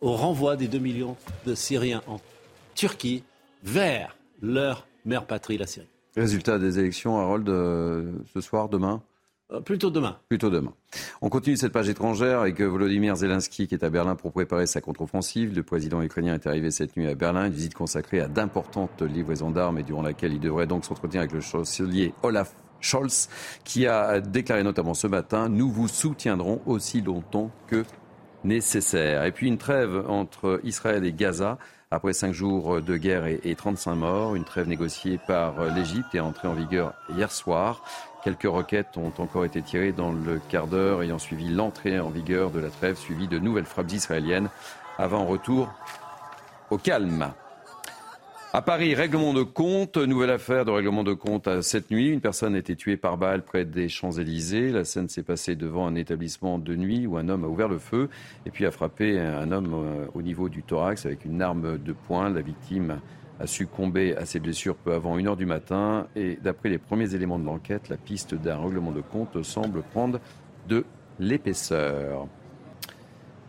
au 0.00 0.12
renvoi 0.12 0.56
des 0.56 0.68
2 0.68 0.78
millions 0.78 1.16
de 1.46 1.54
Syriens 1.54 2.02
en 2.06 2.20
Turquie 2.74 3.22
vers 3.62 4.16
leur 4.40 4.86
mère 5.04 5.26
patrie, 5.26 5.58
la 5.58 5.66
Syrie. 5.66 5.86
Résultat 6.16 6.58
des 6.58 6.78
élections, 6.78 7.18
Harold, 7.18 7.48
euh, 7.48 8.12
ce 8.34 8.40
soir, 8.40 8.68
demain? 8.68 9.02
Plutôt 9.60 9.90
demain. 9.90 10.16
Plutôt 10.28 10.50
demain. 10.50 10.72
On 11.20 11.28
continue 11.28 11.56
cette 11.56 11.72
page 11.72 11.88
étrangère 11.88 12.40
avec 12.40 12.60
Volodymyr 12.60 13.16
Zelensky 13.16 13.66
qui 13.66 13.74
est 13.74 13.84
à 13.84 13.90
Berlin 13.90 14.16
pour 14.16 14.32
préparer 14.32 14.66
sa 14.66 14.80
contre-offensive. 14.80 15.54
Le 15.54 15.62
président 15.62 16.02
ukrainien 16.02 16.34
est 16.34 16.46
arrivé 16.46 16.70
cette 16.70 16.96
nuit 16.96 17.06
à 17.06 17.14
Berlin, 17.14 17.46
une 17.46 17.52
visite 17.52 17.74
consacrée 17.74 18.20
à 18.20 18.28
d'importantes 18.28 19.02
livraisons 19.02 19.50
d'armes 19.50 19.78
et 19.78 19.82
durant 19.82 20.02
laquelle 20.02 20.32
il 20.32 20.40
devrait 20.40 20.66
donc 20.66 20.84
s'entretenir 20.84 21.20
avec 21.20 21.32
le 21.32 21.40
chancelier 21.40 22.14
Olaf 22.22 22.54
Scholz 22.80 23.28
qui 23.64 23.86
a 23.86 24.20
déclaré 24.20 24.62
notamment 24.62 24.94
ce 24.94 25.06
matin 25.06 25.48
Nous 25.48 25.70
vous 25.70 25.88
soutiendrons 25.88 26.60
aussi 26.66 27.00
longtemps 27.00 27.50
que 27.66 27.84
nécessaire. 28.44 29.24
Et 29.24 29.32
puis 29.32 29.48
une 29.48 29.58
trêve 29.58 30.04
entre 30.08 30.60
Israël 30.64 31.04
et 31.04 31.12
Gaza 31.12 31.58
après 31.90 32.14
cinq 32.14 32.32
jours 32.32 32.80
de 32.80 32.96
guerre 32.96 33.26
et 33.26 33.54
35 33.54 33.94
morts, 33.96 34.34
une 34.34 34.44
trêve 34.44 34.66
négociée 34.66 35.18
par 35.26 35.62
l'Égypte 35.74 36.14
est 36.14 36.20
entrée 36.20 36.48
en 36.48 36.54
vigueur 36.54 36.94
hier 37.14 37.30
soir. 37.30 37.84
Quelques 38.22 38.44
roquettes 38.44 38.96
ont 38.96 39.12
encore 39.18 39.44
été 39.44 39.62
tirées 39.62 39.90
dans 39.90 40.12
le 40.12 40.40
quart 40.48 40.68
d'heure 40.68 41.02
ayant 41.02 41.18
suivi 41.18 41.48
l'entrée 41.48 41.98
en 41.98 42.08
vigueur 42.08 42.52
de 42.52 42.60
la 42.60 42.70
trêve, 42.70 42.96
suivie 42.96 43.26
de 43.26 43.40
nouvelles 43.40 43.64
frappes 43.64 43.90
israéliennes 43.90 44.48
avant 44.96 45.26
retour 45.26 45.68
au 46.70 46.78
calme. 46.78 47.32
À 48.54 48.60
Paris, 48.60 48.94
règlement 48.94 49.32
de 49.32 49.42
compte, 49.42 49.96
nouvelle 49.96 50.30
affaire 50.30 50.64
de 50.64 50.70
règlement 50.70 51.02
de 51.02 51.14
compte 51.14 51.48
à 51.48 51.62
cette 51.62 51.90
nuit. 51.90 52.10
Une 52.10 52.20
personne 52.20 52.54
a 52.54 52.58
été 52.58 52.76
tuée 52.76 52.98
par 52.98 53.16
balle 53.16 53.42
près 53.42 53.64
des 53.64 53.88
Champs-Élysées. 53.88 54.70
La 54.70 54.84
scène 54.84 55.08
s'est 55.08 55.22
passée 55.22 55.56
devant 55.56 55.86
un 55.86 55.94
établissement 55.94 56.58
de 56.58 56.76
nuit 56.76 57.06
où 57.06 57.16
un 57.16 57.28
homme 57.28 57.44
a 57.44 57.48
ouvert 57.48 57.68
le 57.68 57.78
feu 57.78 58.10
et 58.46 58.50
puis 58.50 58.66
a 58.66 58.70
frappé 58.70 59.18
un 59.18 59.50
homme 59.50 59.72
euh, 59.72 60.06
au 60.14 60.22
niveau 60.22 60.48
du 60.50 60.62
thorax 60.62 61.06
avec 61.06 61.24
une 61.24 61.40
arme 61.40 61.78
de 61.78 61.92
poing. 61.92 62.28
La 62.28 62.42
victime 62.42 63.00
a 63.42 63.46
succombé 63.48 64.16
à 64.16 64.24
ses 64.24 64.38
blessures 64.38 64.76
peu 64.76 64.92
avant 64.94 65.18
1h 65.18 65.36
du 65.36 65.46
matin 65.46 66.06
et 66.14 66.38
d'après 66.40 66.68
les 66.68 66.78
premiers 66.78 67.12
éléments 67.14 67.40
de 67.40 67.44
l'enquête, 67.44 67.88
la 67.88 67.96
piste 67.96 68.36
d'un 68.36 68.56
règlement 68.56 68.92
de 68.92 69.00
compte 69.00 69.42
semble 69.42 69.82
prendre 69.82 70.20
de 70.68 70.84
l'épaisseur. 71.18 72.28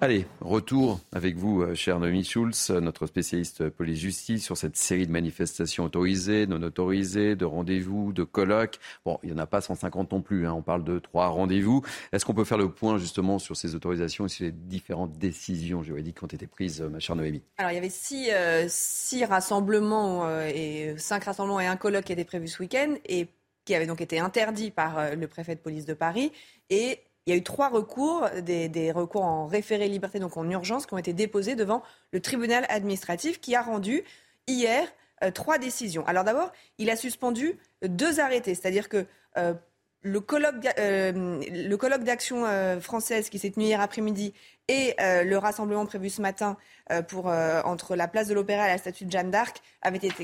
Allez, 0.04 0.26
retour 0.42 1.00
avec 1.14 1.38
vous, 1.38 1.62
euh, 1.62 1.76
cher 1.76 1.98
Noémie 1.98 2.26
Schulz, 2.26 2.72
notre 2.72 3.08
spécialiste 3.08 3.70
police-justice, 3.70 4.44
sur 4.44 4.58
cette 4.58 4.76
série 4.76 5.08
de 5.08 5.12
manifestations 5.14 5.86
autorisées, 5.86 6.46
non 6.46 6.62
autorisées, 6.62 7.38
de 7.38 7.46
rendez-vous, 7.46 8.12
de 8.12 8.26
colloques. 8.26 8.80
Bon, 9.06 9.18
il 9.24 9.30
n'y 9.30 9.36
en 9.36 9.38
a 9.38 9.48
pas 9.48 9.62
150 9.62 10.12
non 10.12 10.22
plus, 10.22 10.46
hein, 10.46 10.52
on 10.52 10.62
parle 10.62 10.84
de 10.84 11.00
trois 11.00 11.28
rendez-vous. 11.28 11.84
Est-ce 12.12 12.26
qu'on 12.26 12.34
peut 12.34 12.44
faire 12.44 12.58
le 12.58 12.70
point 12.70 12.98
justement 12.98 13.40
sur 13.40 13.56
ces 13.56 13.76
autorisations 13.76 14.26
et 14.26 14.28
sur 14.28 14.44
les 14.44 14.52
différentes 14.52 15.18
décisions 15.18 15.84
juridiques 15.84 16.18
qui 16.18 16.24
ont 16.26 16.28
été 16.28 16.48
prises, 16.48 16.82
euh, 16.82 16.90
ma 16.90 17.00
chère 17.00 17.16
Noémie? 17.16 17.42
Alors, 17.58 17.72
il 17.72 17.76
y 17.76 17.78
avait 17.78 17.88
six, 17.88 18.30
euh, 18.30 18.66
six 18.68 19.24
rassemblements, 19.24 20.30
et 20.42 20.96
cinq 20.98 21.24
rassemblements 21.24 21.62
et 21.62 21.68
un 21.68 21.78
colloque 21.78 22.04
qui 22.04 22.12
étaient 22.12 22.26
prévus 22.26 22.50
ce 22.50 22.62
week-end 22.62 22.96
et 23.06 23.30
qui 23.64 23.74
avaient 23.74 23.88
donc 23.88 24.02
été 24.02 24.20
interdits 24.20 24.70
par 24.70 25.16
le 25.16 25.28
préfet 25.30 25.56
de 25.56 25.62
police 25.62 25.86
de 25.86 25.94
Paris. 25.94 26.34
Et 26.70 27.00
il 27.26 27.32
y 27.32 27.34
a 27.34 27.38
eu 27.38 27.44
trois 27.44 27.70
recours, 27.70 28.28
des, 28.42 28.92
recours 28.92 29.24
en 29.24 29.48
référé 29.48 29.88
liberté, 29.88 30.20
donc 30.20 30.36
en 30.36 30.50
urgence, 30.50 30.86
qui 30.86 30.94
ont 30.94 30.98
été 30.98 31.14
déposés 31.14 31.56
devant 31.56 31.82
le 32.12 32.20
tribunal 32.20 32.66
administratif 32.70 33.40
qui 33.40 33.56
a 33.56 33.62
rendu 33.62 34.04
hier 34.48 34.88
euh, 35.24 35.32
trois 35.32 35.58
décisions. 35.58 36.06
Alors 36.06 36.24
d'abord, 36.26 36.52
il 36.78 36.90
a 36.90 36.96
suspendu 36.96 37.58
deux 37.82 38.20
arrêtés, 38.20 38.56
c'est-à-dire 38.56 38.90
que 38.90 39.06
euh, 39.38 39.54
le 40.02 40.20
colloque, 40.20 40.68
euh, 40.80 41.40
le 41.50 41.76
colloque 41.78 42.04
d'action 42.04 42.44
française 42.82 43.30
qui 43.30 43.40
s'est 43.40 43.52
tenu 43.52 43.66
hier 43.66 43.80
après-midi 43.80 44.34
et 44.68 44.96
le 45.00 45.36
rassemblement 45.38 45.86
prévu 45.86 46.10
ce 46.10 46.22
matin 46.22 46.58
entre 46.90 47.96
la 47.96 48.10
place 48.10 48.28
de 48.28 48.34
l'Opéra 48.34 48.66
et 48.66 48.72
la 48.72 48.78
statue 48.78 49.06
de 49.06 49.12
Jeanne 49.12 49.32
d'Arc, 49.32 49.62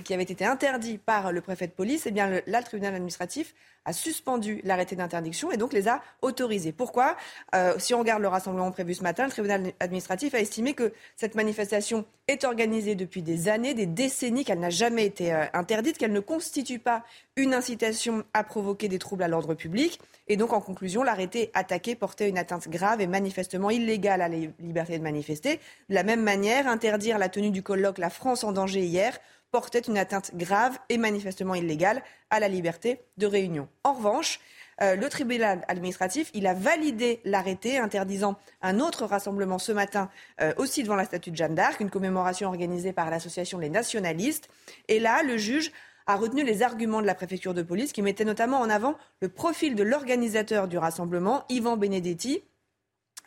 qui 0.04 0.14
avait 0.14 0.24
été 0.24 0.44
interdit 0.44 0.98
par 0.98 1.32
le 1.32 1.40
préfet 1.40 1.68
de 1.68 1.72
police, 1.72 2.04
eh 2.08 2.12
bien 2.12 2.30
là, 2.46 2.60
le 2.60 2.64
tribunal 2.64 2.94
administratif 2.94 3.56
a 3.90 3.94
suspendu 3.94 4.62
l'arrêté 4.64 4.96
d'interdiction 4.96 5.52
et 5.52 5.58
donc 5.58 5.74
les 5.74 5.88
a 5.88 6.02
autorisés. 6.22 6.72
Pourquoi? 6.72 7.18
Euh, 7.56 7.74
Si 7.80 7.94
on 7.94 8.00
regarde 8.00 8.22
le 8.22 8.28
rassemblement 8.28 8.72
prévu 8.72 8.94
ce 8.94 9.04
matin, 9.04 9.26
le 9.26 9.32
tribunal 9.32 9.74
administratif 9.80 10.34
a 10.36 10.40
estimé 10.40 10.74
que 10.74 10.94
cette 11.16 11.36
manifestation 11.36 12.06
est 12.28 12.44
organisée 12.44 12.94
depuis 12.94 13.24
des 13.24 13.50
années, 13.50 13.74
des 13.74 13.88
décennies, 13.88 14.46
qu'elle 14.46 14.60
n'a 14.60 14.70
jamais 14.70 15.06
été 15.06 15.34
euh, 15.34 15.46
interdite, 15.54 15.98
qu'elle 15.98 16.14
ne 16.14 16.20
constitue 16.20 16.78
pas 16.78 17.04
une 17.36 17.56
incitation 17.56 18.24
à 18.34 18.44
provoquer 18.44 18.88
des 18.88 19.00
troubles 19.00 19.24
à 19.24 19.28
l'ordre 19.28 19.56
public. 19.56 20.00
Et 20.28 20.38
donc, 20.38 20.54
en 20.54 20.62
conclusion, 20.62 21.02
l'arrêté 21.02 21.50
attaqué 21.56 21.96
portait 21.96 22.30
une 22.30 22.38
atteinte 22.38 22.70
grave 22.70 23.02
et 23.02 23.08
manifestement 23.08 23.72
illégale 23.72 24.22
à 24.22 24.28
la 24.28 24.38
liberté 24.60 25.00
de 25.00 25.04
manifester. 25.04 25.60
De 25.90 25.96
la 25.96 26.04
même 26.04 26.22
manière, 26.22 26.68
interdire 26.68 27.18
la 27.18 27.30
tenue 27.30 27.50
du 27.50 27.64
colloque 27.64 27.98
La 27.98 28.12
France 28.12 28.44
en 28.44 28.52
danger 28.52 28.82
hier 28.82 29.18
portait 29.52 29.80
une 29.80 29.98
atteinte 29.98 30.36
grave 30.36 30.78
et 30.90 30.98
manifestement 30.98 31.56
illégale 31.56 32.04
à 32.30 32.40
la 32.40 32.48
liberté 32.48 33.02
de 33.18 33.26
réunion. 33.26 33.68
En 33.84 33.94
revanche, 33.94 34.40
euh, 34.82 34.96
le 34.96 35.10
tribunal 35.10 35.66
administratif, 35.68 36.32
il 36.34 36.48
a 36.48 36.54
validé 36.54 37.20
l'arrêté 37.26 37.78
interdisant 37.78 38.38
un 38.62 38.80
autre 38.80 39.06
rassemblement 39.06 39.60
ce 39.60 39.72
matin, 39.72 40.10
euh, 40.42 40.54
aussi 40.58 40.84
devant 40.84 40.96
la 40.96 41.06
statue 41.06 41.32
de 41.32 41.36
Jeanne 41.36 41.56
d'Arc, 41.56 41.80
une 41.80 41.90
commémoration 41.90 42.48
organisée 42.48 42.94
par 42.94 43.10
l'association 43.10 43.58
Les 43.58 43.70
Nationalistes. 43.70 44.50
Et 44.88 45.00
là, 45.00 45.22
le 45.24 45.38
juge 45.38 45.72
a 46.08 46.16
retenu 46.16 46.44
les 46.44 46.64
arguments 46.64 47.02
de 47.02 47.06
la 47.06 47.14
préfecture 47.14 47.54
de 47.54 47.62
police 47.62 47.92
qui 47.92 48.02
mettait 48.02 48.26
notamment 48.26 48.60
en 48.60 48.70
avant 48.70 48.96
le 49.22 49.30
profil 49.30 49.76
de 49.76 49.84
l'organisateur 49.84 50.68
du 50.68 50.78
rassemblement, 50.78 51.44
Yvan 51.50 51.78
Benedetti, 51.78 52.44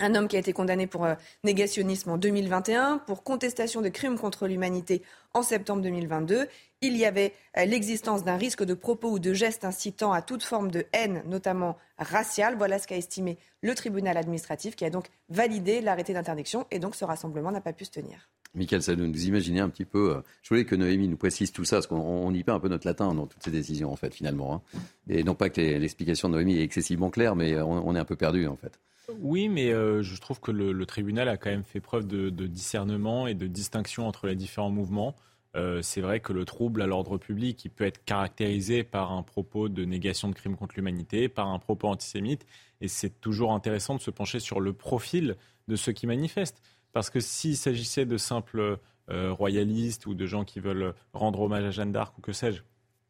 un 0.02 0.14
homme 0.14 0.28
qui 0.28 0.36
a 0.36 0.38
été 0.38 0.52
condamné 0.52 0.86
pour 0.86 1.04
euh, 1.04 1.14
négationnisme 1.44 2.10
en 2.10 2.18
2021, 2.18 2.98
pour 2.98 3.22
contestation 3.22 3.80
de 3.80 3.88
crimes 3.88 4.18
contre 4.18 4.46
l'humanité 4.46 5.02
en 5.32 5.42
septembre 5.42 5.82
2022. 5.82 6.46
Il 6.82 6.96
y 6.96 7.04
avait 7.04 7.32
euh, 7.56 7.64
l'existence 7.64 8.24
d'un 8.24 8.36
risque 8.36 8.64
de 8.64 8.74
propos 8.74 9.10
ou 9.12 9.18
de 9.18 9.32
gestes 9.32 9.64
incitant 9.64 10.12
à 10.12 10.20
toute 10.20 10.42
forme 10.42 10.70
de 10.70 10.84
haine, 10.92 11.22
notamment 11.26 11.78
raciale. 11.98 12.56
Voilà 12.56 12.78
ce 12.78 12.88
qu'a 12.88 12.96
estimé 12.96 13.38
le 13.62 13.74
tribunal 13.74 14.16
administratif 14.16 14.74
qui 14.74 14.84
a 14.84 14.90
donc 14.90 15.06
validé 15.28 15.80
l'arrêté 15.80 16.12
d'interdiction 16.12 16.66
et 16.70 16.80
donc 16.80 16.96
ce 16.96 17.04
rassemblement 17.04 17.52
n'a 17.52 17.60
pas 17.60 17.72
pu 17.72 17.84
se 17.84 17.92
tenir. 17.92 18.28
Michael 18.54 18.82
Sadou, 18.82 19.10
vous 19.10 19.26
imaginez 19.26 19.60
un 19.60 19.70
petit 19.70 19.86
peu. 19.86 20.16
Euh, 20.16 20.20
je 20.42 20.50
voulais 20.50 20.66
que 20.66 20.74
Noémie 20.74 21.08
nous 21.08 21.16
précise 21.16 21.52
tout 21.52 21.64
ça, 21.64 21.76
parce 21.76 21.86
qu'on 21.86 22.34
y 22.34 22.42
perd 22.42 22.58
un 22.58 22.60
peu 22.60 22.68
notre 22.68 22.86
latin 22.86 23.14
dans 23.14 23.26
toutes 23.26 23.42
ces 23.42 23.50
décisions, 23.50 23.90
en 23.90 23.96
fait, 23.96 24.12
finalement. 24.12 24.54
Hein. 24.54 24.80
Et 25.08 25.24
non 25.24 25.34
pas 25.34 25.48
que 25.48 25.60
l'explication 25.60 26.28
de 26.28 26.34
Noémie 26.34 26.58
est 26.58 26.62
excessivement 26.62 27.08
claire, 27.08 27.34
mais 27.34 27.58
on 27.62 27.96
est 27.96 27.98
un 27.98 28.04
peu 28.04 28.16
perdu, 28.16 28.46
en 28.46 28.56
fait. 28.56 28.78
Oui, 29.20 29.48
mais 29.48 29.72
euh, 29.72 30.02
je 30.02 30.20
trouve 30.20 30.40
que 30.40 30.50
le, 30.50 30.86
tribunal 30.86 31.28
a 31.28 31.36
quand 31.36 31.50
même 31.50 31.64
fait 31.64 31.80
preuve 31.80 32.06
de, 32.06 32.30
discernement 32.46 33.26
et 33.26 33.34
de 33.34 33.46
distinction 33.46 34.06
entre 34.06 34.26
les 34.26 34.36
différents 34.36 34.70
mouvements. 34.70 35.14
Euh, 35.54 35.82
c'est 35.82 36.00
vrai 36.00 36.20
que 36.20 36.32
le 36.32 36.44
trouble 36.44 36.80
à 36.80 36.86
l'ordre 36.86 37.18
public, 37.18 37.64
il 37.64 37.70
peut 37.70 37.84
être 37.84 38.04
caractérisé 38.04 38.84
par 38.84 39.12
un 39.12 39.22
propos 39.22 39.68
de 39.68 39.84
négation 39.84 40.28
de 40.28 40.34
crimes 40.34 40.56
contre 40.56 40.74
l'humanité, 40.76 41.28
par 41.28 41.48
un 41.48 41.58
propos 41.58 41.88
antisémite, 41.88 42.46
et 42.80 42.88
c'est 42.88 43.20
toujours 43.20 43.52
intéressant 43.52 43.94
de 43.94 44.00
se 44.00 44.10
pencher 44.10 44.40
sur 44.40 44.60
le 44.60 44.72
profil 44.72 45.36
de 45.68 45.76
ceux 45.76 45.92
qui 45.92 46.06
manifestent. 46.06 46.62
Parce 46.92 47.10
que 47.10 47.20
s'il 47.20 47.56
s'agissait 47.56 48.06
de 48.06 48.16
simples 48.16 48.78
euh, 49.10 49.32
royalistes 49.32 50.06
ou 50.06 50.14
de 50.14 50.26
gens 50.26 50.44
qui 50.44 50.60
veulent 50.60 50.94
rendre 51.12 51.40
hommage 51.40 51.64
à 51.64 51.70
Jeanne 51.70 51.92
d'Arc 51.92 52.16
ou 52.18 52.20
que 52.22 52.32
sais-je, 52.32 52.62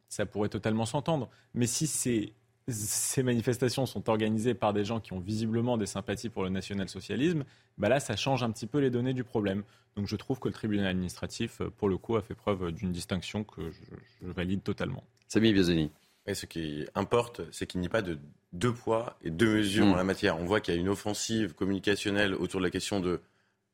ça 0.08 0.26
pourrait 0.26 0.48
totalement 0.48 0.84
s'entendre. 0.84 1.30
Mais 1.54 1.66
si 1.66 1.86
c'est 1.86 2.32
ces 2.68 3.22
manifestations 3.22 3.86
sont 3.86 4.08
organisées 4.08 4.54
par 4.54 4.72
des 4.72 4.84
gens 4.84 5.00
qui 5.00 5.12
ont 5.12 5.20
visiblement 5.20 5.76
des 5.76 5.86
sympathies 5.86 6.28
pour 6.28 6.44
le 6.44 6.50
national-socialisme, 6.50 7.44
bah 7.78 7.88
là, 7.88 8.00
ça 8.00 8.16
change 8.16 8.42
un 8.42 8.50
petit 8.50 8.66
peu 8.66 8.78
les 8.78 8.90
données 8.90 9.14
du 9.14 9.24
problème. 9.24 9.64
Donc 9.96 10.06
je 10.06 10.16
trouve 10.16 10.38
que 10.38 10.48
le 10.48 10.54
tribunal 10.54 10.86
administratif, 10.86 11.60
euh, 11.60 11.70
pour 11.70 11.88
le 11.88 11.98
coup, 11.98 12.16
a 12.16 12.22
fait 12.22 12.34
preuve 12.34 12.72
d'une 12.72 12.92
distinction 12.92 13.44
que 13.44 13.70
je, 13.70 14.26
valide 14.26 14.62
totalement. 14.62 15.04
Samy 15.28 15.52
Biazoni. 15.52 15.90
Et 16.26 16.34
ce 16.34 16.46
qui 16.46 16.86
importe, 16.94 17.42
c'est 17.50 17.66
qu'il 17.66 17.80
n'y 17.80 17.86
ait 17.86 17.90
pas 17.90 18.02
de 18.02 18.18
deux 18.52 18.72
poids 18.72 19.16
et 19.22 19.30
deux 19.30 19.56
mesures 19.56 19.86
en 19.86 19.94
mm. 19.94 19.96
la 19.96 20.04
matière. 20.04 20.38
On 20.38 20.44
voit 20.44 20.60
qu'il 20.60 20.74
y 20.74 20.76
a 20.76 20.80
une 20.80 20.88
offensive 20.88 21.54
communicationnelle 21.54 22.34
autour 22.34 22.60
de 22.60 22.64
la 22.64 22.70
question 22.70 23.00
de 23.00 23.20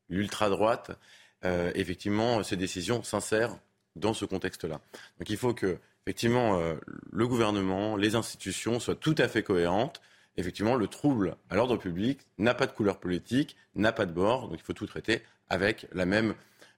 l'ultra-droite. 0.09 0.97
Euh, 1.45 1.71
effectivement, 1.75 2.41
ces 2.43 2.57
décisions 2.57 3.03
s'insèrent 3.03 3.57
dans 3.95 4.13
ce 4.13 4.25
contexte-là. 4.25 4.81
Donc 5.19 5.29
il 5.29 5.37
faut 5.37 5.53
que 5.53 5.77
effectivement, 6.05 6.59
euh, 6.59 6.75
le 7.11 7.27
gouvernement, 7.27 7.95
les 7.95 8.15
institutions 8.15 8.79
soient 8.79 8.95
tout 8.95 9.15
à 9.17 9.27
fait 9.27 9.43
cohérentes. 9.43 10.01
Effectivement, 10.37 10.75
le 10.75 10.87
trouble 10.87 11.35
à 11.49 11.55
l'ordre 11.55 11.77
public 11.77 12.19
n'a 12.37 12.53
pas 12.53 12.65
de 12.65 12.71
couleur 12.71 12.99
politique, 12.99 13.57
n'a 13.75 13.91
pas 13.91 14.05
de 14.05 14.13
bord, 14.13 14.47
donc 14.47 14.59
il 14.59 14.63
faut 14.63 14.73
tout 14.73 14.87
traiter 14.87 15.21
avec 15.49 15.87
la 15.93 16.05
même 16.05 16.33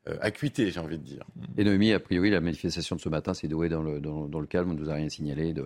euh, 0.08 0.18
acuité, 0.22 0.72
j'ai 0.72 0.80
envie 0.80 0.98
de 0.98 1.04
dire. 1.04 1.24
Et 1.58 1.64
Noémie, 1.64 1.94
a 1.94 2.00
priori, 2.00 2.32
la 2.32 2.42
manifestation 2.42 2.96
de 2.96 3.02
ce 3.02 3.10
matin 3.10 3.34
s'est 3.34 3.48
douée 3.48 3.70
dans 3.70 3.84
le, 3.84 4.00
dans, 4.00 4.40
le 4.40 4.48
calme, 4.48 4.72
on 4.72 4.74
ne 4.74 4.80
nous 4.80 4.90
a 4.90 4.96
rien 4.96 5.10
signalé 5.10 5.54
de, 5.54 5.66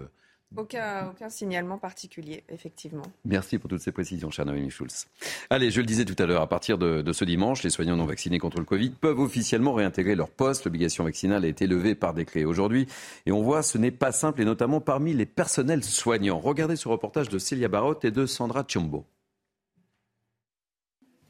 Aucun, 0.58 1.10
aucun 1.10 1.29
signalement 1.29 1.77
particulier, 1.77 2.43
effectivement. 2.50 3.04
Merci 3.25 3.58
pour 3.58 3.69
toutes 3.69 3.81
ces 3.81 3.91
précisions, 3.91 4.29
cher 4.29 4.46
Noémie 4.46 4.69
Schulz. 4.69 5.08
Allez, 5.50 5.69
je 5.69 5.81
le 5.81 5.85
disais 5.85 6.06
tout 6.06 6.15
à 6.17 6.25
l'heure, 6.25 6.41
à 6.41 6.48
partir 6.48 6.77
de, 6.77 7.02
de, 7.02 7.13
ce 7.13 7.25
dimanche, 7.25 7.63
les 7.63 7.69
soignants 7.69 7.98
non 7.98 8.06
vaccinés 8.06 8.39
contre 8.39 8.60
le 8.60 8.65
Covid 8.65 8.91
peuvent 8.91 9.19
officiellement 9.19 9.73
réintégrer 9.73 10.15
leur 10.15 10.29
poste. 10.29 10.63
L'obligation 10.63 11.04
vaccinale 11.04 11.43
a 11.43 11.48
été 11.48 11.67
levée 11.67 11.93
par 11.93 12.13
décret 12.13 12.46
aujourd'hui. 12.46 12.87
Et 13.25 13.33
on 13.33 13.41
voit, 13.41 13.63
ce 13.63 13.77
n'est 13.77 13.91
pas 13.91 14.13
simple, 14.13 14.41
et 14.41 14.46
notamment 14.46 14.79
parmi 14.79 15.13
les 15.13 15.25
personnels 15.25 15.83
soignants. 15.83 16.39
Regardez 16.39 16.77
ce 16.77 16.87
reportage 16.87 17.27
de 17.27 17.37
Célia 17.37 17.67
Barotte 17.67 18.06
et 18.06 18.12
de 18.12 18.25
Sandra 18.25 18.63
Chiombo. 18.65 19.06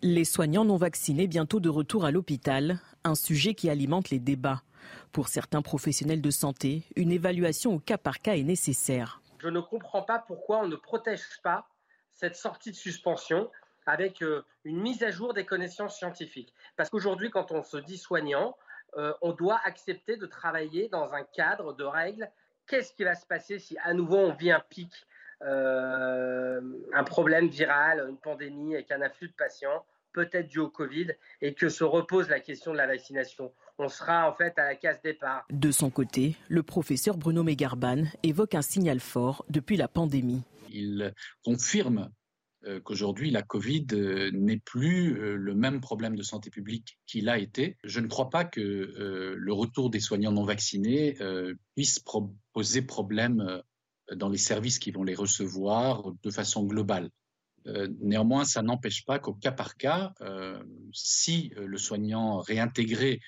Les 0.03 0.25
soignants 0.25 0.65
non 0.65 0.77
vaccinés 0.77 1.25
bientôt 1.25 1.59
de 1.59 1.69
retour 1.69 2.05
à 2.05 2.11
l'hôpital, 2.11 2.79
un 3.03 3.15
sujet 3.15 3.55
qui 3.55 3.71
alimente 3.71 4.11
les 4.11 4.19
débats. 4.19 4.61
Pour 5.11 5.27
certains 5.27 5.61
professionnels 5.61 6.21
de 6.21 6.31
santé, 6.31 6.83
une 6.95 7.11
évaluation 7.11 7.73
au 7.73 7.79
cas 7.79 7.97
par 7.97 8.19
cas 8.21 8.35
est 8.35 8.43
nécessaire. 8.43 9.21
Je 9.39 9.47
ne 9.47 9.59
comprends 9.59 10.01
pas 10.01 10.19
pourquoi 10.19 10.59
on 10.59 10.67
ne 10.67 10.75
protège 10.75 11.21
pas 11.43 11.67
cette 12.09 12.35
sortie 12.35 12.71
de 12.71 12.75
suspension 12.75 13.49
avec 13.85 14.21
euh, 14.21 14.43
une 14.63 14.81
mise 14.81 15.03
à 15.03 15.11
jour 15.11 15.33
des 15.33 15.45
connaissances 15.45 15.97
scientifiques. 15.97 16.53
Parce 16.75 16.89
qu'aujourd'hui, 16.89 17.29
quand 17.29 17.51
on 17.51 17.61
se 17.61 17.77
dit 17.77 17.97
soignant, 17.97 18.57
euh, 18.97 19.13
on 19.21 19.33
doit 19.33 19.59
accepter 19.65 20.17
de 20.17 20.25
travailler 20.25 20.87
dans 20.89 21.13
un 21.13 21.23
cadre 21.23 21.73
de 21.73 21.83
règles. 21.83 22.29
Qu'est-ce 22.67 22.93
qui 22.93 23.03
va 23.03 23.15
se 23.15 23.25
passer 23.25 23.59
si 23.59 23.77
à 23.83 23.93
nouveau 23.93 24.17
on 24.17 24.33
vit 24.33 24.51
un 24.51 24.61
pic, 24.61 24.91
euh, 25.41 26.61
un 26.93 27.03
problème 27.03 27.47
viral, 27.47 28.05
une 28.09 28.17
pandémie 28.17 28.73
avec 28.73 28.91
un 28.91 29.01
afflux 29.01 29.27
de 29.27 29.33
patients, 29.33 29.85
peut-être 30.15 30.47
dû 30.47 30.59
au 30.59 30.69
Covid, 30.69 31.09
et 31.41 31.53
que 31.53 31.69
se 31.69 31.83
repose 31.83 32.29
la 32.29 32.39
question 32.39 32.71
de 32.71 32.77
la 32.77 32.87
vaccination 32.87 33.51
on 33.77 33.89
sera 33.89 34.29
en 34.29 34.33
fait 34.33 34.57
à 34.57 34.65
la 34.65 34.75
case 34.75 35.01
départ. 35.03 35.45
De 35.49 35.71
son 35.71 35.89
côté, 35.89 36.35
le 36.47 36.63
professeur 36.63 37.17
Bruno 37.17 37.43
Megarban 37.43 38.03
évoque 38.23 38.55
un 38.55 38.61
signal 38.61 38.99
fort 38.99 39.45
depuis 39.49 39.77
la 39.77 39.87
pandémie. 39.87 40.43
Il 40.69 41.13
confirme 41.43 42.09
euh, 42.65 42.79
qu'aujourd'hui 42.79 43.31
la 43.31 43.41
Covid 43.41 43.87
euh, 43.93 44.31
n'est 44.31 44.59
plus 44.59 45.19
euh, 45.19 45.35
le 45.35 45.53
même 45.55 45.81
problème 45.81 46.15
de 46.15 46.23
santé 46.23 46.49
publique 46.49 46.97
qu'il 47.05 47.29
a 47.29 47.37
été. 47.37 47.77
Je 47.83 47.99
ne 47.99 48.07
crois 48.07 48.29
pas 48.29 48.45
que 48.45 48.61
le 48.61 49.53
retour 49.53 49.89
des 49.89 49.99
soignants 49.99 50.31
non 50.31 50.45
vaccinés 50.45 51.17
puisse 51.75 52.03
poser 52.53 52.81
problème 52.81 53.61
dans 54.13 54.29
les 54.29 54.37
services 54.37 54.79
qui 54.79 54.91
vont 54.91 55.03
les 55.03 55.15
recevoir 55.15 56.11
de 56.23 56.31
façon 56.31 56.63
globale. 56.63 57.09
Néanmoins, 57.99 58.45
ça 58.45 58.61
n'empêche 58.61 59.05
pas 59.05 59.17
qu'au 59.19 59.33
cas 59.33 59.51
par 59.51 59.75
cas, 59.75 60.13
si 60.93 61.51
le 61.55 61.77
soignant 61.77 62.39
réintégré 62.39 63.21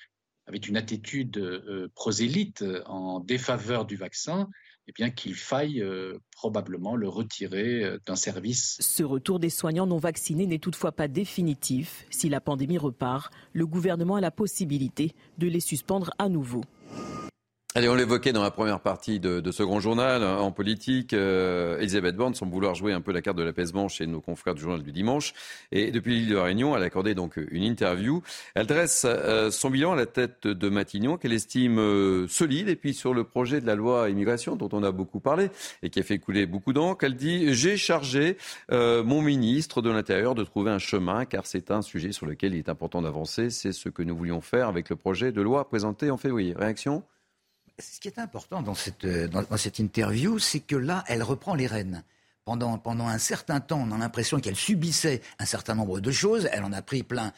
avec 0.48 0.66
une 0.66 0.76
attitude 0.76 1.36
euh, 1.36 1.88
prosélyte 1.94 2.62
euh, 2.62 2.82
en 2.86 3.20
défaveur 3.20 3.84
du 3.84 3.96
vaccin, 3.96 4.48
eh 4.88 4.92
bien 4.92 5.10
qu'il 5.10 5.34
faille 5.34 5.82
euh, 5.82 6.18
probablement 6.32 6.96
le 6.96 7.06
retirer 7.06 7.98
d'un 8.06 8.16
service. 8.16 8.78
Ce 8.80 9.02
retour 9.02 9.38
des 9.38 9.50
soignants 9.50 9.86
non 9.86 9.98
vaccinés 9.98 10.46
n'est 10.46 10.58
toutefois 10.58 10.92
pas 10.92 11.06
définitif. 11.06 12.06
Si 12.10 12.30
la 12.30 12.40
pandémie 12.40 12.78
repart, 12.78 13.30
le 13.52 13.66
gouvernement 13.66 14.16
a 14.16 14.22
la 14.22 14.30
possibilité 14.30 15.12
de 15.36 15.46
les 15.46 15.60
suspendre 15.60 16.12
à 16.18 16.30
nouveau. 16.30 16.62
Allez, 17.78 17.88
on 17.88 17.94
l'évoquait 17.94 18.32
dans 18.32 18.42
la 18.42 18.50
première 18.50 18.80
partie 18.80 19.20
de, 19.20 19.38
de, 19.38 19.52
ce 19.52 19.62
grand 19.62 19.78
journal 19.78 20.24
hein, 20.24 20.38
en 20.38 20.50
politique. 20.50 21.12
Euh, 21.12 21.78
Elisabeth 21.78 22.16
Borne 22.16 22.34
semble 22.34 22.50
vouloir 22.50 22.74
jouer 22.74 22.92
un 22.92 23.00
peu 23.00 23.12
la 23.12 23.22
carte 23.22 23.36
de 23.36 23.44
l'apaisement 23.44 23.86
chez 23.86 24.08
nos 24.08 24.20
confrères 24.20 24.56
du 24.56 24.62
journal 24.62 24.82
du 24.82 24.90
dimanche. 24.90 25.32
Et 25.70 25.92
depuis 25.92 26.18
l'île 26.18 26.30
de 26.30 26.36
Réunion, 26.36 26.76
elle 26.76 26.82
a 26.82 26.86
accordé 26.86 27.14
donc 27.14 27.38
une 27.52 27.62
interview. 27.62 28.20
Elle 28.56 28.66
dresse 28.66 29.06
euh, 29.08 29.52
son 29.52 29.70
bilan 29.70 29.92
à 29.92 29.94
la 29.94 30.06
tête 30.06 30.48
de 30.48 30.68
Matignon, 30.68 31.18
qu'elle 31.18 31.32
estime 31.32 31.78
euh, 31.78 32.26
solide. 32.26 32.68
Et 32.68 32.74
puis 32.74 32.94
sur 32.94 33.14
le 33.14 33.22
projet 33.22 33.60
de 33.60 33.66
la 33.68 33.76
loi 33.76 34.10
immigration, 34.10 34.56
dont 34.56 34.70
on 34.72 34.82
a 34.82 34.90
beaucoup 34.90 35.20
parlé 35.20 35.48
et 35.84 35.88
qui 35.88 36.00
a 36.00 36.02
fait 36.02 36.18
couler 36.18 36.46
beaucoup 36.46 36.72
d'encre, 36.72 37.04
elle 37.04 37.14
dit 37.14 37.54
J'ai 37.54 37.76
chargé 37.76 38.38
euh, 38.72 39.04
mon 39.04 39.22
ministre 39.22 39.82
de 39.82 39.90
l'Intérieur 39.90 40.34
de 40.34 40.42
trouver 40.42 40.72
un 40.72 40.80
chemin, 40.80 41.26
car 41.26 41.46
c'est 41.46 41.70
un 41.70 41.82
sujet 41.82 42.10
sur 42.10 42.26
lequel 42.26 42.54
il 42.54 42.58
est 42.58 42.70
important 42.70 43.02
d'avancer. 43.02 43.50
C'est 43.50 43.70
ce 43.70 43.88
que 43.88 44.02
nous 44.02 44.16
voulions 44.16 44.40
faire 44.40 44.66
avec 44.66 44.90
le 44.90 44.96
projet 44.96 45.30
de 45.30 45.40
loi 45.40 45.68
présenté 45.68 46.10
en 46.10 46.16
février. 46.16 46.56
Réaction? 46.58 47.04
Ce 47.78 48.00
qui 48.00 48.08
est 48.08 48.18
important 48.18 48.62
dans 48.62 48.74
cette, 48.74 49.04
euh, 49.04 49.28
dans, 49.28 49.56
cette 49.56 49.78
interview, 49.78 50.38
c'est 50.38 50.60
que 50.60 50.76
là, 50.76 51.04
elle 51.06 51.22
reprend 51.22 51.54
les 51.54 51.66
rênes. 51.66 52.02
Pendant, 52.44 52.78
pendant 52.78 53.06
un 53.06 53.18
certain 53.18 53.60
temps, 53.60 53.86
on 53.86 53.92
a 53.92 53.98
l'impression 53.98 54.40
qu'elle 54.40 54.56
subissait 54.56 55.20
un 55.38 55.44
certain 55.44 55.74
nombre 55.74 56.00
de 56.00 56.10
choses. 56.10 56.48
Elle 56.52 56.64
en 56.64 56.72
a 56.72 56.80
pris 56.80 57.02
plein 57.02 57.32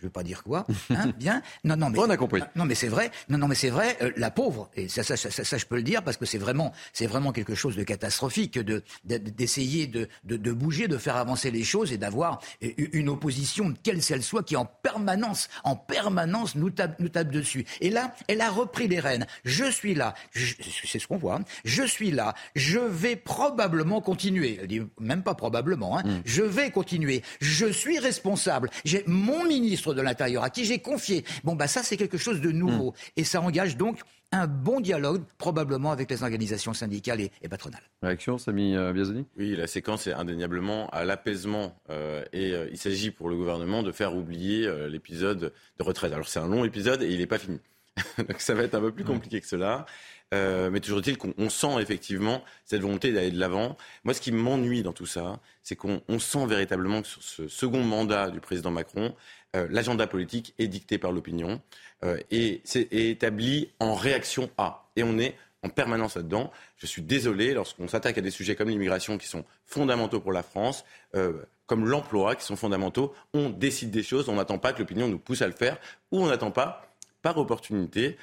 je 0.00 0.06
veux 0.06 0.10
pas 0.10 0.22
dire 0.22 0.42
quoi, 0.42 0.66
hein, 0.90 1.12
bien. 1.18 1.42
Non, 1.64 1.76
non, 1.76 1.90
mais 1.90 1.98
on 1.98 2.10
a 2.10 2.16
compris. 2.16 2.42
Non, 2.56 2.64
mais 2.64 2.74
c'est 2.74 2.88
vrai. 2.88 3.10
Non, 3.28 3.38
non, 3.38 3.48
mais 3.48 3.54
c'est 3.54 3.70
vrai. 3.70 3.96
Euh, 4.02 4.10
la 4.16 4.30
pauvre, 4.30 4.70
et 4.74 4.88
ça, 4.88 5.02
ça, 5.02 5.16
ça, 5.16 5.30
ça, 5.30 5.58
je 5.58 5.66
peux 5.66 5.76
le 5.76 5.82
dire 5.82 6.02
parce 6.02 6.16
que 6.16 6.26
c'est 6.26 6.38
vraiment, 6.38 6.72
c'est 6.92 7.06
vraiment 7.06 7.32
quelque 7.32 7.54
chose 7.54 7.76
de 7.76 7.82
catastrophique 7.82 8.58
de 8.58 8.82
d'essayer 9.04 9.86
de, 9.86 10.08
de, 10.24 10.36
de, 10.36 10.52
bouger, 10.52 10.88
de 10.88 10.98
faire 10.98 11.16
avancer 11.16 11.50
les 11.50 11.64
choses 11.64 11.92
et 11.92 11.98
d'avoir 11.98 12.40
une 12.60 13.08
opposition, 13.08 13.74
quelle 13.82 14.00
qu'elle 14.02 14.22
soit, 14.22 14.42
qui 14.42 14.56
en 14.56 14.64
permanence, 14.64 15.48
en 15.64 15.76
permanence 15.76 16.54
nous 16.54 16.70
tape, 16.70 16.98
nous 16.98 17.08
tape 17.08 17.30
dessus. 17.30 17.64
Et 17.80 17.90
là, 17.90 18.14
elle 18.28 18.40
a 18.40 18.50
repris 18.50 18.88
les 18.88 19.00
rênes. 19.00 19.26
Je 19.44 19.70
suis 19.70 19.94
là. 19.94 20.14
C'est 20.34 20.98
ce 20.98 21.06
qu'on 21.06 21.16
voit. 21.16 21.36
Hein. 21.36 21.44
Je 21.64 21.82
suis 21.82 22.10
là. 22.10 22.34
Je 22.54 22.78
vais 22.78 23.16
probablement 23.16 24.00
continuer. 24.00 24.58
Elle 24.60 24.68
dit 24.68 24.80
même 24.98 25.22
pas 25.22 25.34
probablement. 25.34 25.98
Hein. 25.98 26.02
Mm. 26.04 26.22
Je 26.24 26.42
vais 26.42 26.70
continuer. 26.70 27.22
Je 27.40 27.66
suis 27.66 27.98
responsable. 27.98 28.70
J'ai 28.84 29.04
mon 29.06 29.44
ministre 29.44 29.89
de 29.94 30.02
l'Intérieur, 30.02 30.44
à 30.44 30.50
qui 30.50 30.64
j'ai 30.64 30.78
confié. 30.78 31.24
Bon, 31.44 31.54
bah 31.54 31.66
ça, 31.66 31.82
c'est 31.82 31.96
quelque 31.96 32.18
chose 32.18 32.40
de 32.40 32.50
nouveau. 32.50 32.90
Hmm. 32.90 33.20
Et 33.20 33.24
ça 33.24 33.40
engage 33.40 33.76
donc 33.76 34.00
un 34.32 34.46
bon 34.46 34.80
dialogue, 34.80 35.22
probablement 35.38 35.90
avec 35.90 36.10
les 36.10 36.22
organisations 36.22 36.72
syndicales 36.72 37.20
et, 37.20 37.48
patronales. 37.48 37.82
Réaction, 38.02 38.38
Samy 38.38 38.76
euh, 38.76 38.92
Biazoni 38.92 39.26
Oui, 39.36 39.56
la 39.56 39.66
séquence 39.66 40.06
est 40.06 40.12
indéniablement 40.12 40.88
à 40.90 41.04
l'apaisement. 41.04 41.76
Euh, 41.90 42.24
et 42.32 42.52
euh, 42.52 42.68
il 42.70 42.78
s'agit 42.78 43.10
pour 43.10 43.28
le 43.28 43.36
gouvernement 43.36 43.82
de 43.82 43.90
faire 43.92 44.14
oublier 44.14 44.70
l'épisode 44.88 45.52
de 45.78 45.82
retraite. 45.82 46.12
Alors, 46.12 46.28
c'est 46.28 46.40
un 46.40 46.48
long 46.48 46.64
épisode 46.64 47.02
et 47.02 47.10
il 47.10 47.18
n'est 47.18 47.26
pas 47.26 47.38
fini. 47.38 47.58
Donc, 48.18 48.40
ça 48.40 48.54
va 48.54 48.62
être 48.62 48.74
un 48.74 48.80
peu 48.80 48.92
plus 48.92 49.04
compliqué 49.04 49.40
que 49.40 49.48
cela. 49.48 49.84
mais 50.32 50.80
toujours 50.80 51.00
est-il 51.00 51.18
qu'on 51.18 51.50
sent 51.50 51.80
effectivement 51.80 52.44
cette 52.64 52.82
volonté 52.82 53.12
d'aller 53.12 53.32
de 53.32 53.40
l'avant. 53.40 53.76
Moi, 54.04 54.14
ce 54.14 54.20
qui 54.20 54.30
m'ennuie 54.30 54.82
dans 54.82 54.92
tout 54.92 55.06
ça, 55.06 55.40
c'est 55.64 55.74
qu'on 55.74 56.00
sent 56.18 56.46
véritablement 56.46 57.02
que 57.02 57.08
sur 57.08 57.22
ce 57.22 57.48
second 57.48 57.82
mandat 57.82 58.30
du 58.30 58.40
président 58.40 58.70
Macron, 58.70 59.14
euh, 59.56 59.66
l'agenda 59.70 60.06
politique 60.06 60.54
est 60.58 60.68
dicté 60.68 60.98
par 60.98 61.10
l'opinion 61.10 61.60
euh, 62.04 62.18
et 62.30 62.60
c'est 62.64 62.92
établi 62.92 63.70
en 63.80 63.94
réaction 63.94 64.48
à. 64.58 64.88
Et 64.94 65.02
on 65.02 65.18
est 65.18 65.34
en 65.62 65.68
permanence 65.68 66.16
là-dedans. 66.16 66.52
Je 66.76 66.86
suis 66.86 67.02
désolé, 67.02 67.52
lorsqu'on 67.52 67.88
s'attaque 67.88 68.16
à 68.18 68.20
des 68.20 68.30
sujets 68.30 68.54
comme 68.54 68.68
l'immigration 68.68 69.18
qui 69.18 69.26
sont 69.26 69.44
fondamentaux 69.66 70.20
pour 70.20 70.32
la 70.32 70.42
France, 70.42 70.84
euh, 71.14 71.42
comme 71.66 71.84
l'emploi 71.86 72.36
qui 72.36 72.44
sont 72.44 72.56
fondamentaux, 72.56 73.12
on 73.34 73.50
décide 73.50 73.90
des 73.90 74.02
choses, 74.02 74.28
on 74.28 74.36
n'attend 74.36 74.58
pas 74.58 74.72
que 74.72 74.78
l'opinion 74.78 75.08
nous 75.08 75.18
pousse 75.18 75.42
à 75.42 75.46
le 75.46 75.52
faire, 75.52 75.78
ou 76.12 76.22
on 76.22 76.28
n'attend 76.28 76.50
pas, 76.50 76.86
par 77.22 77.36
opportunité, 77.36 78.16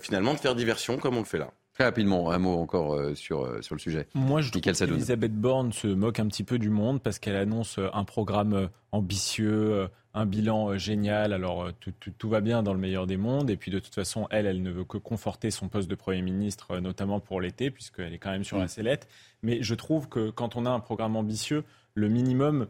finalement, 0.00 0.32
de 0.32 0.38
faire 0.38 0.54
diversion 0.54 0.98
comme 0.98 1.16
on 1.16 1.20
le 1.20 1.26
fait 1.26 1.38
là. 1.38 1.52
Très 1.76 1.84
rapidement, 1.84 2.30
un 2.30 2.38
mot 2.38 2.58
encore 2.58 2.94
euh, 2.94 3.14
sur, 3.14 3.44
euh, 3.44 3.60
sur 3.60 3.74
le 3.74 3.78
sujet. 3.78 4.08
Moi, 4.14 4.40
je 4.40 4.50
trouve 4.50 4.62
qu'Elisabeth 4.62 5.34
Borne 5.34 5.74
se 5.74 5.86
moque 5.88 6.18
un 6.18 6.26
petit 6.26 6.42
peu 6.42 6.58
du 6.58 6.70
monde 6.70 7.02
parce 7.02 7.18
qu'elle 7.18 7.36
annonce 7.36 7.76
euh, 7.78 7.90
un 7.92 8.04
programme 8.04 8.70
ambitieux, 8.92 9.86
un 10.14 10.24
bilan 10.24 10.78
génial. 10.78 11.34
Alors, 11.34 11.70
tout, 11.78 11.92
tout, 12.16 12.28
va 12.30 12.40
bien 12.40 12.62
dans 12.62 12.72
le 12.72 12.78
meilleur 12.78 13.06
des 13.06 13.18
mondes. 13.18 13.50
Et 13.50 13.58
puis, 13.58 13.70
de 13.70 13.78
toute 13.78 13.94
façon, 13.94 14.26
elle, 14.30 14.46
elle 14.46 14.62
ne 14.62 14.70
veut 14.70 14.84
que 14.84 14.96
conforter 14.96 15.50
son 15.50 15.68
poste 15.68 15.90
de 15.90 15.94
Premier 15.94 16.22
ministre, 16.22 16.78
notamment 16.78 17.20
pour 17.20 17.42
l'été, 17.42 17.70
puisqu'elle 17.70 18.14
est 18.14 18.18
quand 18.18 18.30
même 18.30 18.44
sur 18.44 18.56
la 18.56 18.68
sellette. 18.68 19.06
Mais 19.42 19.62
je 19.62 19.74
trouve 19.74 20.08
que 20.08 20.30
quand 20.30 20.56
on 20.56 20.64
a 20.64 20.70
un 20.70 20.80
programme 20.80 21.14
ambitieux, 21.14 21.62
le 21.92 22.08
minimum, 22.08 22.68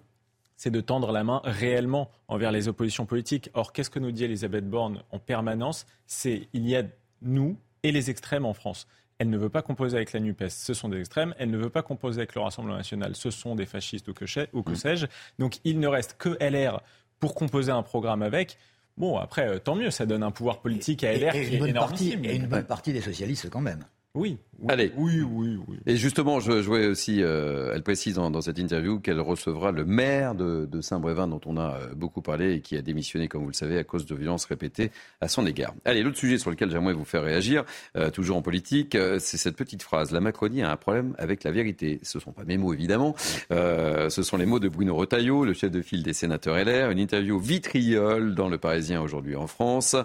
c'est 0.57 0.73
de 0.73 0.81
tendre 0.81 1.13
la 1.13 1.23
main 1.23 1.43
réellement 1.45 2.11
envers 2.27 2.51
les 2.51 2.67
oppositions 2.67 3.07
politiques. 3.07 3.51
Or, 3.55 3.73
qu'est-ce 3.73 3.91
que 3.91 4.01
nous 4.01 4.11
dit 4.11 4.25
Elisabeth 4.25 4.69
Borne 4.69 5.05
en 5.13 5.21
permanence? 5.21 5.87
C'est 6.09 6.49
il 6.53 6.67
y 6.67 6.75
a 6.75 6.83
nous, 7.23 7.57
et 7.87 7.93
les 7.93 8.11
extrêmes 8.11 8.45
en 8.45 8.53
France. 8.53 8.87
Elle 9.19 9.31
ne 9.31 9.39
veut 9.39 9.49
pas 9.49 9.63
composer 9.63 9.97
avec 9.97 10.13
la 10.13 10.21
NUPES, 10.21 10.51
ce 10.51 10.75
sont 10.75 10.89
des 10.89 10.99
extrêmes. 10.99 11.35
Elle 11.39 11.51
ne 11.51 11.57
veut 11.57 11.71
pas 11.71 11.83
composer 11.83 12.19
avec 12.19 12.35
le 12.35 12.43
Rassemblement 12.43 12.77
national, 12.77 13.17
ce 13.17 13.31
sont 13.31 13.55
des 13.55 13.65
fascistes 13.65 14.09
ou 14.09 14.13
que, 14.13 14.25
ou 14.53 14.63
que 14.63 14.73
mm. 14.73 14.77
sais-je. 14.77 15.07
Donc 15.39 15.59
il 15.65 15.81
ne 15.81 15.87
reste 15.87 16.17
que 16.19 16.37
LR 16.41 16.83
pour 17.19 17.35
composer 17.35 17.73
un 17.73 17.83
programme 17.83 18.23
avec. 18.23 18.59
Bon, 18.97 19.19
après, 19.19 19.49
euh, 19.49 19.59
tant 19.59 19.75
mieux, 19.75 19.91
ça 19.91 20.05
donne 20.05 20.23
un 20.23 20.31
pouvoir 20.31 20.61
politique 20.61 21.05
à 21.05 21.17
LR 21.17 21.33
qui 21.33 21.39
est 21.39 21.69
énormissime. 21.69 22.25
Et 22.25 22.35
une 22.35 22.47
bonne 22.47 22.65
partie 22.65 22.93
des 22.93 23.01
socialistes 23.01 23.49
quand 23.51 23.61
même. 23.61 23.85
Oui. 24.17 24.39
Allez. 24.69 24.91
Oui, 24.97 25.21
oui, 25.21 25.59
oui. 25.69 25.77
Et 25.87 25.97
justement, 25.97 26.41
je, 26.41 26.63
je 26.63 26.67
voulais 26.67 26.87
aussi, 26.87 27.23
euh, 27.23 27.73
elle 27.75 27.83
précise 27.83 28.15
dans, 28.15 28.41
cette 28.41 28.59
interview 28.59 28.99
qu'elle 29.01 29.21
recevra 29.21 29.71
le 29.71 29.85
maire 29.85 30.35
de, 30.35 30.81
Saint-Brévin, 30.81 31.29
dont 31.29 31.41
on 31.47 31.57
a 31.57 31.75
euh, 31.75 31.95
beaucoup 31.95 32.23
parlé 32.23 32.55
et 32.55 32.61
qui 32.61 32.77
a 32.77 32.83
démissionné, 32.83 33.29
comme 33.29 33.43
vous 33.43 33.49
le 33.49 33.55
savez, 33.55 33.79
à 33.79 33.85
cause 33.85 34.07
de 34.07 34.15
violences 34.15 34.47
répétées 34.47 34.91
à 35.21 35.29
son 35.29 35.47
égard. 35.47 35.75
Allez, 35.85 36.03
l'autre 36.03 36.17
sujet 36.17 36.39
sur 36.39 36.51
lequel 36.51 36.71
j'aimerais 36.71 36.95
vous 36.95 37.05
faire 37.05 37.23
réagir, 37.23 37.65
euh, 37.97 38.11
toujours 38.11 38.37
en 38.37 38.43
politique, 38.43 38.97
c'est 39.19 39.37
cette 39.37 39.57
petite 39.57 39.83
phrase. 39.83 40.11
La 40.11 40.21
Macronie 40.21 40.63
a 40.63 40.71
un 40.71 40.77
problème 40.77 41.15
avec 41.19 41.45
la 41.45 41.51
vérité. 41.51 42.01
Ce 42.03 42.19
ne 42.19 42.23
sont 42.23 42.33
pas 42.33 42.45
mes 42.45 42.57
mots, 42.57 42.73
évidemment. 42.73 43.15
ce 43.51 44.23
sont 44.23 44.37
les 44.37 44.47
mots 44.47 44.61
de 44.61 44.69
Bruno 44.69 44.95
Retailleau, 44.95 45.45
le 45.45 45.53
chef 45.53 45.71
de 45.71 45.83
file 45.83 46.03
des 46.03 46.13
sénateurs 46.13 46.57
LR. 46.57 46.91
Une 46.91 46.99
interview 46.99 47.39
vitriole 47.39 48.35
dans 48.35 48.49
Le 48.49 48.59
Parisien 48.59 49.03
aujourd'hui 49.03 49.37
en 49.37 49.47
France. 49.47 49.97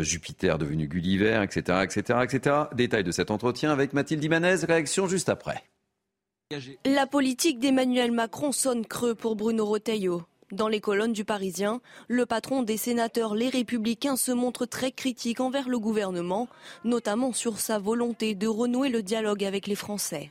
Jupiter 0.00 0.58
devenu 0.58 0.86
Gulliver, 0.86 1.42
etc., 1.42 1.80
etc., 1.84 2.18
etc. 2.24 2.56
Détail 2.74 3.04
de 3.04 3.10
cet 3.10 3.30
entretien 3.46 3.70
avec 3.70 3.92
Mathilde 3.92 4.24
Imanez. 4.24 4.64
Réaction 4.64 5.06
juste 5.06 5.28
après. 5.28 5.62
La 6.84 7.06
politique 7.06 7.60
d'Emmanuel 7.60 8.10
Macron 8.10 8.50
sonne 8.50 8.84
creux 8.84 9.14
pour 9.14 9.36
Bruno 9.36 9.64
Retailleau. 9.64 10.22
Dans 10.50 10.66
les 10.66 10.80
colonnes 10.80 11.12
du 11.12 11.24
Parisien, 11.24 11.80
le 12.08 12.26
patron 12.26 12.64
des 12.64 12.76
sénateurs 12.76 13.36
Les 13.36 13.48
Républicains 13.48 14.16
se 14.16 14.32
montre 14.32 14.66
très 14.66 14.90
critique 14.90 15.38
envers 15.38 15.68
le 15.68 15.78
gouvernement, 15.78 16.48
notamment 16.84 17.32
sur 17.32 17.60
sa 17.60 17.78
volonté 17.78 18.34
de 18.34 18.48
renouer 18.48 18.88
le 18.88 19.04
dialogue 19.04 19.44
avec 19.44 19.68
les 19.68 19.76
Français. 19.76 20.30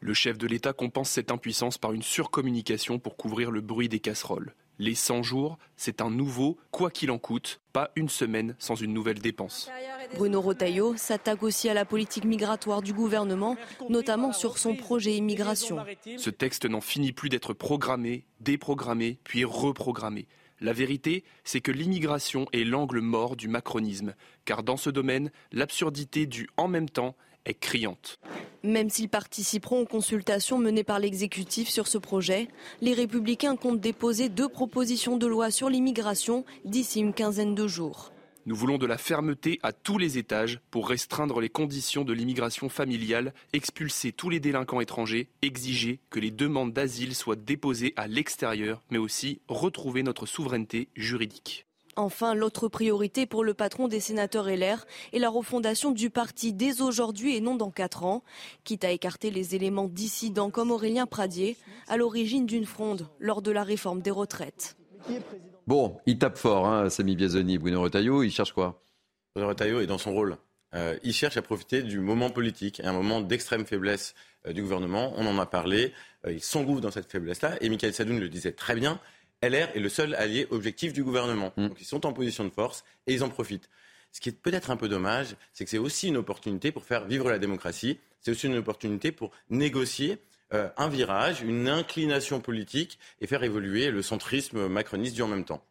Le 0.00 0.12
chef 0.12 0.36
de 0.36 0.48
l'État 0.48 0.72
compense 0.72 1.10
cette 1.10 1.30
impuissance 1.30 1.78
par 1.78 1.92
une 1.92 2.02
surcommunication 2.02 2.98
pour 2.98 3.16
couvrir 3.16 3.52
le 3.52 3.60
bruit 3.60 3.88
des 3.88 4.00
casseroles. 4.00 4.54
Les 4.78 4.94
100 4.94 5.22
jours, 5.22 5.58
c'est 5.76 6.02
un 6.02 6.10
nouveau 6.10 6.58
quoi 6.70 6.90
qu'il 6.90 7.10
en 7.10 7.18
coûte, 7.18 7.60
pas 7.72 7.90
une 7.96 8.10
semaine 8.10 8.54
sans 8.58 8.74
une 8.74 8.92
nouvelle 8.92 9.20
dépense. 9.20 9.70
Bruno 10.16 10.40
Rotaillot 10.40 10.96
s'attaque 10.96 11.42
aussi 11.42 11.68
à 11.68 11.74
la 11.74 11.86
politique 11.86 12.24
migratoire 12.24 12.82
du 12.82 12.92
gouvernement, 12.92 13.56
notamment 13.88 14.32
sur 14.32 14.58
son 14.58 14.76
projet 14.76 15.16
immigration. 15.16 15.78
Ce 16.18 16.30
texte 16.30 16.66
n'en 16.66 16.82
finit 16.82 17.12
plus 17.12 17.30
d'être 17.30 17.54
programmé, 17.54 18.26
déprogrammé, 18.40 19.18
puis 19.24 19.44
reprogrammé. 19.44 20.26
La 20.60 20.72
vérité, 20.72 21.24
c'est 21.44 21.60
que 21.60 21.72
l'immigration 21.72 22.46
est 22.52 22.64
l'angle 22.64 23.00
mort 23.00 23.36
du 23.36 23.48
macronisme, 23.48 24.14
car 24.44 24.62
dans 24.62 24.78
ce 24.78 24.88
domaine, 24.88 25.30
l'absurdité 25.52 26.26
du 26.26 26.48
en 26.56 26.68
même 26.68 26.88
temps 26.88 27.14
est 27.46 27.58
criante. 27.58 28.18
Même 28.62 28.90
s'ils 28.90 29.08
participeront 29.08 29.80
aux 29.80 29.86
consultations 29.86 30.58
menées 30.58 30.84
par 30.84 30.98
l'exécutif 30.98 31.68
sur 31.68 31.86
ce 31.86 31.98
projet, 31.98 32.48
les 32.80 32.94
républicains 32.94 33.56
comptent 33.56 33.80
déposer 33.80 34.28
deux 34.28 34.48
propositions 34.48 35.16
de 35.16 35.26
loi 35.26 35.50
sur 35.50 35.70
l'immigration 35.70 36.44
d'ici 36.64 37.00
une 37.00 37.14
quinzaine 37.14 37.54
de 37.54 37.66
jours. 37.66 38.12
Nous 38.46 38.54
voulons 38.54 38.78
de 38.78 38.86
la 38.86 38.96
fermeté 38.96 39.58
à 39.64 39.72
tous 39.72 39.98
les 39.98 40.18
étages 40.18 40.60
pour 40.70 40.88
restreindre 40.88 41.40
les 41.40 41.48
conditions 41.48 42.04
de 42.04 42.12
l'immigration 42.12 42.68
familiale, 42.68 43.34
expulser 43.52 44.12
tous 44.12 44.30
les 44.30 44.38
délinquants 44.38 44.80
étrangers, 44.80 45.28
exiger 45.42 45.98
que 46.10 46.20
les 46.20 46.30
demandes 46.30 46.72
d'asile 46.72 47.16
soient 47.16 47.34
déposées 47.34 47.92
à 47.96 48.06
l'extérieur, 48.06 48.84
mais 48.90 48.98
aussi 48.98 49.40
retrouver 49.48 50.04
notre 50.04 50.26
souveraineté 50.26 50.88
juridique. 50.94 51.65
Enfin, 51.96 52.34
l'autre 52.34 52.68
priorité 52.68 53.24
pour 53.24 53.42
le 53.42 53.54
patron 53.54 53.88
des 53.88 54.00
sénateurs 54.00 54.50
LR 54.50 54.84
est 55.14 55.18
la 55.18 55.30
refondation 55.30 55.92
du 55.92 56.10
parti 56.10 56.52
dès 56.52 56.82
aujourd'hui 56.82 57.34
et 57.34 57.40
non 57.40 57.54
dans 57.54 57.70
quatre 57.70 58.04
ans, 58.04 58.22
quitte 58.64 58.84
à 58.84 58.90
écarter 58.90 59.30
les 59.30 59.54
éléments 59.54 59.88
dissidents 59.88 60.50
comme 60.50 60.70
Aurélien 60.70 61.06
Pradier, 61.06 61.56
à 61.88 61.96
l'origine 61.96 62.44
d'une 62.44 62.66
fronde 62.66 63.08
lors 63.18 63.40
de 63.40 63.50
la 63.50 63.62
réforme 63.62 64.02
des 64.02 64.10
retraites. 64.10 64.76
Bon, 65.66 65.96
il 66.04 66.18
tape 66.18 66.36
fort, 66.36 66.66
hein, 66.66 66.90
Samy 66.90 67.16
Biazoni, 67.16 67.56
Bruno 67.56 67.80
Retailleau, 67.80 68.22
il 68.22 68.30
cherche 68.30 68.52
quoi? 68.52 68.82
Bruno 69.34 69.48
Retailleau 69.48 69.80
est 69.80 69.86
dans 69.86 69.98
son 69.98 70.12
rôle. 70.12 70.36
Euh, 70.74 70.98
il 71.02 71.14
cherche 71.14 71.36
à 71.38 71.42
profiter 71.42 71.82
du 71.82 72.00
moment 72.00 72.28
politique, 72.28 72.80
un 72.84 72.92
moment 72.92 73.20
d'extrême 73.22 73.64
faiblesse 73.64 74.14
euh, 74.46 74.52
du 74.52 74.62
gouvernement. 74.62 75.14
On 75.16 75.26
en 75.26 75.38
a 75.38 75.46
parlé. 75.46 75.92
Euh, 76.26 76.32
il 76.32 76.42
s'engouffre 76.42 76.80
dans 76.80 76.90
cette 76.90 77.10
faiblesse-là. 77.10 77.56
Et 77.60 77.68
Michael 77.68 77.94
Sadoun 77.94 78.20
le 78.20 78.28
disait 78.28 78.52
très 78.52 78.74
bien. 78.74 79.00
LR 79.42 79.68
est 79.74 79.80
le 79.80 79.88
seul 79.88 80.14
allié 80.14 80.46
objectif 80.50 80.92
du 80.92 81.04
gouvernement. 81.04 81.52
Mm. 81.56 81.68
Donc 81.68 81.80
ils 81.80 81.86
sont 81.86 82.06
en 82.06 82.12
position 82.12 82.44
de 82.44 82.50
force 82.50 82.84
et 83.06 83.14
ils 83.14 83.24
en 83.24 83.28
profitent. 83.28 83.68
Ce 84.12 84.20
qui 84.20 84.30
est 84.30 84.40
peut-être 84.40 84.70
un 84.70 84.76
peu 84.76 84.88
dommage, 84.88 85.36
c'est 85.52 85.64
que 85.64 85.70
c'est 85.70 85.78
aussi 85.78 86.08
une 86.08 86.16
opportunité 86.16 86.72
pour 86.72 86.84
faire 86.84 87.04
vivre 87.04 87.28
la 87.30 87.38
démocratie. 87.38 87.98
C'est 88.20 88.30
aussi 88.30 88.46
une 88.46 88.56
opportunité 88.56 89.12
pour 89.12 89.30
négocier 89.50 90.18
euh, 90.54 90.68
un 90.76 90.88
virage, 90.88 91.42
une 91.42 91.68
inclination 91.68 92.40
politique 92.40 92.98
et 93.20 93.26
faire 93.26 93.42
évoluer 93.42 93.90
le 93.90 94.00
centrisme 94.00 94.68
macroniste 94.68 95.14
du 95.14 95.22
en 95.22 95.28
même 95.28 95.44
temps. 95.44 95.62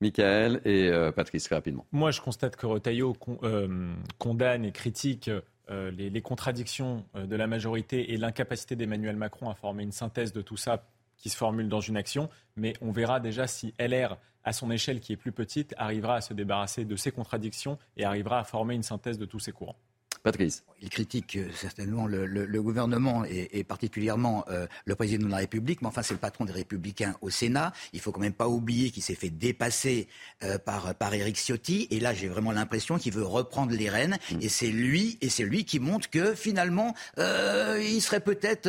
Michael 0.00 0.60
et 0.64 0.88
euh, 0.88 1.12
Patrice, 1.12 1.44
très 1.44 1.54
rapidement. 1.54 1.86
Moi, 1.92 2.10
je 2.10 2.20
constate 2.20 2.56
que 2.56 2.66
Retailleau 2.66 3.16
euh, 3.44 3.94
condamne 4.18 4.64
et 4.64 4.72
critique 4.72 5.30
les, 5.70 6.10
les, 6.10 6.20
contradictions 6.20 7.06
de 7.14 7.34
la 7.34 7.46
majorité 7.46 8.12
et 8.12 8.18
l'incapacité 8.18 8.76
d'Emmanuel 8.76 9.16
Macron 9.16 9.48
à 9.48 9.54
former 9.54 9.84
une 9.84 9.92
synthèse 9.92 10.34
de 10.34 10.42
tout 10.42 10.58
ça 10.58 10.84
qui 11.22 11.30
se 11.30 11.36
formule 11.36 11.68
dans 11.68 11.80
une 11.80 11.96
action, 11.96 12.28
mais 12.56 12.74
on 12.82 12.90
verra 12.90 13.20
déjà 13.20 13.46
si 13.46 13.74
LR, 13.78 14.18
à 14.44 14.52
son 14.52 14.70
échelle 14.72 15.00
qui 15.00 15.12
est 15.12 15.16
plus 15.16 15.30
petite, 15.32 15.72
arrivera 15.78 16.16
à 16.16 16.20
se 16.20 16.34
débarrasser 16.34 16.84
de 16.84 16.96
ces 16.96 17.12
contradictions 17.12 17.78
et 17.96 18.04
arrivera 18.04 18.40
à 18.40 18.44
former 18.44 18.74
une 18.74 18.82
synthèse 18.82 19.18
de 19.18 19.24
tous 19.24 19.38
ces 19.38 19.52
courants. 19.52 19.78
Patrice. 20.22 20.64
Il 20.80 20.88
critique 20.88 21.36
euh, 21.36 21.48
certainement 21.54 22.06
le, 22.06 22.62
gouvernement 22.62 23.24
et, 23.24 23.64
particulièrement 23.64 24.44
euh, 24.48 24.66
le 24.84 24.94
président 24.94 25.26
de 25.26 25.30
la 25.30 25.38
République, 25.38 25.82
mais 25.82 25.88
enfin 25.88 26.02
c'est 26.02 26.14
le 26.14 26.20
patron 26.20 26.44
des 26.44 26.52
Républicains 26.52 27.14
au 27.20 27.30
Sénat. 27.30 27.72
Il 27.92 28.00
faut 28.00 28.12
quand 28.12 28.20
même 28.20 28.32
pas 28.32 28.48
oublier 28.48 28.90
qu'il 28.90 29.02
s'est 29.02 29.14
fait 29.16 29.30
dépasser 29.30 30.08
euh, 30.44 30.58
par, 30.58 30.94
par 30.94 31.12
Éric 31.12 31.36
Ciotti. 31.36 31.88
Et 31.90 31.98
là, 31.98 32.14
j'ai 32.14 32.28
vraiment 32.28 32.52
l'impression 32.52 32.98
qu'il 32.98 33.12
veut 33.12 33.24
reprendre 33.24 33.72
les 33.72 33.88
rênes. 33.88 34.16
Mm. 34.30 34.38
Et 34.42 34.48
c'est 34.48 34.70
lui, 34.70 35.18
et 35.20 35.28
c'est 35.28 35.44
lui 35.44 35.64
qui 35.64 35.80
montre 35.80 36.08
que 36.08 36.34
finalement, 36.34 36.94
il 37.16 38.00
serait 38.00 38.20
peut-être 38.20 38.68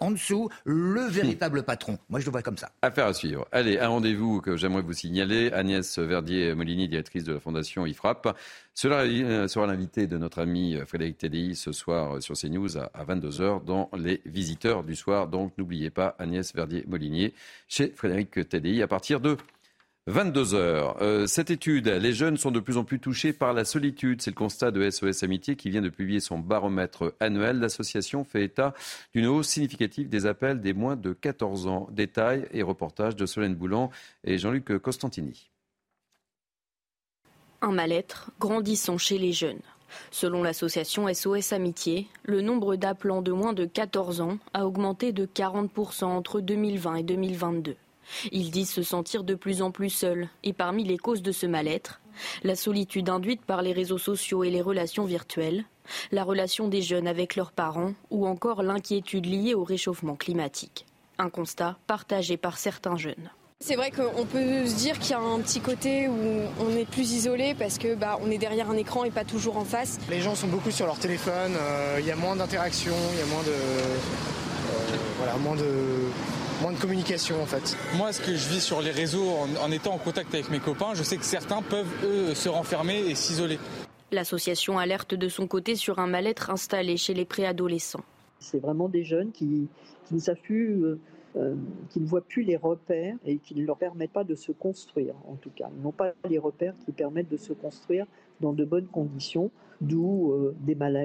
en 0.00 0.10
dessous 0.10 0.48
le 0.64 1.02
véritable 1.02 1.62
patron. 1.62 1.98
Moi, 2.08 2.20
je 2.20 2.26
le 2.26 2.32
vois 2.32 2.42
comme 2.42 2.58
ça. 2.58 2.70
Affaire 2.82 3.06
à 3.06 3.14
suivre. 3.14 3.46
Allez, 3.52 3.78
un 3.78 3.88
rendez-vous 3.88 4.40
que 4.40 4.56
j'aimerais 4.56 4.82
vous 4.82 4.92
signaler. 4.92 5.50
Agnès 5.52 5.98
Verdier-Molini, 5.98 6.88
directrice 6.88 7.24
de 7.24 7.34
la 7.34 7.40
Fondation 7.40 7.86
IFRAP. 7.86 8.36
Cela 8.74 9.02
euh, 9.02 9.48
sera 9.48 9.66
l'invité 9.66 10.06
de 10.06 10.16
notre 10.16 10.40
ami 10.40 10.76
Frédéric 10.90 11.18
Teddy 11.18 11.54
ce 11.54 11.70
soir 11.70 12.16
euh, 12.16 12.20
sur 12.20 12.34
CNews 12.34 12.76
à 12.76 13.04
22h 13.04 13.64
dans 13.64 13.88
Les 13.96 14.20
Visiteurs 14.26 14.82
du 14.82 14.96
soir. 14.96 15.28
Donc 15.28 15.56
n'oubliez 15.56 15.90
pas 15.90 16.16
Agnès 16.18 16.52
Verdier-Molinier 16.52 17.32
chez 17.68 17.90
Frédéric 17.90 18.48
Teddy 18.48 18.82
à 18.82 18.88
partir 18.88 19.20
de 19.20 19.36
22h. 20.08 21.26
cette 21.28 21.50
étude, 21.50 21.86
les 21.86 22.12
jeunes 22.12 22.36
sont 22.36 22.50
de 22.50 22.58
plus 22.58 22.76
en 22.76 22.84
plus 22.84 22.98
touchés 22.98 23.32
par 23.32 23.52
la 23.52 23.64
solitude. 23.64 24.20
C'est 24.20 24.30
le 24.30 24.34
constat 24.34 24.72
de 24.72 24.90
SOS 24.90 25.22
Amitié 25.22 25.54
qui 25.54 25.70
vient 25.70 25.82
de 25.82 25.90
publier 25.90 26.18
son 26.18 26.38
baromètre 26.38 27.14
annuel. 27.20 27.60
L'association 27.60 28.24
fait 28.24 28.42
état 28.42 28.74
d'une 29.14 29.26
hausse 29.26 29.48
significative 29.48 30.08
des 30.08 30.26
appels 30.26 30.60
des 30.60 30.72
moins 30.72 30.96
de 30.96 31.12
14 31.12 31.68
ans. 31.68 31.88
Détails 31.92 32.48
et 32.52 32.62
reportages 32.62 33.14
de 33.14 33.26
Solène 33.26 33.54
Boulan 33.54 33.90
et 34.24 34.38
Jean-Luc 34.38 34.78
Costantini. 34.78 35.50
Un 37.62 37.72
mal-être 37.72 38.32
grandissant 38.40 38.98
chez 38.98 39.18
les 39.18 39.32
jeunes. 39.32 39.60
Selon 40.10 40.42
l'association 40.42 41.12
SOS 41.12 41.52
Amitié, 41.52 42.08
le 42.22 42.40
nombre 42.40 42.76
d'appelants 42.76 43.22
de 43.22 43.32
moins 43.32 43.52
de 43.52 43.64
14 43.64 44.20
ans 44.20 44.38
a 44.54 44.66
augmenté 44.66 45.12
de 45.12 45.26
40% 45.26 46.04
entre 46.04 46.40
2020 46.40 46.96
et 46.96 47.02
2022. 47.02 47.76
Ils 48.32 48.50
disent 48.50 48.70
se 48.70 48.82
sentir 48.82 49.24
de 49.24 49.34
plus 49.34 49.62
en 49.62 49.70
plus 49.70 49.90
seuls 49.90 50.28
et 50.42 50.52
parmi 50.52 50.84
les 50.84 50.98
causes 50.98 51.22
de 51.22 51.32
ce 51.32 51.46
mal-être, 51.46 52.00
la 52.42 52.56
solitude 52.56 53.08
induite 53.08 53.44
par 53.44 53.62
les 53.62 53.72
réseaux 53.72 53.98
sociaux 53.98 54.44
et 54.44 54.50
les 54.50 54.62
relations 54.62 55.04
virtuelles, 55.04 55.64
la 56.12 56.24
relation 56.24 56.68
des 56.68 56.82
jeunes 56.82 57.08
avec 57.08 57.36
leurs 57.36 57.52
parents 57.52 57.94
ou 58.10 58.26
encore 58.26 58.62
l'inquiétude 58.62 59.26
liée 59.26 59.54
au 59.54 59.64
réchauffement 59.64 60.16
climatique. 60.16 60.86
Un 61.18 61.30
constat 61.30 61.76
partagé 61.86 62.36
par 62.36 62.58
certains 62.58 62.96
jeunes. 62.96 63.30
C'est 63.62 63.76
vrai 63.76 63.90
qu'on 63.90 64.24
peut 64.24 64.64
se 64.64 64.74
dire 64.74 64.98
qu'il 64.98 65.10
y 65.10 65.14
a 65.14 65.20
un 65.20 65.38
petit 65.40 65.60
côté 65.60 66.08
où 66.08 66.16
on 66.60 66.70
est 66.70 66.86
plus 66.86 67.12
isolé 67.12 67.54
parce 67.54 67.76
que 67.76 67.94
bah, 67.94 68.18
on 68.22 68.30
est 68.30 68.38
derrière 68.38 68.70
un 68.70 68.76
écran 68.76 69.04
et 69.04 69.10
pas 69.10 69.24
toujours 69.24 69.58
en 69.58 69.66
face. 69.66 69.98
Les 70.08 70.22
gens 70.22 70.34
sont 70.34 70.48
beaucoup 70.48 70.70
sur 70.70 70.86
leur 70.86 70.98
téléphone, 70.98 71.52
euh, 71.60 71.98
il 72.00 72.06
y 72.06 72.10
a 72.10 72.16
moins 72.16 72.34
d'interaction, 72.36 72.94
il 73.12 73.18
y 73.18 73.22
a 73.22 73.26
moins 73.26 73.42
de, 73.42 73.50
euh, 73.50 73.96
voilà, 75.18 75.36
moins 75.36 75.56
de, 75.56 75.66
moins 76.62 76.72
de 76.72 76.78
communication 76.78 77.42
en 77.42 77.44
fait. 77.44 77.76
Moi, 77.98 78.14
ce 78.14 78.22
que 78.22 78.34
je 78.34 78.48
vis 78.48 78.62
sur 78.62 78.80
les 78.80 78.92
réseaux 78.92 79.28
en, 79.62 79.70
étant 79.70 79.92
en 79.92 79.98
contact 79.98 80.34
avec 80.34 80.50
mes 80.50 80.60
copains, 80.60 80.94
je 80.94 81.02
sais 81.02 81.18
que 81.18 81.26
certains 81.26 81.60
peuvent 81.60 81.92
eux 82.02 82.34
se 82.34 82.48
renfermer 82.48 83.00
et 83.10 83.14
s'isoler. 83.14 83.58
L'association 84.10 84.78
alerte 84.78 85.14
de 85.14 85.28
son 85.28 85.46
côté 85.46 85.76
sur 85.76 85.98
un 85.98 86.06
mal-être 86.06 86.48
installé 86.48 86.96
chez 86.96 87.12
les 87.12 87.26
préadolescents. 87.26 88.04
C'est 88.38 88.58
vraiment 88.58 88.88
des 88.88 89.04
jeunes 89.04 89.32
qui, 89.32 89.68
qui 90.08 90.14
ne 90.14 90.20
savent 90.20 90.40
plus 90.42 90.82
euh, 91.36 91.54
qui 91.90 92.00
ne 92.00 92.06
voient 92.06 92.20
plus 92.22 92.42
les 92.42 92.56
repères 92.56 93.16
et 93.24 93.38
qui 93.38 93.54
ne 93.54 93.64
leur 93.64 93.76
permettent 93.76 94.12
pas 94.12 94.24
de 94.24 94.34
se 94.34 94.50
construire, 94.50 95.14
en 95.28 95.36
tout 95.36 95.50
cas. 95.50 95.68
Ils 95.76 95.82
n'ont 95.82 95.92
pas 95.92 96.12
les 96.28 96.38
repères 96.38 96.74
qui 96.84 96.90
permettent 96.90 97.30
de 97.30 97.36
se 97.36 97.52
construire 97.52 98.06
dans 98.40 98.52
de 98.52 98.64
bonnes 98.64 98.88
conditions, 98.88 99.50
d'où 99.80 100.32
euh, 100.32 100.56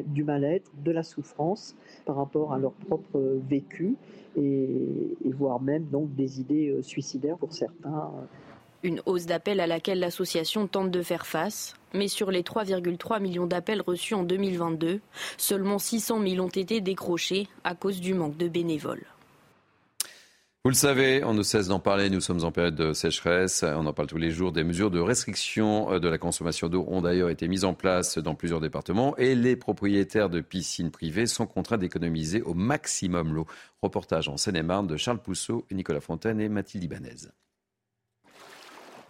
du 0.08 0.24
mal-être, 0.24 0.72
de 0.84 0.92
la 0.92 1.04
souffrance 1.04 1.76
par 2.06 2.16
rapport 2.16 2.54
à 2.54 2.58
leur 2.58 2.72
propre 2.72 3.40
vécu 3.48 3.96
et, 4.36 5.16
et 5.24 5.32
voire 5.32 5.62
même 5.62 5.86
donc 5.86 6.16
des 6.16 6.42
idées 6.42 6.70
euh, 6.70 6.82
suicidaires 6.82 7.38
pour 7.38 7.54
certains. 7.54 8.12
Une 8.82 9.02
hausse 9.06 9.26
d'appels 9.26 9.60
à 9.60 9.68
laquelle 9.68 10.00
l'association 10.00 10.68
tente 10.68 10.92
de 10.92 11.02
faire 11.02 11.26
face. 11.26 11.76
Mais 11.94 12.08
sur 12.08 12.30
les 12.30 12.42
3,3 12.42 13.22
millions 13.22 13.48
d'appels 13.48 13.82
reçus 13.82 14.16
en 14.16 14.24
2022, 14.24 15.00
seulement 15.38 15.80
600 15.80 16.22
000 16.28 16.46
ont 16.46 16.50
été 16.50 16.82
décrochés 16.82 17.48
à 17.64 17.74
cause 17.74 18.02
du 18.02 18.14
manque 18.14 18.38
de 18.38 18.48
bénévoles. 18.48 19.06
Vous 20.66 20.72
le 20.72 20.76
savez, 20.76 21.24
on 21.24 21.36
ne 21.36 21.44
cesse 21.44 21.68
d'en 21.68 21.80
parler, 21.80 22.10
nous 22.10 22.22
sommes 22.22 22.44
en 22.44 22.52
période 22.52 22.74
de 22.74 22.92
sécheresse, 22.92 23.64
on 23.64 23.86
en 23.86 23.94
parle 23.94 24.08
tous 24.08 24.18
les 24.18 24.32
jours, 24.32 24.52
des 24.52 24.64
mesures 24.64 24.90
de 24.90 25.00
restriction 25.00 25.92
euh, 25.92 26.00
de 26.00 26.08
la 26.08 26.18
consommation 26.18 26.70
d'eau 26.70 26.84
ont 26.88 27.02
d'ailleurs 27.02 27.30
été 27.30 27.48
mises 27.48 27.66
en 27.66 27.76
place 27.76 28.18
dans 28.18 28.34
plusieurs 28.34 28.62
départements 28.62 29.16
et 29.18 29.36
les 29.36 29.56
propriétaires 29.56 30.32
de 30.32 30.42
piscines 30.42 30.90
privées 30.90 31.28
sont 31.28 31.46
contraints 31.46 31.78
d'économiser 31.78 32.42
au 32.42 32.56
maximum 32.56 33.36
l'eau. 33.36 33.46
Reportage 33.84 34.28
en 34.28 34.38
Seine-et-Marne 34.38 34.88
de 34.88 34.98
Charles 34.98 35.22
Pousseau, 35.22 35.68
Nicolas 35.72 36.02
Fontaine 36.02 36.42
et 36.42 36.50
Mathilde 36.50 36.86
Ibanez. 36.86 37.28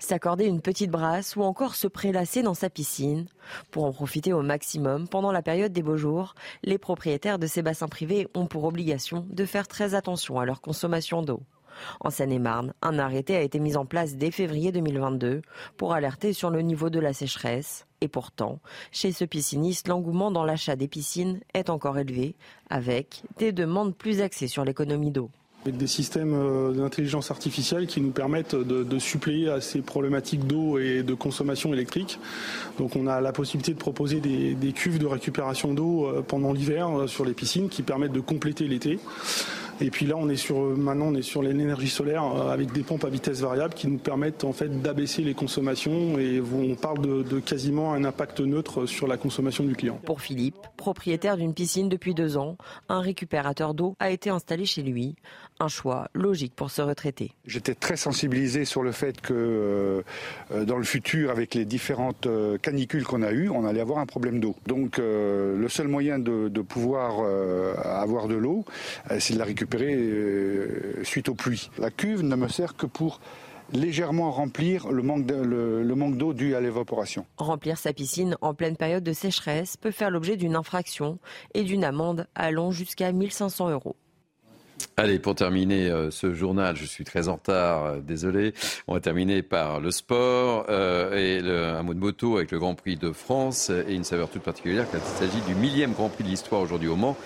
S'accorder 0.05 0.45
une 0.45 0.61
petite 0.61 0.91
brasse 0.91 1.35
ou 1.35 1.41
encore 1.41 1.75
se 1.75 1.87
prélasser 1.87 2.41
dans 2.41 2.53
sa 2.53 2.69
piscine. 2.69 3.25
Pour 3.71 3.85
en 3.85 3.91
profiter 3.91 4.33
au 4.33 4.41
maximum 4.41 5.07
pendant 5.07 5.31
la 5.31 5.41
période 5.41 5.73
des 5.73 5.81
beaux 5.81 5.97
jours, 5.97 6.35
les 6.63 6.77
propriétaires 6.77 7.39
de 7.39 7.47
ces 7.47 7.61
bassins 7.61 7.87
privés 7.87 8.27
ont 8.35 8.45
pour 8.45 8.63
obligation 8.63 9.25
de 9.29 9.45
faire 9.45 9.67
très 9.67 9.95
attention 9.95 10.39
à 10.39 10.45
leur 10.45 10.61
consommation 10.61 11.21
d'eau. 11.21 11.41
En 11.99 12.09
Seine-et-Marne, 12.09 12.73
un 12.81 12.99
arrêté 12.99 13.35
a 13.35 13.41
été 13.41 13.59
mis 13.59 13.75
en 13.75 13.85
place 13.85 14.15
dès 14.15 14.31
février 14.31 14.71
2022 14.71 15.41
pour 15.75 15.93
alerter 15.93 16.33
sur 16.33 16.49
le 16.49 16.61
niveau 16.61 16.89
de 16.89 16.99
la 16.99 17.11
sécheresse. 17.11 17.85
Et 17.99 18.07
pourtant, 18.07 18.59
chez 18.91 19.11
ce 19.11 19.25
pisciniste, 19.25 19.87
l'engouement 19.87 20.31
dans 20.31 20.45
l'achat 20.45 20.75
des 20.75 20.87
piscines 20.87 21.41
est 21.53 21.69
encore 21.69 21.97
élevé, 21.97 22.35
avec 22.69 23.23
des 23.37 23.51
demandes 23.51 23.95
plus 23.95 24.21
axées 24.21 24.47
sur 24.47 24.63
l'économie 24.63 25.11
d'eau 25.11 25.29
avec 25.65 25.77
des 25.77 25.87
systèmes 25.87 26.33
euh, 26.35 26.71
d'intelligence 26.73 27.31
artificielle 27.31 27.87
qui 27.87 27.99
nous 27.99 28.11
permettent 28.11 28.53
de, 28.55 28.99
suppléer 28.99 29.49
à 29.49 29.61
ces 29.61 29.81
problématiques 29.81 30.45
d'eau 30.45 30.77
et 30.77 31.01
de 31.01 31.13
consommation 31.15 31.73
électrique. 31.73 32.19
Donc 32.77 32.95
on 32.95 33.07
a 33.07 33.19
la 33.19 33.31
possibilité 33.31 33.73
de 33.73 33.79
proposer 33.79 34.19
des, 34.19 34.71
cuves 34.73 34.99
de 34.99 35.07
récupération 35.07 35.73
d'eau 35.73 36.05
euh, 36.05 36.21
pendant 36.21 36.53
l'hiver 36.53 36.89
euh, 36.89 37.07
sur 37.07 37.25
les 37.25 37.33
piscines 37.33 37.67
qui 37.67 37.81
permettent 37.81 38.13
de 38.13 38.19
compléter 38.19 38.67
l'été. 38.67 38.99
Et 39.81 39.91
puis 39.91 40.05
là, 40.05 40.15
on 40.17 40.29
est 40.29 40.37
sur, 40.37 40.57
maintenant, 40.77 41.07
on 41.07 41.15
est 41.15 41.21
sur 41.21 41.43
l'énergie 41.43 41.89
solaire 41.89 42.23
euh, 42.23 42.49
avec 42.49 42.71
des 42.71 42.81
pompes 42.81 43.03
à 43.03 43.09
vitesse 43.09 43.41
variable 43.41 43.73
qui 43.73 43.87
nous 43.87 43.97
permettent 43.97 44.45
en 44.45 44.53
fait 44.53 44.81
d'abaisser 44.81 45.21
les 45.21 45.33
consommations 45.33 46.17
et 46.17 46.39
on 46.39 46.75
parle 46.75 47.01
de, 47.01 47.39
quasiment 47.39 47.93
un 47.93 48.05
impact 48.05 48.39
neutre 48.39 48.85
sur 48.85 49.05
la 49.05 49.17
consommation 49.17 49.65
du 49.65 49.75
client. 49.75 49.99
Pour 50.05 50.21
Philippe, 50.21 50.55
propriétaire 50.77 51.35
d'une 51.35 51.53
piscine 51.53 51.89
depuis 51.89 52.13
deux 52.13 52.37
ans, 52.37 52.55
un 52.87 53.01
récupérateur 53.01 53.73
d'eau 53.73 53.97
a 53.99 54.11
été 54.11 54.29
installé 54.29 54.65
chez 54.65 54.81
lui. 54.81 55.15
Un 55.59 55.69
choix 55.69 56.09
logique 56.13 56.53
pour 56.53 56.69
se 56.69 56.81
retraiter. 56.81 57.31
J'étais 57.45 57.75
très 57.75 57.95
sensibilisé 57.95 58.65
sur 58.65 58.83
le 58.83 58.91
fait 58.91 59.21
que 59.21 60.03
euh, 60.51 60.65
dans 60.65 60.75
le 60.75 60.83
futur, 60.83 61.31
avec 61.31 61.53
les 61.53 61.63
différentes 61.63 62.27
euh, 62.27 62.57
canicules 62.57 63.05
qu'on 63.05 63.21
a 63.21 63.31
eues, 63.31 63.49
on 63.49 63.63
allait 63.65 63.79
avoir 63.79 63.99
un 63.99 64.05
problème 64.05 64.41
d'eau. 64.41 64.55
Donc 64.67 64.97
le 64.97 65.67
seul 65.69 65.87
moyen 65.87 66.19
de, 66.19 66.49
de 66.49 66.61
pouvoir 66.61 67.25
avoir 67.83 68.27
de 68.27 68.35
l'eau, 68.35 68.65
c'est 69.19 69.33
de 69.33 69.39
la 69.39 69.45
récupérer 69.45 69.64
euh, 69.73 71.03
suite 71.03 71.29
aux 71.29 71.35
pluies. 71.35 71.69
La 71.77 71.91
cuve 71.91 72.23
ne 72.23 72.35
me 72.35 72.47
sert 72.47 72.75
que 72.75 72.85
pour 72.85 73.19
légèrement 73.73 74.31
remplir 74.31 74.89
le 74.89 75.01
manque, 75.01 75.29
le 75.29 75.95
manque 75.95 76.17
d'eau 76.17 76.33
dû 76.33 76.55
à 76.55 76.61
l'évaporation. 76.61 77.25
Remplir 77.37 77.77
sa 77.77 77.93
piscine 77.93 78.37
en 78.41 78.53
pleine 78.53 78.77
période 78.77 79.03
de 79.03 79.13
sécheresse 79.13 79.77
peut 79.77 79.91
faire 79.91 80.11
l'objet 80.11 80.37
d'une 80.37 80.55
infraction 80.55 81.19
et 81.53 81.63
d'une 81.63 81.83
amende 81.83 82.27
allant 82.35 82.71
jusqu'à 82.71 83.11
1500 83.11 83.71
euros. 83.71 83.95
Allez, 84.97 85.19
pour 85.19 85.35
terminer 85.35 85.89
euh, 85.89 86.11
ce 86.11 86.33
journal, 86.33 86.75
je 86.75 86.85
suis 86.85 87.03
très 87.03 87.27
en 87.27 87.35
retard, 87.35 87.85
euh, 87.85 87.99
désolé. 87.99 88.53
On 88.87 88.93
va 88.93 88.99
terminer 88.99 89.41
par 89.41 89.79
le 89.79 89.91
sport 89.91 90.69
et 90.69 91.39
un 91.39 91.83
mot 91.83 91.93
de 91.93 91.99
moto 91.99 92.37
avec 92.37 92.51
le 92.51 92.59
Grand 92.59 92.75
Prix 92.75 92.97
de 92.97 93.11
France 93.11 93.69
et 93.69 93.93
une 93.93 94.03
saveur 94.03 94.29
toute 94.29 94.43
particulière 94.43 94.85
car 94.91 95.01
il 95.01 95.27
s'agit 95.27 95.41
du 95.47 95.55
millième 95.55 95.93
Grand 95.93 96.09
Prix 96.09 96.23
de 96.23 96.29
l'histoire 96.29 96.61
aujourd'hui 96.61 96.89
au 96.89 96.95
Mans. 96.95 97.17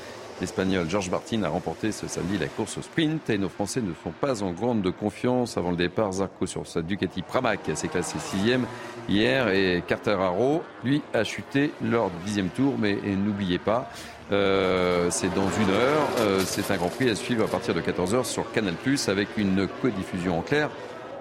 L'Espagnol 0.42 0.90
Georges 0.90 1.10
Martin 1.10 1.44
a 1.44 1.50
remporté 1.50 1.92
ce 1.92 2.08
samedi 2.08 2.38
la 2.38 2.48
course 2.48 2.78
au 2.78 2.82
sprint 2.82 3.30
et 3.30 3.38
nos 3.38 3.50
Français 3.50 3.82
ne 3.82 3.92
sont 4.04 4.12
pas 4.12 4.42
en 4.42 4.52
grande 4.52 4.90
confiance 4.92 5.58
avant 5.58 5.72
le 5.72 5.78
départ. 5.78 6.14
Zarco 6.14 6.46
sur 6.46 6.66
sa 6.66 6.82
Ducati 6.82 7.22
Pramac 7.22 7.60
s'est 7.76 7.90
classé 7.90 8.18
sixième 8.20 8.66
hier 9.10 9.50
et 9.50 9.84
Carteraro, 9.86 10.64
lui, 10.84 11.02
a 11.14 11.24
chuté 11.24 11.72
lors 11.84 12.10
du 12.10 12.18
dixième 12.26 12.50
tour. 12.50 12.76
Mais 12.80 12.98
n'oubliez 13.06 13.60
pas, 13.60 13.90
euh, 14.32 15.10
c'est 15.10 15.34
dans 15.34 15.50
une 15.50 15.70
heure. 15.70 16.08
Euh, 16.20 16.40
c'est 16.46 16.72
un 16.72 16.78
Grand 16.78 16.90
Prix 16.90 17.10
à 17.10 17.16
suivre 17.16 17.44
à 17.44 17.48
partir 17.48 17.74
de 17.74 17.82
14h 17.82 18.24
sur 18.24 18.50
Canal+, 18.52 18.76
avec 19.08 19.30
une 19.38 19.68
codiffusion 19.82 20.40
en 20.40 20.42
clair 20.42 20.70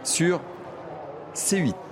sur 0.05 0.41
C8. 1.35 1.88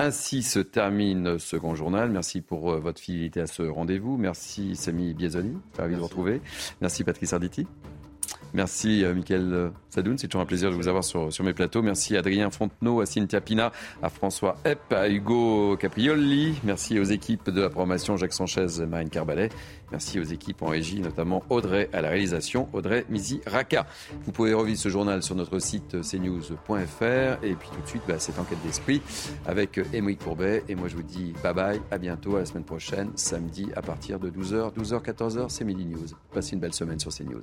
Ainsi 0.00 0.44
se 0.44 0.60
termine 0.60 1.40
ce 1.40 1.56
grand 1.56 1.74
journal. 1.74 2.08
Merci 2.10 2.40
pour 2.40 2.70
euh, 2.70 2.78
votre 2.78 3.00
fidélité 3.00 3.40
à 3.40 3.48
ce 3.48 3.64
rendez-vous. 3.64 4.16
Merci 4.16 4.76
Samy 4.76 5.12
Biazoni, 5.12 5.58
ravi 5.76 5.94
de 5.94 5.98
vous 5.98 6.04
retrouver. 6.04 6.40
Merci 6.80 7.02
Patrice 7.02 7.32
Arditi. 7.32 7.66
Merci 8.54 9.04
euh, 9.04 9.14
Mickaël 9.14 9.52
euh, 9.52 9.70
Sadoun, 9.90 10.16
c'est 10.16 10.28
toujours 10.28 10.42
un 10.42 10.46
plaisir 10.46 10.70
de 10.70 10.74
vous 10.74 10.88
avoir 10.88 11.04
sur, 11.04 11.32
sur 11.32 11.44
mes 11.44 11.52
plateaux. 11.52 11.82
Merci 11.82 12.16
Adrien 12.16 12.50
Fontenot, 12.50 13.00
à 13.00 13.06
Cynthia 13.06 13.40
Pina, 13.40 13.72
à 14.02 14.08
François 14.08 14.56
Epp, 14.64 14.92
à 14.92 15.08
Hugo 15.08 15.76
Caprioli. 15.76 16.54
Merci 16.64 16.98
aux 16.98 17.04
équipes 17.04 17.50
de 17.50 17.60
la 17.60 17.68
programmation 17.68 18.16
Jacques 18.16 18.32
Sanchez, 18.32 18.66
Marine 18.86 19.10
Carbalet. 19.10 19.50
Merci 19.90 20.20
aux 20.20 20.24
équipes 20.24 20.62
en 20.62 20.66
régie, 20.66 21.00
notamment 21.00 21.42
Audrey 21.48 21.88
à 21.92 22.02
la 22.02 22.10
réalisation, 22.10 22.68
Audrey 22.72 23.06
Mizi-Raka. 23.08 23.86
Vous 24.24 24.32
pouvez 24.32 24.52
revivre 24.52 24.78
ce 24.78 24.88
journal 24.88 25.22
sur 25.22 25.34
notre 25.34 25.58
site 25.58 26.02
cnews.fr. 26.02 27.42
Et 27.42 27.54
puis 27.54 27.68
tout 27.72 27.82
de 27.82 27.86
suite, 27.86 28.02
bah, 28.06 28.18
cette 28.18 28.38
enquête 28.38 28.58
d'esprit 28.64 29.00
avec 29.46 29.80
Émeric 29.92 30.22
Courbet. 30.22 30.64
Et 30.68 30.74
moi, 30.74 30.88
je 30.88 30.96
vous 30.96 31.02
dis 31.02 31.32
bye 31.42 31.54
bye, 31.54 31.80
à 31.90 31.98
bientôt, 31.98 32.36
à 32.36 32.40
la 32.40 32.46
semaine 32.46 32.64
prochaine, 32.64 33.10
samedi 33.14 33.68
à 33.76 33.82
partir 33.82 34.18
de 34.18 34.30
12h. 34.30 34.74
12h, 34.74 35.02
14h, 35.02 35.46
c'est 35.48 35.64
Midi 35.64 35.86
News. 35.86 36.06
Passez 36.32 36.52
une 36.52 36.60
belle 36.60 36.74
semaine 36.74 36.98
sur 36.98 37.12
CNews. 37.12 37.42